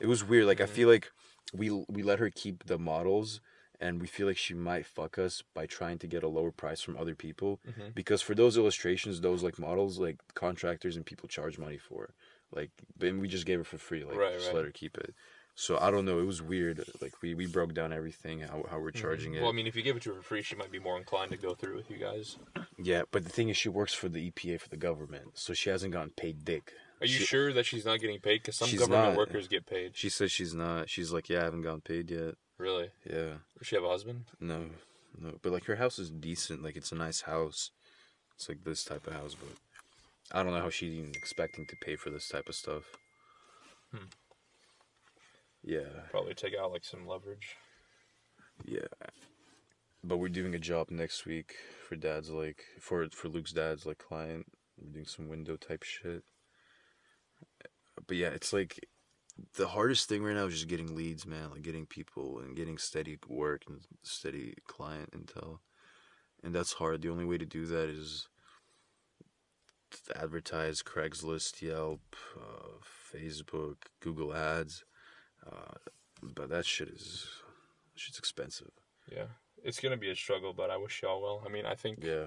it 0.00 0.06
was 0.06 0.24
weird 0.24 0.46
like 0.46 0.60
i 0.60 0.64
Mhm. 0.64 0.68
feel 0.74 0.88
like 0.88 1.10
we 1.54 1.70
we 1.88 2.02
let 2.02 2.18
her 2.18 2.30
keep 2.30 2.64
the 2.66 2.78
models 2.78 3.40
and 3.80 4.00
we 4.00 4.06
feel 4.06 4.26
like 4.26 4.36
she 4.36 4.54
might 4.54 4.86
fuck 4.86 5.18
us 5.18 5.42
by 5.54 5.66
trying 5.66 5.98
to 5.98 6.06
get 6.06 6.22
a 6.22 6.28
lower 6.28 6.50
price 6.50 6.80
from 6.80 6.96
other 6.96 7.14
people 7.14 7.60
Mhm. 7.68 7.94
because 7.94 8.20
for 8.22 8.34
those 8.34 8.56
illustrations 8.56 9.20
those 9.20 9.42
like 9.42 9.58
models 9.58 9.98
like 9.98 10.16
contractors 10.34 10.96
and 10.96 11.06
people 11.06 11.28
charge 11.28 11.58
money 11.58 11.78
for 11.78 12.14
Like, 12.50 12.70
and 13.00 13.20
we 13.20 13.28
just 13.28 13.44
gave 13.44 13.58
her 13.58 13.64
for 13.64 13.76
free. 13.76 14.04
Like, 14.04 14.16
Right, 14.16 14.32
just 14.32 14.46
right. 14.46 14.56
let 14.56 14.64
her 14.64 14.70
keep 14.70 14.96
it. 14.96 15.14
So 15.54 15.76
I 15.78 15.90
don't 15.90 16.06
know. 16.06 16.18
It 16.18 16.24
was 16.24 16.40
weird. 16.40 16.82
Like 17.02 17.20
we 17.20 17.34
we 17.34 17.46
broke 17.46 17.74
down 17.74 17.92
everything 17.92 18.40
how 18.40 18.64
how 18.70 18.78
we're 18.80 18.90
charging 18.90 19.34
it. 19.34 19.36
Mm-hmm. 19.36 19.42
Well, 19.44 19.52
I 19.52 19.56
mean, 19.56 19.66
if 19.66 19.76
you 19.76 19.82
give 19.82 19.96
it 19.98 20.02
to 20.04 20.14
her 20.14 20.16
for 20.22 20.22
free, 20.22 20.40
she 20.42 20.56
might 20.56 20.70
be 20.72 20.78
more 20.78 20.96
inclined 20.96 21.30
to 21.32 21.36
go 21.36 21.54
through 21.54 21.76
with 21.76 21.90
you 21.90 21.98
guys. 21.98 22.38
yeah, 22.78 23.02
but 23.10 23.24
the 23.24 23.28
thing 23.30 23.48
is, 23.50 23.56
she 23.58 23.68
works 23.68 23.92
for 23.92 24.08
the 24.08 24.30
EPA 24.30 24.56
for 24.62 24.70
the 24.70 24.78
government, 24.78 25.32
so 25.34 25.52
she 25.52 25.68
hasn't 25.68 25.92
gotten 25.92 26.10
paid 26.12 26.42
dick. 26.44 26.72
Are 27.02 27.06
you 27.06 27.18
She- 27.18 27.24
sure 27.26 27.52
that 27.52 27.66
she's 27.66 27.84
not 27.84 28.00
getting 28.00 28.18
paid? 28.18 28.38
Because 28.40 28.56
some 28.56 28.70
government 28.76 29.08
not. 29.10 29.16
workers 29.18 29.46
get 29.46 29.66
paid. 29.66 29.94
She 29.94 30.08
says 30.08 30.32
she's 30.32 30.54
not. 30.54 30.88
She's 30.88 31.12
like, 31.12 31.28
yeah, 31.28 31.40
I 31.40 31.44
haven't 31.44 31.62
gotten 31.62 31.82
paid 31.82 32.10
yet. 32.10 32.36
Really? 32.58 32.90
Yeah, 33.08 33.34
Does 33.58 33.66
she 33.68 33.76
have 33.76 33.84
a 33.84 33.88
husband? 33.88 34.24
no, 34.40 34.66
no. 35.20 35.38
But 35.42 35.52
like 35.52 35.64
her 35.66 35.76
house 35.76 35.98
is 35.98 36.10
decent. 36.10 36.62
Like 36.62 36.76
it's 36.76 36.92
a 36.92 36.96
nice 36.96 37.20
house. 37.22 37.70
It's 38.34 38.48
like 38.48 38.64
this 38.64 38.84
type 38.84 39.06
of 39.06 39.12
house, 39.14 39.34
but 39.34 39.56
I 40.36 40.42
don't 40.42 40.52
know 40.52 40.60
how 40.60 40.70
she's 40.70 40.92
even 40.94 41.10
expecting 41.14 41.66
to 41.66 41.76
pay 41.76 41.96
for 41.96 42.10
this 42.10 42.28
type 42.28 42.48
of 42.48 42.54
stuff. 42.54 42.84
Hmm. 43.92 44.06
Yeah, 45.64 46.06
Probably 46.10 46.34
take 46.34 46.54
out 46.60 46.72
like 46.72 46.84
some 46.84 47.06
leverage. 47.06 47.56
yeah. 48.64 48.86
But 50.04 50.18
we're 50.18 50.28
doing 50.28 50.54
a 50.54 50.58
job 50.60 50.90
next 50.90 51.26
week 51.26 51.56
for 51.88 51.96
dad's 51.96 52.30
like 52.30 52.62
for 52.80 53.08
for 53.10 53.28
Luke's 53.28 53.52
dad's 53.52 53.84
like 53.86 53.98
client. 53.98 54.46
We're 54.80 54.92
doing 54.92 55.06
some 55.06 55.28
window 55.28 55.56
type 55.56 55.82
shit. 55.82 56.22
But 58.06 58.16
yeah, 58.16 58.28
it's 58.28 58.52
like 58.52 58.88
the 59.56 59.68
hardest 59.68 60.08
thing 60.08 60.22
right 60.22 60.34
now 60.34 60.46
is 60.46 60.54
just 60.54 60.68
getting 60.68 60.94
leads, 60.96 61.26
man. 61.26 61.50
Like 61.50 61.62
getting 61.62 61.86
people 61.86 62.40
and 62.40 62.56
getting 62.56 62.78
steady 62.78 63.18
work 63.28 63.62
and 63.68 63.80
steady 64.02 64.54
client 64.66 65.10
intel, 65.12 65.58
and 66.42 66.54
that's 66.54 66.74
hard. 66.74 67.02
The 67.02 67.10
only 67.10 67.24
way 67.24 67.38
to 67.38 67.46
do 67.46 67.66
that 67.66 67.88
is 67.88 68.28
advertise 70.16 70.82
Craigslist, 70.82 71.62
Yelp, 71.62 72.00
uh, 72.36 72.78
Facebook, 73.14 73.76
Google 74.00 74.34
Ads. 74.34 74.84
Uh, 75.46 75.74
but 76.34 76.48
that 76.50 76.66
shit 76.66 76.88
is 76.88 77.26
shit's 77.94 78.18
expensive. 78.18 78.70
Yeah. 79.10 79.26
It's 79.64 79.80
gonna 79.80 79.96
be 79.96 80.10
a 80.10 80.14
struggle, 80.16 80.52
but 80.52 80.70
I 80.70 80.76
wish 80.76 81.02
y'all 81.02 81.20
well. 81.22 81.42
I 81.44 81.48
mean, 81.48 81.66
I 81.66 81.74
think 81.74 81.98
Yeah, 82.02 82.26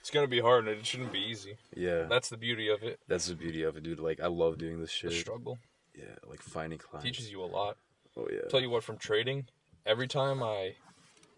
it's 0.00 0.10
gonna 0.10 0.26
be 0.28 0.40
hard, 0.40 0.66
and 0.66 0.78
it 0.78 0.86
shouldn't 0.86 1.12
be 1.12 1.18
easy. 1.20 1.56
yeah. 1.76 2.04
That's 2.04 2.28
the 2.30 2.38
beauty 2.38 2.68
of 2.68 2.82
it. 2.82 3.00
That's 3.06 3.26
the 3.26 3.34
beauty 3.34 3.62
of 3.64 3.76
it, 3.76 3.82
dude. 3.82 4.00
Like 4.00 4.20
I 4.20 4.28
love 4.28 4.56
doing 4.58 4.80
this 4.80 4.90
shit. 4.90 5.10
The 5.10 5.16
struggle 5.16 5.58
Yeah, 5.94 6.04
like 6.26 6.40
finding 6.42 6.78
clients. 6.78 7.04
teaches 7.04 7.30
you 7.30 7.42
a 7.42 7.46
lot. 7.46 7.76
Oh 8.16 8.26
yeah. 8.30 8.48
tell 8.48 8.60
you 8.60 8.70
what, 8.70 8.84
from 8.84 8.96
trading, 8.96 9.46
every 9.86 10.08
time 10.08 10.42
I 10.42 10.74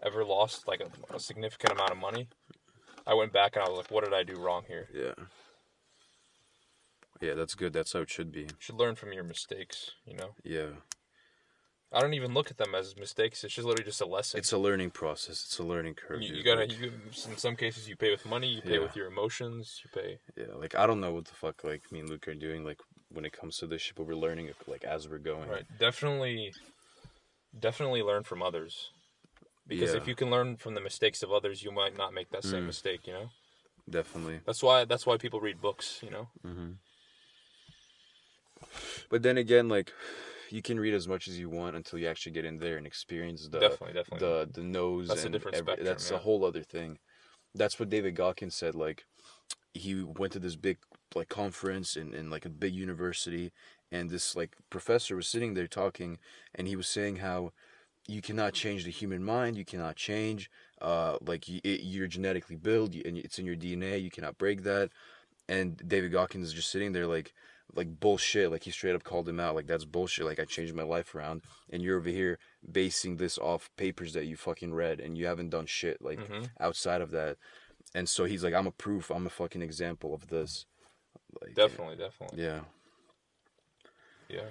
ever 0.05 0.25
lost 0.25 0.67
like 0.69 0.81
a, 0.81 1.15
a 1.15 1.21
significant 1.21 1.73
amount 1.73 1.91
of 1.91 1.99
money, 1.99 2.29
I 3.07 3.15
went 3.15 3.33
back 3.33 3.57
and 3.57 3.65
I 3.65 3.69
was 3.69 3.79
like, 3.79 3.91
what 3.91 4.05
did 4.05 4.15
I 4.15 4.23
do 4.23 4.35
wrong 4.41 4.63
here? 4.67 4.89
Yeah. 4.95 5.25
Yeah, 7.21 7.35
that's 7.35 7.55
good. 7.55 7.73
That's 7.73 7.93
how 7.93 8.01
it 8.01 8.11
should 8.11 8.33
be. 8.33 8.41
You 8.43 8.49
should 8.59 8.75
learn 8.77 8.97
from 8.97 9.13
your 9.13 9.23
mistakes. 9.25 9.93
You 10.07 10.17
know, 10.17 10.35
Yeah. 10.43 10.71
I 11.95 12.01
don't 12.01 12.15
even 12.15 12.33
look 12.33 12.51
at 12.51 12.57
them 12.57 12.75
as 12.75 12.97
mistakes. 12.97 13.45
It's 13.45 13.53
just 13.55 13.67
literally 13.67 13.85
just 13.85 14.01
a 14.01 14.07
lesson. 14.07 14.39
It's 14.39 14.51
a 14.53 14.57
learning 14.59 14.93
process. 14.93 15.45
It's 15.45 15.59
a 15.59 15.63
learning 15.63 15.93
curve. 15.95 16.23
you, 16.23 16.35
you 16.37 16.43
gotta. 16.43 16.63
Like, 16.63 16.81
You, 16.81 16.91
in 17.31 17.37
some 17.37 17.55
cases, 17.55 17.87
you 17.87 17.97
pay 17.97 18.11
with 18.11 18.25
money. 18.25 18.49
You 18.49 18.63
pay 18.63 18.75
Yeah. 18.77 18.79
with 18.81 18.97
your 18.97 19.09
emotions. 19.09 19.83
You 19.85 19.91
pay. 20.03 20.19
yeah, 20.37 20.55
like 20.57 20.75
I 20.75 20.87
don't 20.87 21.01
know 21.01 21.13
what 21.13 21.27
the 21.27 21.35
fuck 21.35 21.63
like 21.65 21.93
me 21.93 22.01
and 22.01 22.09
Luke 22.09 22.27
are 22.29 22.35
doing 22.35 22.65
like 22.65 22.81
when 23.13 23.25
it 23.25 23.33
comes 23.33 23.57
to 23.59 23.67
this 23.67 23.83
shit, 23.83 23.97
but 23.97 24.07
we're 24.07 24.15
learning 24.15 24.51
like 24.67 24.85
as 24.85 25.09
we're 25.09 25.19
going. 25.19 25.49
Right. 25.49 25.65
Definitely. 25.79 26.53
Definitely 27.59 28.03
learn 28.03 28.23
from 28.25 28.43
others. 28.43 28.91
Because 29.67 29.95
Yeah. 29.95 30.01
if 30.01 30.09
you 30.09 30.15
can 30.15 30.31
learn 30.31 30.57
from 30.57 30.75
the 30.75 30.81
mistakes 30.81 31.23
of 31.23 31.31
others, 31.33 31.63
you 31.63 31.71
might 31.71 31.97
not 31.97 32.13
make 32.13 32.31
that 32.31 32.45
same 32.45 32.65
Mm. 32.65 32.67
mistake. 32.67 33.07
You 33.07 33.13
know. 33.13 33.31
Definitely. 33.89 34.41
That's 34.45 34.63
why. 34.63 34.85
That's 34.85 35.07
why 35.07 35.17
people 35.19 35.41
read 35.41 35.61
books. 35.61 36.01
You 36.03 36.11
know. 36.11 36.29
hmm 36.43 36.73
But 39.11 39.23
then 39.23 39.37
again, 39.39 39.69
like 39.69 39.93
you 40.51 40.63
can 40.63 40.79
read 40.79 40.95
as 40.95 41.09
much 41.09 41.29
as 41.29 41.39
you 41.39 41.49
want 41.49 41.77
until 41.77 41.99
you 41.99 42.07
actually 42.07 42.33
get 42.33 42.45
in 42.45 42.59
there 42.59 42.77
and 42.77 42.87
experience 42.87 43.49
the 43.49 43.59
definitely. 43.61 43.95
Definitely. 43.95 44.29
the 44.29 44.51
the 44.53 44.63
nose 44.63 45.09
That's 45.09 45.23
a 45.23 45.27
and 45.27 45.33
different 45.33 45.57
spectrum, 45.57 45.85
that's 45.85 46.11
yeah. 46.11 46.17
a 46.17 46.21
whole 46.21 46.45
other 46.45 46.63
thing 46.63 46.99
that's 47.55 47.79
what 47.79 47.89
david 47.91 48.15
Goggins 48.17 48.55
said 48.55 48.75
like 48.75 49.05
he 49.75 50.03
went 50.03 50.33
to 50.33 50.39
this 50.39 50.57
big 50.57 50.79
like 51.15 51.29
conference 51.29 51.97
in, 51.97 52.15
in 52.15 52.31
like 52.31 52.45
a 52.45 52.51
big 52.51 52.75
university 52.75 53.53
and 53.91 54.11
this 54.11 54.35
like 54.37 54.57
professor 54.71 55.17
was 55.17 55.29
sitting 55.29 55.55
there 55.55 55.67
talking 55.67 56.19
and 56.55 56.67
he 56.69 56.77
was 56.77 56.89
saying 56.89 57.17
how 57.17 57.53
you 58.09 58.21
cannot 58.21 58.53
change 58.53 58.85
the 58.85 58.91
human 58.91 59.23
mind 59.23 59.57
you 59.57 59.65
cannot 59.65 59.97
change 59.97 60.51
uh 60.81 61.17
like 61.21 61.49
you, 61.49 61.61
it, 61.65 61.81
you're 61.83 62.07
genetically 62.07 62.57
built 62.57 62.95
and 62.95 63.19
it's 63.19 63.39
in 63.39 63.47
your 63.47 63.57
dna 63.57 64.01
you 64.03 64.11
cannot 64.11 64.39
break 64.39 64.63
that 64.63 64.91
and 65.49 65.81
david 65.87 66.13
Goggins 66.13 66.49
is 66.49 66.53
just 66.55 66.71
sitting 66.71 66.93
there 66.93 67.07
like 67.07 67.33
like 67.75 68.01
bullshit 68.01 68.51
like 68.51 68.65
he 68.65 68.71
straight 68.71 68.95
up 68.95 69.05
called 69.05 69.29
him 69.29 69.41
out 69.41 69.55
like 69.55 69.67
that's 69.67 69.85
bullshit 69.85 70.27
like 70.27 70.41
i 70.41 70.45
changed 70.45 70.75
my 70.75 70.83
life 70.83 71.15
around 71.15 71.43
and 71.71 71.83
you're 71.83 71.99
over 71.99 72.09
here 72.09 72.39
basing 72.71 73.17
this 73.17 73.39
off 73.39 73.71
papers 73.77 74.13
that 74.13 74.27
you 74.27 74.37
fucking 74.37 74.75
read 74.75 75.01
and 75.01 75.17
you 75.17 75.27
haven't 75.27 75.51
done 75.51 75.67
shit 75.67 76.01
like 76.03 76.19
Mhm. 76.21 76.51
outside 76.61 77.01
of 77.01 77.11
that 77.13 77.37
and 77.95 78.09
so 78.09 78.25
he's 78.25 78.43
like 78.45 78.55
i'm 78.55 78.67
a 78.67 78.71
proof 78.73 79.11
i'm 79.11 79.27
a 79.27 79.31
fucking 79.31 79.63
example 79.63 80.15
of 80.15 80.29
this 80.29 80.67
like 81.41 81.55
Definitely. 81.55 81.97
Definitely. 81.97 82.43
yeah 82.43 82.61
Yeah. 84.29 84.51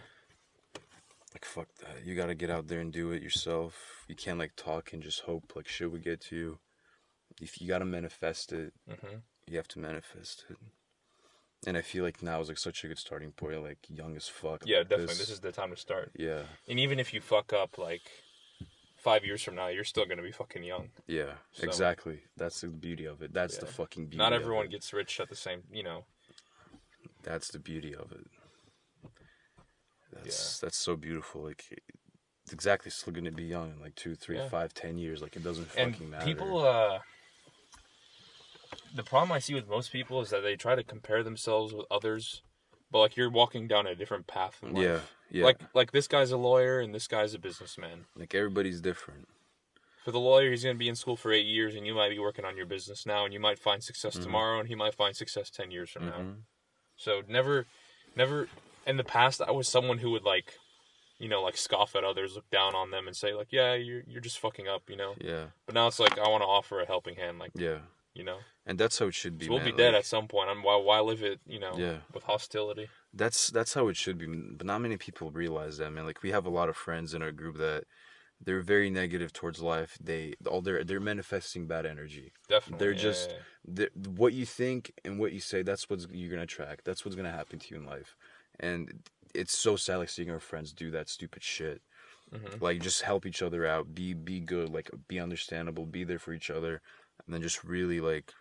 like 1.34 1.46
fuck 1.46 1.68
that 1.82 2.06
you 2.06 2.16
gotta 2.16 2.36
get 2.36 2.50
out 2.50 2.68
there 2.68 2.80
and 2.80 2.92
do 2.92 3.12
it 3.12 3.22
yourself 3.24 4.06
you 4.08 4.16
can't 4.16 4.40
like 4.40 4.56
talk 4.56 4.94
and 4.94 5.02
just 5.04 5.22
hope 5.22 5.54
like 5.56 5.68
shit 5.68 5.92
would 5.92 6.04
get 6.04 6.22
to 6.22 6.36
you 6.36 6.60
if 7.42 7.62
you 7.62 7.68
gotta 7.68 7.86
manifest 7.86 8.52
it 8.54 8.74
hmm 8.88 9.18
you 9.48 9.58
have 9.58 9.68
to 9.68 9.80
manifest 9.80 10.46
it 10.50 10.58
and 11.68 11.76
i 11.78 11.82
feel 11.82 12.04
like 12.04 12.22
now 12.24 12.40
is 12.40 12.48
like 12.48 12.58
such 12.58 12.84
a 12.84 12.88
good 12.88 12.98
starting 13.00 13.32
point 13.32 13.62
like 13.64 13.80
young 13.90 14.16
as 14.16 14.28
fuck 14.28 14.64
Yeah, 14.66 14.80
like 14.80 14.90
definitely. 14.90 15.16
This... 15.16 15.30
is 15.30 15.40
the 15.40 15.52
time 15.52 15.72
to 15.72 15.76
start. 15.78 16.12
yeah 16.18 16.44
And 16.68 16.80
even 16.80 17.00
if 17.00 17.14
you 17.14 17.22
fuck 17.22 17.52
up, 17.54 17.78
like 17.78 18.02
five 19.02 19.26
years 19.26 19.42
from 19.44 19.56
now, 19.56 19.68
you're 19.68 19.84
still 19.94 20.06
gonna 20.06 20.22
be 20.22 20.32
fucking 20.32 20.64
young. 20.64 20.90
yeah 21.08 21.34
So- 21.54 21.64
exactly 21.68 22.18
that's 22.38 22.62
the 22.62 22.68
beauty 22.68 23.06
of 23.06 23.22
it 23.22 23.34
that's 23.34 23.58
the 23.58 23.66
fucking 23.66 24.06
beauty 24.06 24.18
Not 24.18 24.34
everyone 24.34 24.68
gets 24.70 24.94
rich 24.94 25.20
at 25.20 25.30
the 25.30 25.36
same. 25.36 25.62
You 25.72 25.84
know. 25.84 26.06
that's 27.24 27.50
the 27.50 27.60
beauty 27.60 27.94
of 28.04 28.12
it 28.12 28.28
that's 30.14 30.60
that's 30.60 30.78
so 30.78 30.96
beautiful 30.96 31.44
like 31.44 31.64
it's 32.44 32.54
exactly 32.54 32.92
still 32.92 33.14
gonna 33.14 33.32
be 33.32 33.44
young 33.44 33.72
in 33.72 33.80
like 33.82 33.96
two 33.96 34.16
three 34.16 34.38
Yeah. 34.38 34.50
five 34.50 34.74
ten 34.74 34.98
years 34.98 35.22
like 35.22 35.36
it 35.36 35.44
doesn't 35.44 35.70
And 35.78 35.94
fucking 35.96 36.10
matter 36.10 36.26
people, 36.26 36.60
uh, 36.60 37.00
the 38.94 39.04
problem 39.04 39.32
I 39.32 39.40
see 39.40 39.54
with 39.54 39.68
most 39.68 39.92
people 39.92 40.22
is 40.22 40.30
that 40.32 40.42
they 40.42 40.56
try 40.56 40.76
to 40.76 40.84
compare 40.84 41.24
themselves 41.24 41.74
with 41.74 41.86
others, 41.90 42.42
but 42.92 43.00
like 43.00 43.16
you're 43.18 43.30
walking 43.30 43.68
down 43.68 43.88
a 43.88 43.96
different 43.96 44.28
path 44.28 44.60
in 44.62 44.74
life. 44.74 44.84
yeah 44.84 45.00
yeah 45.32 45.46
Like 45.46 45.60
like 45.74 45.92
this 45.92 46.08
guy's 46.08 46.32
a 46.32 46.38
lawyer 46.38 46.80
and 46.80 46.94
this 46.94 47.08
guy's 47.08 47.34
a 47.34 47.40
businessman. 47.40 48.06
like 48.16 48.36
everybody's 48.36 48.82
different 48.82 49.28
For 50.04 50.12
the 50.12 50.20
lawyer, 50.20 50.50
he's 50.50 50.64
going 50.64 50.76
to 50.76 50.80
be 50.80 50.90
in 50.90 50.96
school 50.96 51.16
for 51.16 51.32
eight 51.32 51.46
years, 51.46 51.76
and 51.76 51.86
you 51.86 51.94
might 51.94 52.10
be 52.10 52.18
working 52.18 52.44
on 52.44 52.58
your 52.58 52.66
business 52.66 53.06
now, 53.06 53.24
and 53.24 53.32
you 53.36 53.40
might 53.40 53.60
find 53.60 53.84
success 53.84 54.18
Mhm. 54.18 54.24
tomorrow, 54.24 54.60
and 54.60 54.68
he 54.68 54.74
might 54.74 54.96
find 54.96 55.16
success 55.16 55.52
ten 55.52 55.70
years 55.70 55.92
from 55.92 56.06
now. 56.08 56.18
Mhm. 56.20 56.36
So 56.98 57.22
never, 57.28 57.68
never. 58.16 58.50
In 58.88 58.98
the 58.98 59.04
past, 59.04 59.42
I 59.42 59.52
was 59.52 59.68
someone 59.68 60.00
who 60.00 60.10
would 60.10 60.24
like, 60.24 60.58
you 61.20 61.30
know, 61.30 61.44
like 61.44 61.56
scoff 61.56 61.96
at 61.96 62.04
others, 62.04 62.36
look 62.36 62.50
down 62.50 62.74
on 62.74 62.90
them, 62.90 63.06
and 63.08 63.16
say 63.16 63.36
like, 63.36 63.52
"Yeah, 63.52 63.76
you're 63.76 64.02
you're 64.08 64.22
just 64.30 64.40
fucking 64.40 64.68
up," 64.68 64.90
you 64.90 64.96
know. 64.96 65.14
yeah 65.22 65.46
But 65.68 65.76
now 65.76 65.86
it's 65.88 66.00
like 66.00 66.18
I 66.18 66.28
want 66.28 66.42
to 66.42 66.48
offer 66.48 66.80
a 66.82 66.86
helping 66.88 67.16
hand, 67.16 67.38
like 67.38 67.52
yeah 67.54 67.82
you 68.16 68.24
know. 68.24 68.40
and 68.66 68.80
that's 68.80 68.98
how 69.00 69.06
it 69.06 69.14
should 69.14 69.38
be 69.38 69.46
So 69.46 69.52
we'll 69.52 69.62
man. 69.62 69.72
be 69.72 69.78
dead 69.78 69.94
like, 69.94 70.00
at 70.00 70.06
some 70.08 70.28
point. 70.28 70.50
I'm 70.50 70.64
why 70.64 70.78
why 70.78 71.00
live 71.00 71.22
it, 71.22 71.40
you 71.46 71.60
know, 71.60 71.78
Yeah. 71.78 72.00
with 72.12 72.24
hostility. 72.24 72.90
That's 73.14 73.50
that's 73.50 73.74
how 73.74 73.88
it 73.88 73.98
should 73.98 74.18
be 74.18 74.26
but 74.26 74.66
not 74.66 74.80
many 74.80 74.98
people 74.98 75.32
realize 75.32 75.78
that 75.78 75.92
man 75.92 76.06
like 76.06 76.24
we 76.24 76.32
have 76.32 76.46
a 76.46 76.50
lot 76.50 76.70
of 76.70 76.78
friends 76.78 77.14
in 77.14 77.22
our 77.22 77.32
group 77.32 77.58
that 77.58 77.84
they're 78.44 78.62
very 78.62 78.90
negative 78.90 79.32
towards 79.34 79.62
life 79.62 79.98
they 80.02 80.34
all 80.48 80.62
they're 80.62 80.84
they're 80.84 81.00
manifesting 81.00 81.68
bad 81.68 81.86
energy 81.86 82.32
Definitely, 82.48 82.86
They're 82.86 82.94
yeah, 82.96 83.02
just- 83.02 83.30
yeah, 83.32 83.38
the, 83.64 83.90
what 84.10 84.34
you 84.34 84.46
think 84.46 84.92
and 85.06 85.20
what 85.20 85.34
you 85.34 85.40
say 85.40 85.62
that's 85.62 85.90
what 85.90 86.00
you're 86.12 86.30
gonna 86.30 86.44
attract 86.44 86.86
that's 86.86 87.04
what's 87.06 87.16
gonna 87.16 87.32
happen 87.32 87.60
to 87.60 87.76
you 87.76 87.82
in 87.82 87.86
life 87.86 88.16
and 88.60 89.04
it's 89.36 89.58
so 89.58 89.76
sad 89.76 89.98
like 89.98 90.10
seeing 90.10 90.32
our 90.32 90.40
friends 90.40 90.74
do 90.74 90.90
that 90.92 91.10
stupid 91.10 91.44
shit 91.44 91.82
yeah. 92.32 92.40
Mhm. 92.40 92.62
like 92.62 92.82
just 92.82 93.02
help 93.02 93.26
each 93.26 93.42
other 93.42 93.66
out 93.68 93.94
be 93.94 94.14
be 94.14 94.40
good 94.40 94.70
like 94.70 94.90
be 95.10 95.20
understandable 95.20 95.86
be 95.86 96.04
there 96.06 96.20
for 96.20 96.34
each 96.34 96.50
other 96.50 96.82
and 97.26 97.34
then 97.34 97.42
just 97.42 97.64
really 97.64 98.00
like 98.00 98.34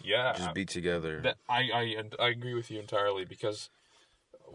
yeah. 0.00 0.32
just 0.32 0.54
be 0.54 0.64
together 0.64 1.20
That 1.20 1.36
I, 1.48 1.70
I 1.74 1.82
and 1.98 2.14
I 2.18 2.28
agree 2.28 2.54
with 2.54 2.70
you 2.70 2.78
entirely 2.80 3.24
because 3.24 3.68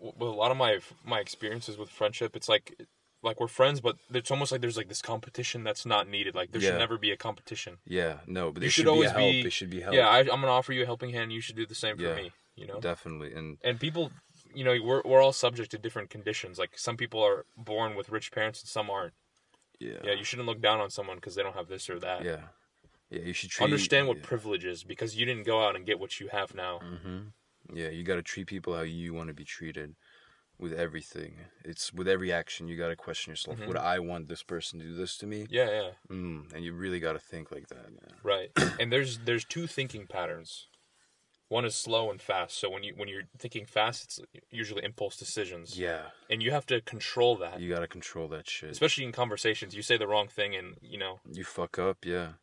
with 0.02 0.30
a 0.30 0.40
lot 0.44 0.52
of 0.52 0.58
my 0.58 0.80
my 1.04 1.20
experiences 1.20 1.78
with 1.78 1.90
friendship, 1.90 2.36
it's 2.36 2.50
like 2.50 2.76
like 3.24 3.40
we're 3.40 3.48
friends, 3.48 3.82
but 3.82 3.96
it's 4.14 4.30
almost 4.32 4.52
like 4.52 4.62
there's 4.62 4.78
like 4.78 4.90
this 4.90 5.02
competition 5.02 5.64
that's 5.64 5.86
not 5.86 6.08
needed. 6.08 6.36
Like 6.36 6.52
there 6.52 6.62
Yeah. 6.62 6.70
should 6.72 6.78
never 6.80 6.98
be 6.98 7.12
a 7.12 7.18
competition. 7.18 7.78
yeah 7.86 8.20
no 8.28 8.52
but 8.52 8.58
You 8.58 8.62
there 8.62 8.70
should 8.70 8.82
should, 8.84 8.88
always 8.88 9.12
be 9.12 9.18
a 9.18 9.20
help 9.22 9.32
be- 9.32 9.42
there 9.44 9.52
should 9.52 9.70
be 9.70 9.82
help 9.82 9.96
Yeah, 9.96 10.08
I, 10.08 10.20
I'm 10.20 10.26
gonna 10.42 10.48
offer 10.60 10.72
you 10.74 10.84
a 10.84 10.86
helping 10.86 11.12
hand. 11.12 11.32
You 11.34 11.42
should 11.42 11.56
do 11.56 11.66
the 11.66 11.76
same 11.76 11.98
for 11.98 12.04
Yeah. 12.04 12.16
me. 12.16 12.32
You 12.56 12.66
know, 12.68 12.80
definitely 12.80 13.34
and 13.34 13.58
and 13.64 13.80
people, 13.80 14.12
you 14.54 14.64
know, 14.64 14.76
we're 14.84 15.02
we're 15.06 15.22
all 15.22 15.34
subject 15.34 15.70
to 15.72 15.78
different 15.78 16.10
conditions. 16.10 16.58
Like 16.58 16.78
some 16.78 16.98
people 16.98 17.22
are 17.24 17.46
born 17.56 17.96
with 17.96 18.10
rich 18.10 18.32
parents 18.32 18.62
and 18.62 18.70
some 18.70 18.90
aren't. 18.90 19.14
yeah 19.80 20.00
Yeah, 20.04 20.14
you 20.14 20.24
shouldn't 20.24 20.48
look 20.48 20.62
down 20.62 20.80
on 20.80 20.90
someone 20.90 21.18
because 21.18 21.36
they 21.36 21.44
don't 21.44 21.56
have 21.56 21.68
this 21.68 21.88
or 21.90 22.00
that. 22.00 22.24
yeah 22.26 22.44
yeah 23.10 23.22
you 23.30 23.34
should 23.34 23.50
treat 23.52 23.64
Understand 23.66 24.08
what 24.08 24.22
privilege 24.24 24.66
is 24.74 24.84
because 24.84 25.16
you 25.18 25.26
didn't 25.30 25.44
go 25.52 25.58
out 25.66 25.76
and 25.76 25.86
get 25.86 26.00
what 26.00 26.20
you 26.20 26.28
have 26.30 26.50
now. 26.56 26.80
hmm 26.80 27.20
Yeah, 27.74 27.90
you 27.90 28.04
got 28.04 28.16
to 28.16 28.24
treat 28.24 28.48
people 28.48 28.76
how 28.76 28.82
you 28.82 29.14
want 29.14 29.28
to 29.28 29.34
be 29.34 29.44
treated 29.44 29.96
with 30.60 30.74
everything. 30.74 31.36
It's 31.64 31.94
with 31.94 32.08
every 32.08 32.32
action 32.32 32.68
you 32.68 32.78
got 32.78 32.88
to 32.88 32.96
question 32.96 33.32
yourself. 33.32 33.58
Mhm. 33.60 33.68
Would 33.68 33.78
I 33.78 34.00
want 34.00 34.28
this 34.28 34.42
person 34.44 34.80
to 34.80 34.86
do 34.86 34.96
this 34.96 35.18
to 35.18 35.28
me? 35.28 35.46
Yeah, 35.50 35.70
yeah. 35.70 35.90
Mm, 36.10 36.52
and 36.54 36.64
you 36.66 36.74
really 36.74 37.00
got 37.00 37.14
to 37.14 37.20
think 37.20 37.52
like 37.52 37.68
that. 37.68 37.90
Man. 37.92 38.14
Right. 38.24 38.52
and 38.80 38.92
there's 38.92 39.20
there's 39.20 39.46
two 39.46 39.68
thinking 39.68 40.08
patterns. 40.08 40.68
One 41.50 41.64
is 41.64 41.76
slow 41.76 42.12
and 42.12 42.22
fast. 42.22 42.58
So 42.60 42.70
when 42.70 42.84
you 42.84 42.94
when 42.98 43.08
you're 43.08 43.24
thinking 43.38 43.66
fast, 43.66 44.04
it's 44.04 44.20
usually 44.50 44.84
impulse 44.84 45.16
decisions. 45.16 45.80
Yeah, 45.80 46.08
And 46.30 46.44
you 46.44 46.52
have 46.52 46.66
to 46.66 46.82
control 46.82 47.38
that. 47.38 47.60
you 47.62 47.70
got 47.74 47.80
to 47.80 47.88
control 47.88 48.28
that 48.30 48.50
shit. 48.50 48.70
Especially 48.72 49.06
in 49.06 49.14
conversations. 49.14 49.74
You 49.76 49.82
say 49.82 49.96
the 49.98 50.08
wrong 50.08 50.28
thing 50.28 50.56
and, 50.56 50.76
you 50.82 50.98
know, 50.98 51.22
you 51.32 51.46
fuck 51.46 51.80
up, 51.80 52.04
yeah. 52.04 52.34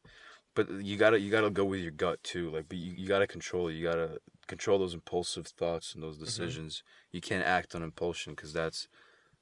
But 0.54 0.70
you 0.70 0.96
gotta 0.96 1.18
you 1.18 1.30
gotta 1.32 1.50
go 1.50 1.64
with 1.64 1.80
your 1.80 1.90
gut 1.90 2.22
too. 2.22 2.48
Like, 2.50 2.66
but 2.68 2.78
you, 2.78 2.92
you 2.96 3.06
gotta 3.08 3.26
control 3.26 3.68
it. 3.68 3.72
You 3.74 3.82
gotta 3.84 4.20
control 4.46 4.78
those 4.78 4.94
impulsive 4.94 5.46
thoughts 5.46 5.94
and 5.94 6.02
Mm-hmm. 6.02 6.08
those 6.10 6.18
decisions. 6.18 6.82
You 7.10 7.20
can't 7.20 7.44
act 7.44 7.74
on 7.74 7.82
impulsion 7.82 8.34
because 8.34 8.52
that's 8.52 8.88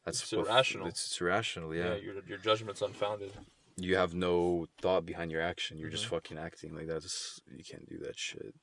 that's 0.05 0.23
It's 0.23 0.33
irrational. 0.33 0.89
It's, 0.89 1.07
it's 1.07 1.21
irrational. 1.21 1.75
yeah, 1.75 1.95
Yeah. 1.95 2.01
your 2.01 2.15
your 2.27 2.39
judgment's 2.39 2.83
unfounded. 2.83 3.33
you 3.77 3.97
have 3.97 4.15
no 4.15 4.67
thought 4.81 5.05
behind 5.07 5.31
your 5.31 5.41
action. 5.43 5.79
You're 5.79 5.91
just 5.91 6.05
Mhm. 6.07 6.11
fucking 6.11 6.39
acting 6.39 6.75
like 6.75 6.87
that's 6.89 7.41
you 7.51 7.65
can't 7.65 7.89
do 7.89 7.99
that 7.99 8.19
shit. 8.19 8.55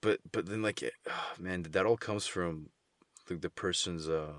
But 0.00 0.20
but 0.32 0.46
then 0.46 0.62
like 0.62 0.82
ah, 1.08 1.34
man, 1.38 1.62
that 1.62 1.86
all 1.86 1.96
comes 1.96 2.26
from 2.26 2.70
the 3.26 3.34
the 3.36 3.50
person's 3.50 4.08
uh 4.08 4.34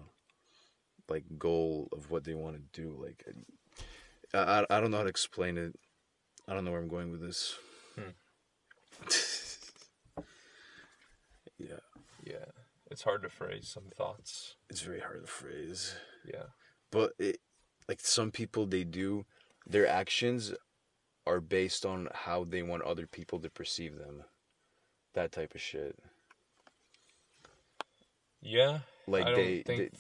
like 1.10 1.26
goal 1.38 1.90
of 1.92 2.12
what 2.12 2.24
they 2.24 2.34
want 2.36 2.56
to 2.56 2.82
do. 2.82 2.90
Like 3.06 3.26
I, 4.34 4.62
I 4.62 4.78
I 4.78 4.80
don't 4.80 4.92
know 4.92 4.98
how 4.98 5.04
to 5.04 5.10
explain 5.10 5.58
it. 5.58 5.76
I 6.48 6.54
don't 6.54 6.64
know 6.66 6.72
where 6.72 6.82
I'm 6.82 6.88
going 6.88 7.12
with 7.12 7.22
this. 7.22 7.56
yeah, 7.98 8.04
Yeah. 12.30 12.46
It's 12.92 13.04
hard 13.04 13.22
to 13.24 13.30
phrase 13.30 13.68
some 13.68 13.90
thoughts. 13.96 14.56
it's 14.70 14.82
very 14.82 15.00
hard 15.00 15.22
to 15.22 15.28
phrase. 15.28 15.96
Yeah. 16.26 16.48
but 16.92 17.14
it 17.20 17.40
like 17.88 18.00
some 18.02 18.32
people 18.32 18.66
they 18.66 18.84
do 18.84 19.26
their 19.68 19.88
actions 19.88 20.54
are 21.28 21.40
based 21.42 21.86
on 21.86 22.08
how 22.14 22.44
they 22.44 22.62
want 22.64 22.84
other 22.84 23.08
people 23.08 23.40
to 23.40 23.50
perceive 23.50 23.98
them 23.98 24.24
that 25.14 25.32
type 25.32 25.54
of 25.56 25.62
shit 25.62 25.96
Yeah. 28.42 28.80
like 29.08 29.26
I 29.26 29.32
don't 29.32 29.36
they, 29.36 29.62
think 29.64 29.92
they 29.92 29.98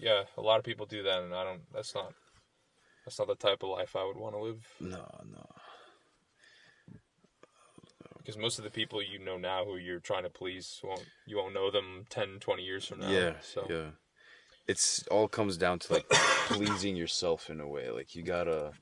yeah, 0.00 0.22
a 0.38 0.40
lot 0.40 0.58
of 0.58 0.64
people 0.64 0.86
do 0.86 1.02
that 1.02 1.22
and 1.22 1.34
I 1.34 1.44
don't 1.44 1.60
that's 1.74 1.94
not 1.94 2.14
that's 3.04 3.18
not 3.18 3.28
the 3.28 3.34
type 3.34 3.62
of 3.62 3.68
life 3.70 3.96
I 3.96 4.04
would 4.04 4.16
want 4.16 4.34
to 4.34 4.40
live 4.42 4.66
no 4.80 5.04
no 5.32 5.46
because 8.20 8.36
most 8.38 8.58
of 8.58 8.64
the 8.64 8.70
people 8.70 9.02
you 9.02 9.18
know 9.18 9.36
now 9.38 9.64
who 9.64 9.76
you're 9.76 10.00
trying 10.00 10.22
to 10.24 10.30
please 10.30 10.80
won't 10.84 11.04
you 11.26 11.36
won't 11.36 11.54
know 11.54 11.70
them 11.70 12.04
10 12.10 12.38
20 12.40 12.62
years 12.62 12.84
from 12.86 13.00
now. 13.00 13.10
yeah 13.10 13.32
So 13.40 13.66
yeah 13.68 13.90
it's 14.68 15.04
all 15.10 15.26
comes 15.28 15.56
down 15.56 15.78
to 15.80 15.92
like 15.94 16.08
pleasing 16.10 16.96
yourself 16.96 17.50
in 17.50 17.60
a 17.60 17.66
way 17.68 17.90
like 17.90 18.14
you 18.14 18.22
gotta 18.22 18.72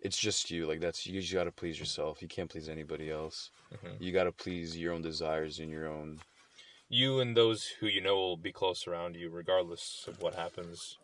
it's 0.00 0.18
just 0.18 0.50
you 0.50 0.66
like 0.66 0.80
that's 0.80 1.06
you 1.06 1.20
just 1.20 1.32
gotta 1.32 1.52
please 1.52 1.78
yourself 1.78 2.20
you 2.20 2.28
can't 2.28 2.50
please 2.50 2.68
anybody 2.68 3.10
else 3.10 3.50
Mhm. 3.72 3.96
you 4.00 4.12
gotta 4.12 4.32
please 4.32 4.76
your 4.76 4.92
own 4.92 5.00
desires 5.02 5.58
and 5.58 5.70
your 5.70 5.86
own 5.88 6.20
you 6.88 7.20
and 7.20 7.34
those 7.36 7.66
who 7.80 7.86
you 7.86 8.00
know 8.02 8.16
will 8.16 8.36
be 8.36 8.52
close 8.52 8.86
around 8.86 9.16
you 9.16 9.30
regardless 9.30 10.04
of 10.06 10.20
what 10.20 10.34
happens. 10.34 10.98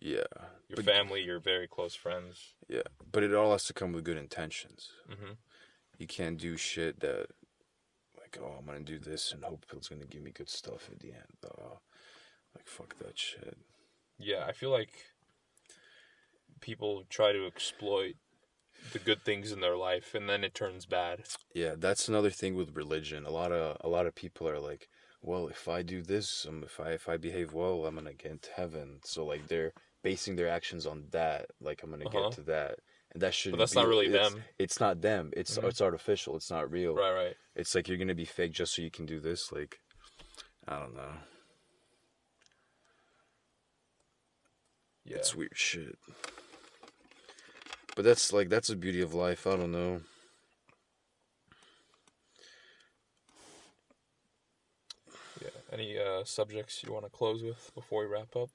yeah 0.00 0.24
Your 0.68 0.76
But- 0.76 0.84
family, 0.84 1.22
your 1.22 1.38
very 1.40 1.66
close 1.68 1.94
friends. 1.94 2.52
yeah 2.68 2.82
but 3.12 3.22
it 3.22 3.32
all 3.32 3.52
has 3.52 3.64
to 3.64 3.72
come 3.72 3.92
with 3.94 4.04
good 4.04 4.18
intentions 4.18 4.90
hmm 5.08 5.32
you 5.98 6.06
can't 6.06 6.38
do 6.38 6.56
shit 6.56 7.00
that 7.00 7.26
like 8.18 8.38
oh 8.42 8.54
i'm 8.58 8.66
gonna 8.66 8.80
do 8.80 8.98
this 8.98 9.32
and 9.32 9.44
hope 9.44 9.64
it's 9.72 9.88
gonna 9.88 10.04
give 10.04 10.22
me 10.22 10.30
good 10.30 10.50
stuff 10.50 10.88
at 10.92 11.00
the 11.00 11.12
end. 11.12 11.36
Uh, 11.44 11.76
like 12.54 12.66
fuck 12.66 12.96
that 12.98 13.18
shit. 13.18 13.56
Yeah, 14.18 14.44
I 14.46 14.52
feel 14.52 14.70
like 14.70 14.90
people 16.60 17.04
try 17.08 17.32
to 17.32 17.46
exploit 17.46 18.14
the 18.92 18.98
good 18.98 19.22
things 19.24 19.52
in 19.52 19.60
their 19.60 19.76
life 19.76 20.14
and 20.14 20.28
then 20.28 20.44
it 20.44 20.54
turns 20.54 20.86
bad. 20.86 21.24
yeah 21.54 21.74
that's 21.76 22.08
another 22.08 22.30
thing 22.30 22.54
with 22.54 22.76
religion. 22.76 23.24
A 23.24 23.30
lot 23.30 23.52
of 23.52 23.76
a 23.80 23.88
lot 23.88 24.06
of 24.06 24.14
people 24.14 24.48
are 24.48 24.60
like 24.60 24.88
well 25.22 25.48
if 25.48 25.66
i 25.68 25.82
do 25.82 26.02
this 26.02 26.46
um, 26.48 26.62
if 26.64 26.78
i 26.78 26.90
if 26.90 27.08
i 27.08 27.16
behave 27.16 27.52
well 27.52 27.84
i'm 27.86 27.94
gonna 27.96 28.12
get 28.14 28.32
into 28.32 28.50
heaven. 28.52 29.00
So 29.04 29.24
like 29.24 29.48
they're 29.48 29.72
basing 30.02 30.36
their 30.36 30.48
actions 30.48 30.86
on 30.86 31.04
that. 31.10 31.46
Like 31.60 31.82
i'm 31.82 31.90
gonna 31.90 32.06
Uh-huh. 32.06 32.20
get 32.22 32.32
to 32.32 32.42
that 32.42 32.78
and 33.16 33.22
that 33.22 33.32
should 33.32 33.52
be. 33.52 33.56
But 33.56 33.60
that's 33.60 33.74
not 33.74 33.88
really 33.88 34.06
it's, 34.08 34.30
them. 34.30 34.44
it's 34.58 34.78
not 34.78 35.00
them 35.00 35.30
it's 35.34 35.56
Mhm. 35.58 35.64
it's 35.68 35.80
artificial 35.80 36.36
it's 36.36 36.50
not 36.50 36.70
real 36.70 36.94
Right, 36.94 37.12
right. 37.24 37.36
it's 37.54 37.74
like 37.74 37.88
you're 37.88 37.96
gonna 37.96 38.14
be 38.14 38.26
fake 38.26 38.52
just 38.52 38.74
so 38.74 38.82
you 38.82 38.90
can 38.90 39.06
do 39.06 39.20
this 39.20 39.50
like 39.52 39.80
i 40.68 40.78
don't 40.78 40.94
know 40.94 41.12
Yeah. 45.08 45.18
It's 45.18 45.36
weird 45.36 45.52
shit. 45.54 45.96
But 47.94 48.04
that's 48.04 48.32
like 48.32 48.48
that's 48.48 48.66
the 48.66 48.74
beauty 48.74 49.00
of 49.02 49.14
life. 49.14 49.46
I 49.46 49.54
don't 49.56 49.70
know. 49.70 50.00
Yeah. 55.40 55.48
Any 55.72 55.98
uh, 55.98 56.24
subjects 56.24 56.82
you 56.82 56.92
want 56.92 57.04
to 57.04 57.10
close 57.10 57.42
with 57.42 57.70
before 57.74 58.00
we 58.02 58.06
wrap 58.12 58.34
up? 58.36 58.50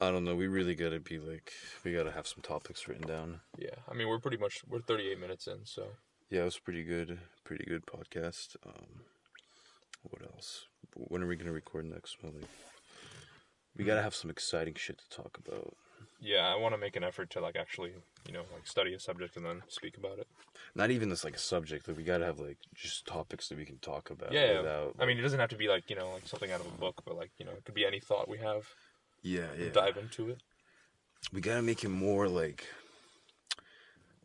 I 0.00 0.10
don't 0.10 0.24
know. 0.24 0.34
We 0.34 0.46
really 0.48 0.74
gotta 0.74 1.00
be 1.00 1.18
like 1.18 1.52
we 1.84 1.92
gotta 1.92 2.10
have 2.10 2.26
some 2.26 2.42
topics 2.42 2.88
written 2.88 3.06
down. 3.06 3.40
Yeah. 3.58 3.76
I 3.90 3.94
mean, 3.94 4.08
we're 4.08 4.18
pretty 4.18 4.36
much 4.38 4.62
we're 4.68 4.80
38 4.80 5.20
minutes 5.20 5.46
in, 5.46 5.60
so 5.64 5.86
Yeah, 6.30 6.42
it 6.42 6.44
was 6.44 6.58
pretty 6.58 6.82
good. 6.84 7.18
Pretty 7.44 7.64
good 7.64 7.86
podcast. 7.86 8.56
Um, 8.66 9.02
what 10.02 10.22
else? 10.22 10.66
When 10.94 11.22
are 11.22 11.26
we 11.26 11.36
gonna 11.36 11.52
record 11.52 11.84
next 11.86 12.22
one? 12.22 12.34
Like, 12.40 12.50
we 13.76 13.84
gotta 13.84 14.02
have 14.02 14.14
some 14.14 14.30
exciting 14.30 14.74
shit 14.74 14.98
to 14.98 15.08
talk 15.16 15.38
about. 15.46 15.74
yeah, 16.20 16.46
I 16.52 16.56
want 16.56 16.74
to 16.74 16.78
make 16.78 16.96
an 16.96 17.04
effort 17.04 17.30
to 17.30 17.40
like 17.40 17.56
actually, 17.56 17.92
you 18.26 18.32
know, 18.32 18.44
like 18.52 18.66
study 18.66 18.94
a 18.94 19.00
subject 19.00 19.36
and 19.36 19.44
then 19.44 19.62
speak 19.68 19.96
about 19.96 20.18
it. 20.18 20.26
Not 20.74 20.90
even 20.90 21.08
this 21.08 21.24
like 21.24 21.36
a 21.36 21.40
subject. 21.40 21.86
Like 21.86 21.96
we 21.96 22.02
gotta 22.02 22.24
have 22.24 22.40
like 22.40 22.58
just 22.74 23.06
topics 23.06 23.48
that 23.48 23.58
we 23.58 23.64
can 23.64 23.78
talk 23.78 24.10
about. 24.10 24.32
Yeah, 24.32 24.58
Without, 24.58 24.96
I 24.98 25.06
mean, 25.06 25.18
it 25.18 25.22
doesn't 25.22 25.40
have 25.40 25.50
to 25.50 25.56
be 25.56 25.68
like 25.68 25.88
you 25.90 25.96
know 25.96 26.10
like 26.14 26.26
something 26.26 26.50
out 26.50 26.60
of 26.60 26.66
a 26.66 26.78
book, 26.78 27.02
but 27.04 27.16
like 27.16 27.30
you 27.38 27.44
know, 27.44 27.52
it 27.52 27.64
could 27.64 27.74
be 27.74 27.86
any 27.86 28.00
thought 28.00 28.28
we 28.28 28.38
have. 28.38 28.66
Yeah, 29.24 29.46
yeah. 29.58 29.70
Dive 29.70 29.96
into 29.96 30.30
it. 30.30 30.38
we 31.32 31.40
gotta 31.40 31.62
make 31.62 31.82
it 31.82 31.88
more 31.88 32.28
like 32.28 32.66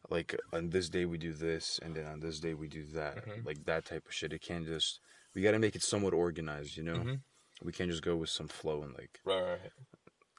like 0.09 0.35
on 0.53 0.69
this 0.69 0.89
day 0.89 1.05
we 1.05 1.17
do 1.17 1.33
this 1.33 1.79
and 1.81 1.95
then 1.95 2.05
on 2.05 2.19
this 2.19 2.39
day 2.39 2.53
we 2.53 2.67
do 2.67 2.83
that 2.93 3.25
Mhm. 3.25 3.45
like 3.45 3.63
that 3.65 3.85
type 3.85 4.05
of 4.07 4.13
shit 4.13 4.33
it 4.33 4.41
can't 4.41 4.65
just 4.67 4.99
we 5.33 5.41
gotta 5.41 5.59
make 5.59 5.75
it 5.75 5.83
somewhat 5.83 6.13
organized 6.13 6.77
you 6.77 6.83
know 6.83 6.97
Mhm. 6.97 7.21
we 7.63 7.71
can't 7.71 7.89
just 7.91 8.03
go 8.03 8.15
with 8.15 8.29
some 8.29 8.47
flow 8.47 8.83
and 8.83 8.93
like 8.95 9.19
Right, 9.23 9.41
right. 9.41 9.71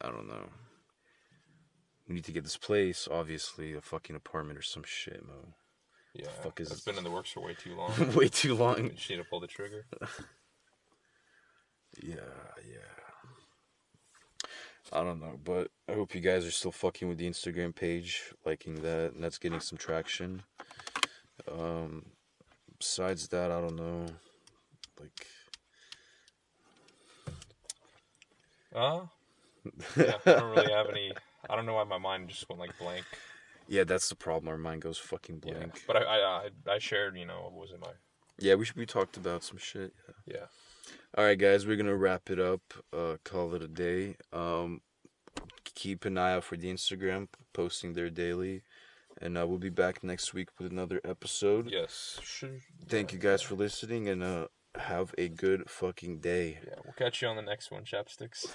i 0.02 0.08
don't 0.10 0.28
know 0.28 0.48
we 2.06 2.14
need 2.16 2.24
to 2.24 2.32
get 2.32 2.42
this 2.44 2.56
place 2.58 3.08
obviously 3.10 3.74
a 3.74 3.80
fucking 3.80 4.16
apartment 4.16 4.58
or 4.58 4.62
some 4.62 4.82
shit 4.84 5.24
mo 5.26 5.54
Yeah, 6.12 6.28
fuck 6.42 6.60
is 6.60 6.70
it's 6.72 6.82
been 6.84 6.98
in 6.98 7.04
the 7.04 7.10
works 7.10 7.30
for 7.30 7.40
way 7.40 7.54
too 7.54 7.74
long. 7.76 7.92
way 8.16 8.28
too 8.28 8.54
long 8.56 8.90
just 8.90 9.08
need 9.08 9.16
to 9.16 9.24
pull 9.24 9.40
the 9.40 9.46
trigger. 9.46 9.86
yeah 12.02 12.20
yeah 12.74 12.99
I 14.92 15.02
don't 15.04 15.20
know, 15.20 15.38
but 15.44 15.70
I 15.88 15.92
hope 15.92 16.14
you 16.14 16.20
guys 16.20 16.44
are 16.44 16.50
still 16.50 16.72
fucking 16.72 17.08
with 17.08 17.18
the 17.18 17.28
Instagram 17.28 17.74
page, 17.74 18.22
liking 18.44 18.76
that, 18.82 19.12
and 19.14 19.22
that's 19.22 19.38
getting 19.38 19.60
some 19.60 19.78
traction. 19.78 20.42
Um, 21.50 22.06
besides 22.78 23.28
that, 23.28 23.50
I 23.50 23.60
don't 23.60 23.76
know. 23.76 24.06
Like, 25.00 25.26
Uh, 28.74 29.00
yeah, 29.96 30.14
I 30.26 30.32
don't 30.32 30.54
really 30.56 30.72
have 30.72 30.88
any. 30.88 31.12
I 31.48 31.56
don't 31.56 31.66
know 31.66 31.74
why 31.74 31.84
my 31.84 31.98
mind 31.98 32.28
just 32.28 32.48
went 32.48 32.60
like 32.60 32.76
blank. 32.78 33.04
yeah, 33.68 33.84
that's 33.84 34.08
the 34.08 34.14
problem. 34.14 34.48
Our 34.48 34.58
mind 34.58 34.82
goes 34.82 34.98
fucking 34.98 35.38
blank. 35.38 35.72
Yeah, 35.76 35.82
but 35.86 35.96
I, 35.96 36.02
I, 36.02 36.16
I, 36.68 36.74
I 36.74 36.78
shared, 36.78 37.16
you 37.16 37.26
know, 37.26 37.40
what 37.44 37.52
was 37.52 37.72
in 37.72 37.80
my. 37.80 37.88
Yeah, 38.38 38.54
we 38.54 38.64
should 38.64 38.76
be 38.76 38.86
talked 38.86 39.16
about 39.16 39.42
some 39.42 39.58
shit. 39.58 39.92
Yeah. 40.26 40.34
Yeah. 40.36 40.46
All 41.16 41.24
right, 41.24 41.38
guys, 41.38 41.66
we're 41.66 41.76
gonna 41.76 41.96
wrap 41.96 42.30
it 42.30 42.38
up. 42.38 42.60
Uh, 42.92 43.16
call 43.24 43.54
it 43.54 43.62
a 43.62 43.68
day. 43.68 44.16
Um, 44.32 44.80
keep 45.64 46.04
an 46.04 46.18
eye 46.18 46.34
out 46.34 46.44
for 46.44 46.56
the 46.56 46.72
Instagram 46.72 47.28
posting 47.52 47.94
there 47.94 48.10
daily, 48.10 48.62
and 49.20 49.36
uh, 49.36 49.46
we'll 49.46 49.58
be 49.58 49.70
back 49.70 50.04
next 50.04 50.34
week 50.34 50.48
with 50.58 50.70
another 50.70 51.00
episode. 51.04 51.70
Yes. 51.70 52.20
Thank 52.88 53.12
you 53.12 53.18
guys 53.18 53.42
for 53.42 53.54
listening, 53.54 54.08
and 54.08 54.22
uh, 54.22 54.48
have 54.76 55.14
a 55.18 55.28
good 55.28 55.68
fucking 55.68 56.18
day. 56.18 56.58
Yeah, 56.66 56.74
we'll 56.84 56.94
catch 56.94 57.22
you 57.22 57.28
on 57.28 57.36
the 57.36 57.42
next 57.42 57.70
one, 57.70 57.84
chapsticks. 57.84 58.50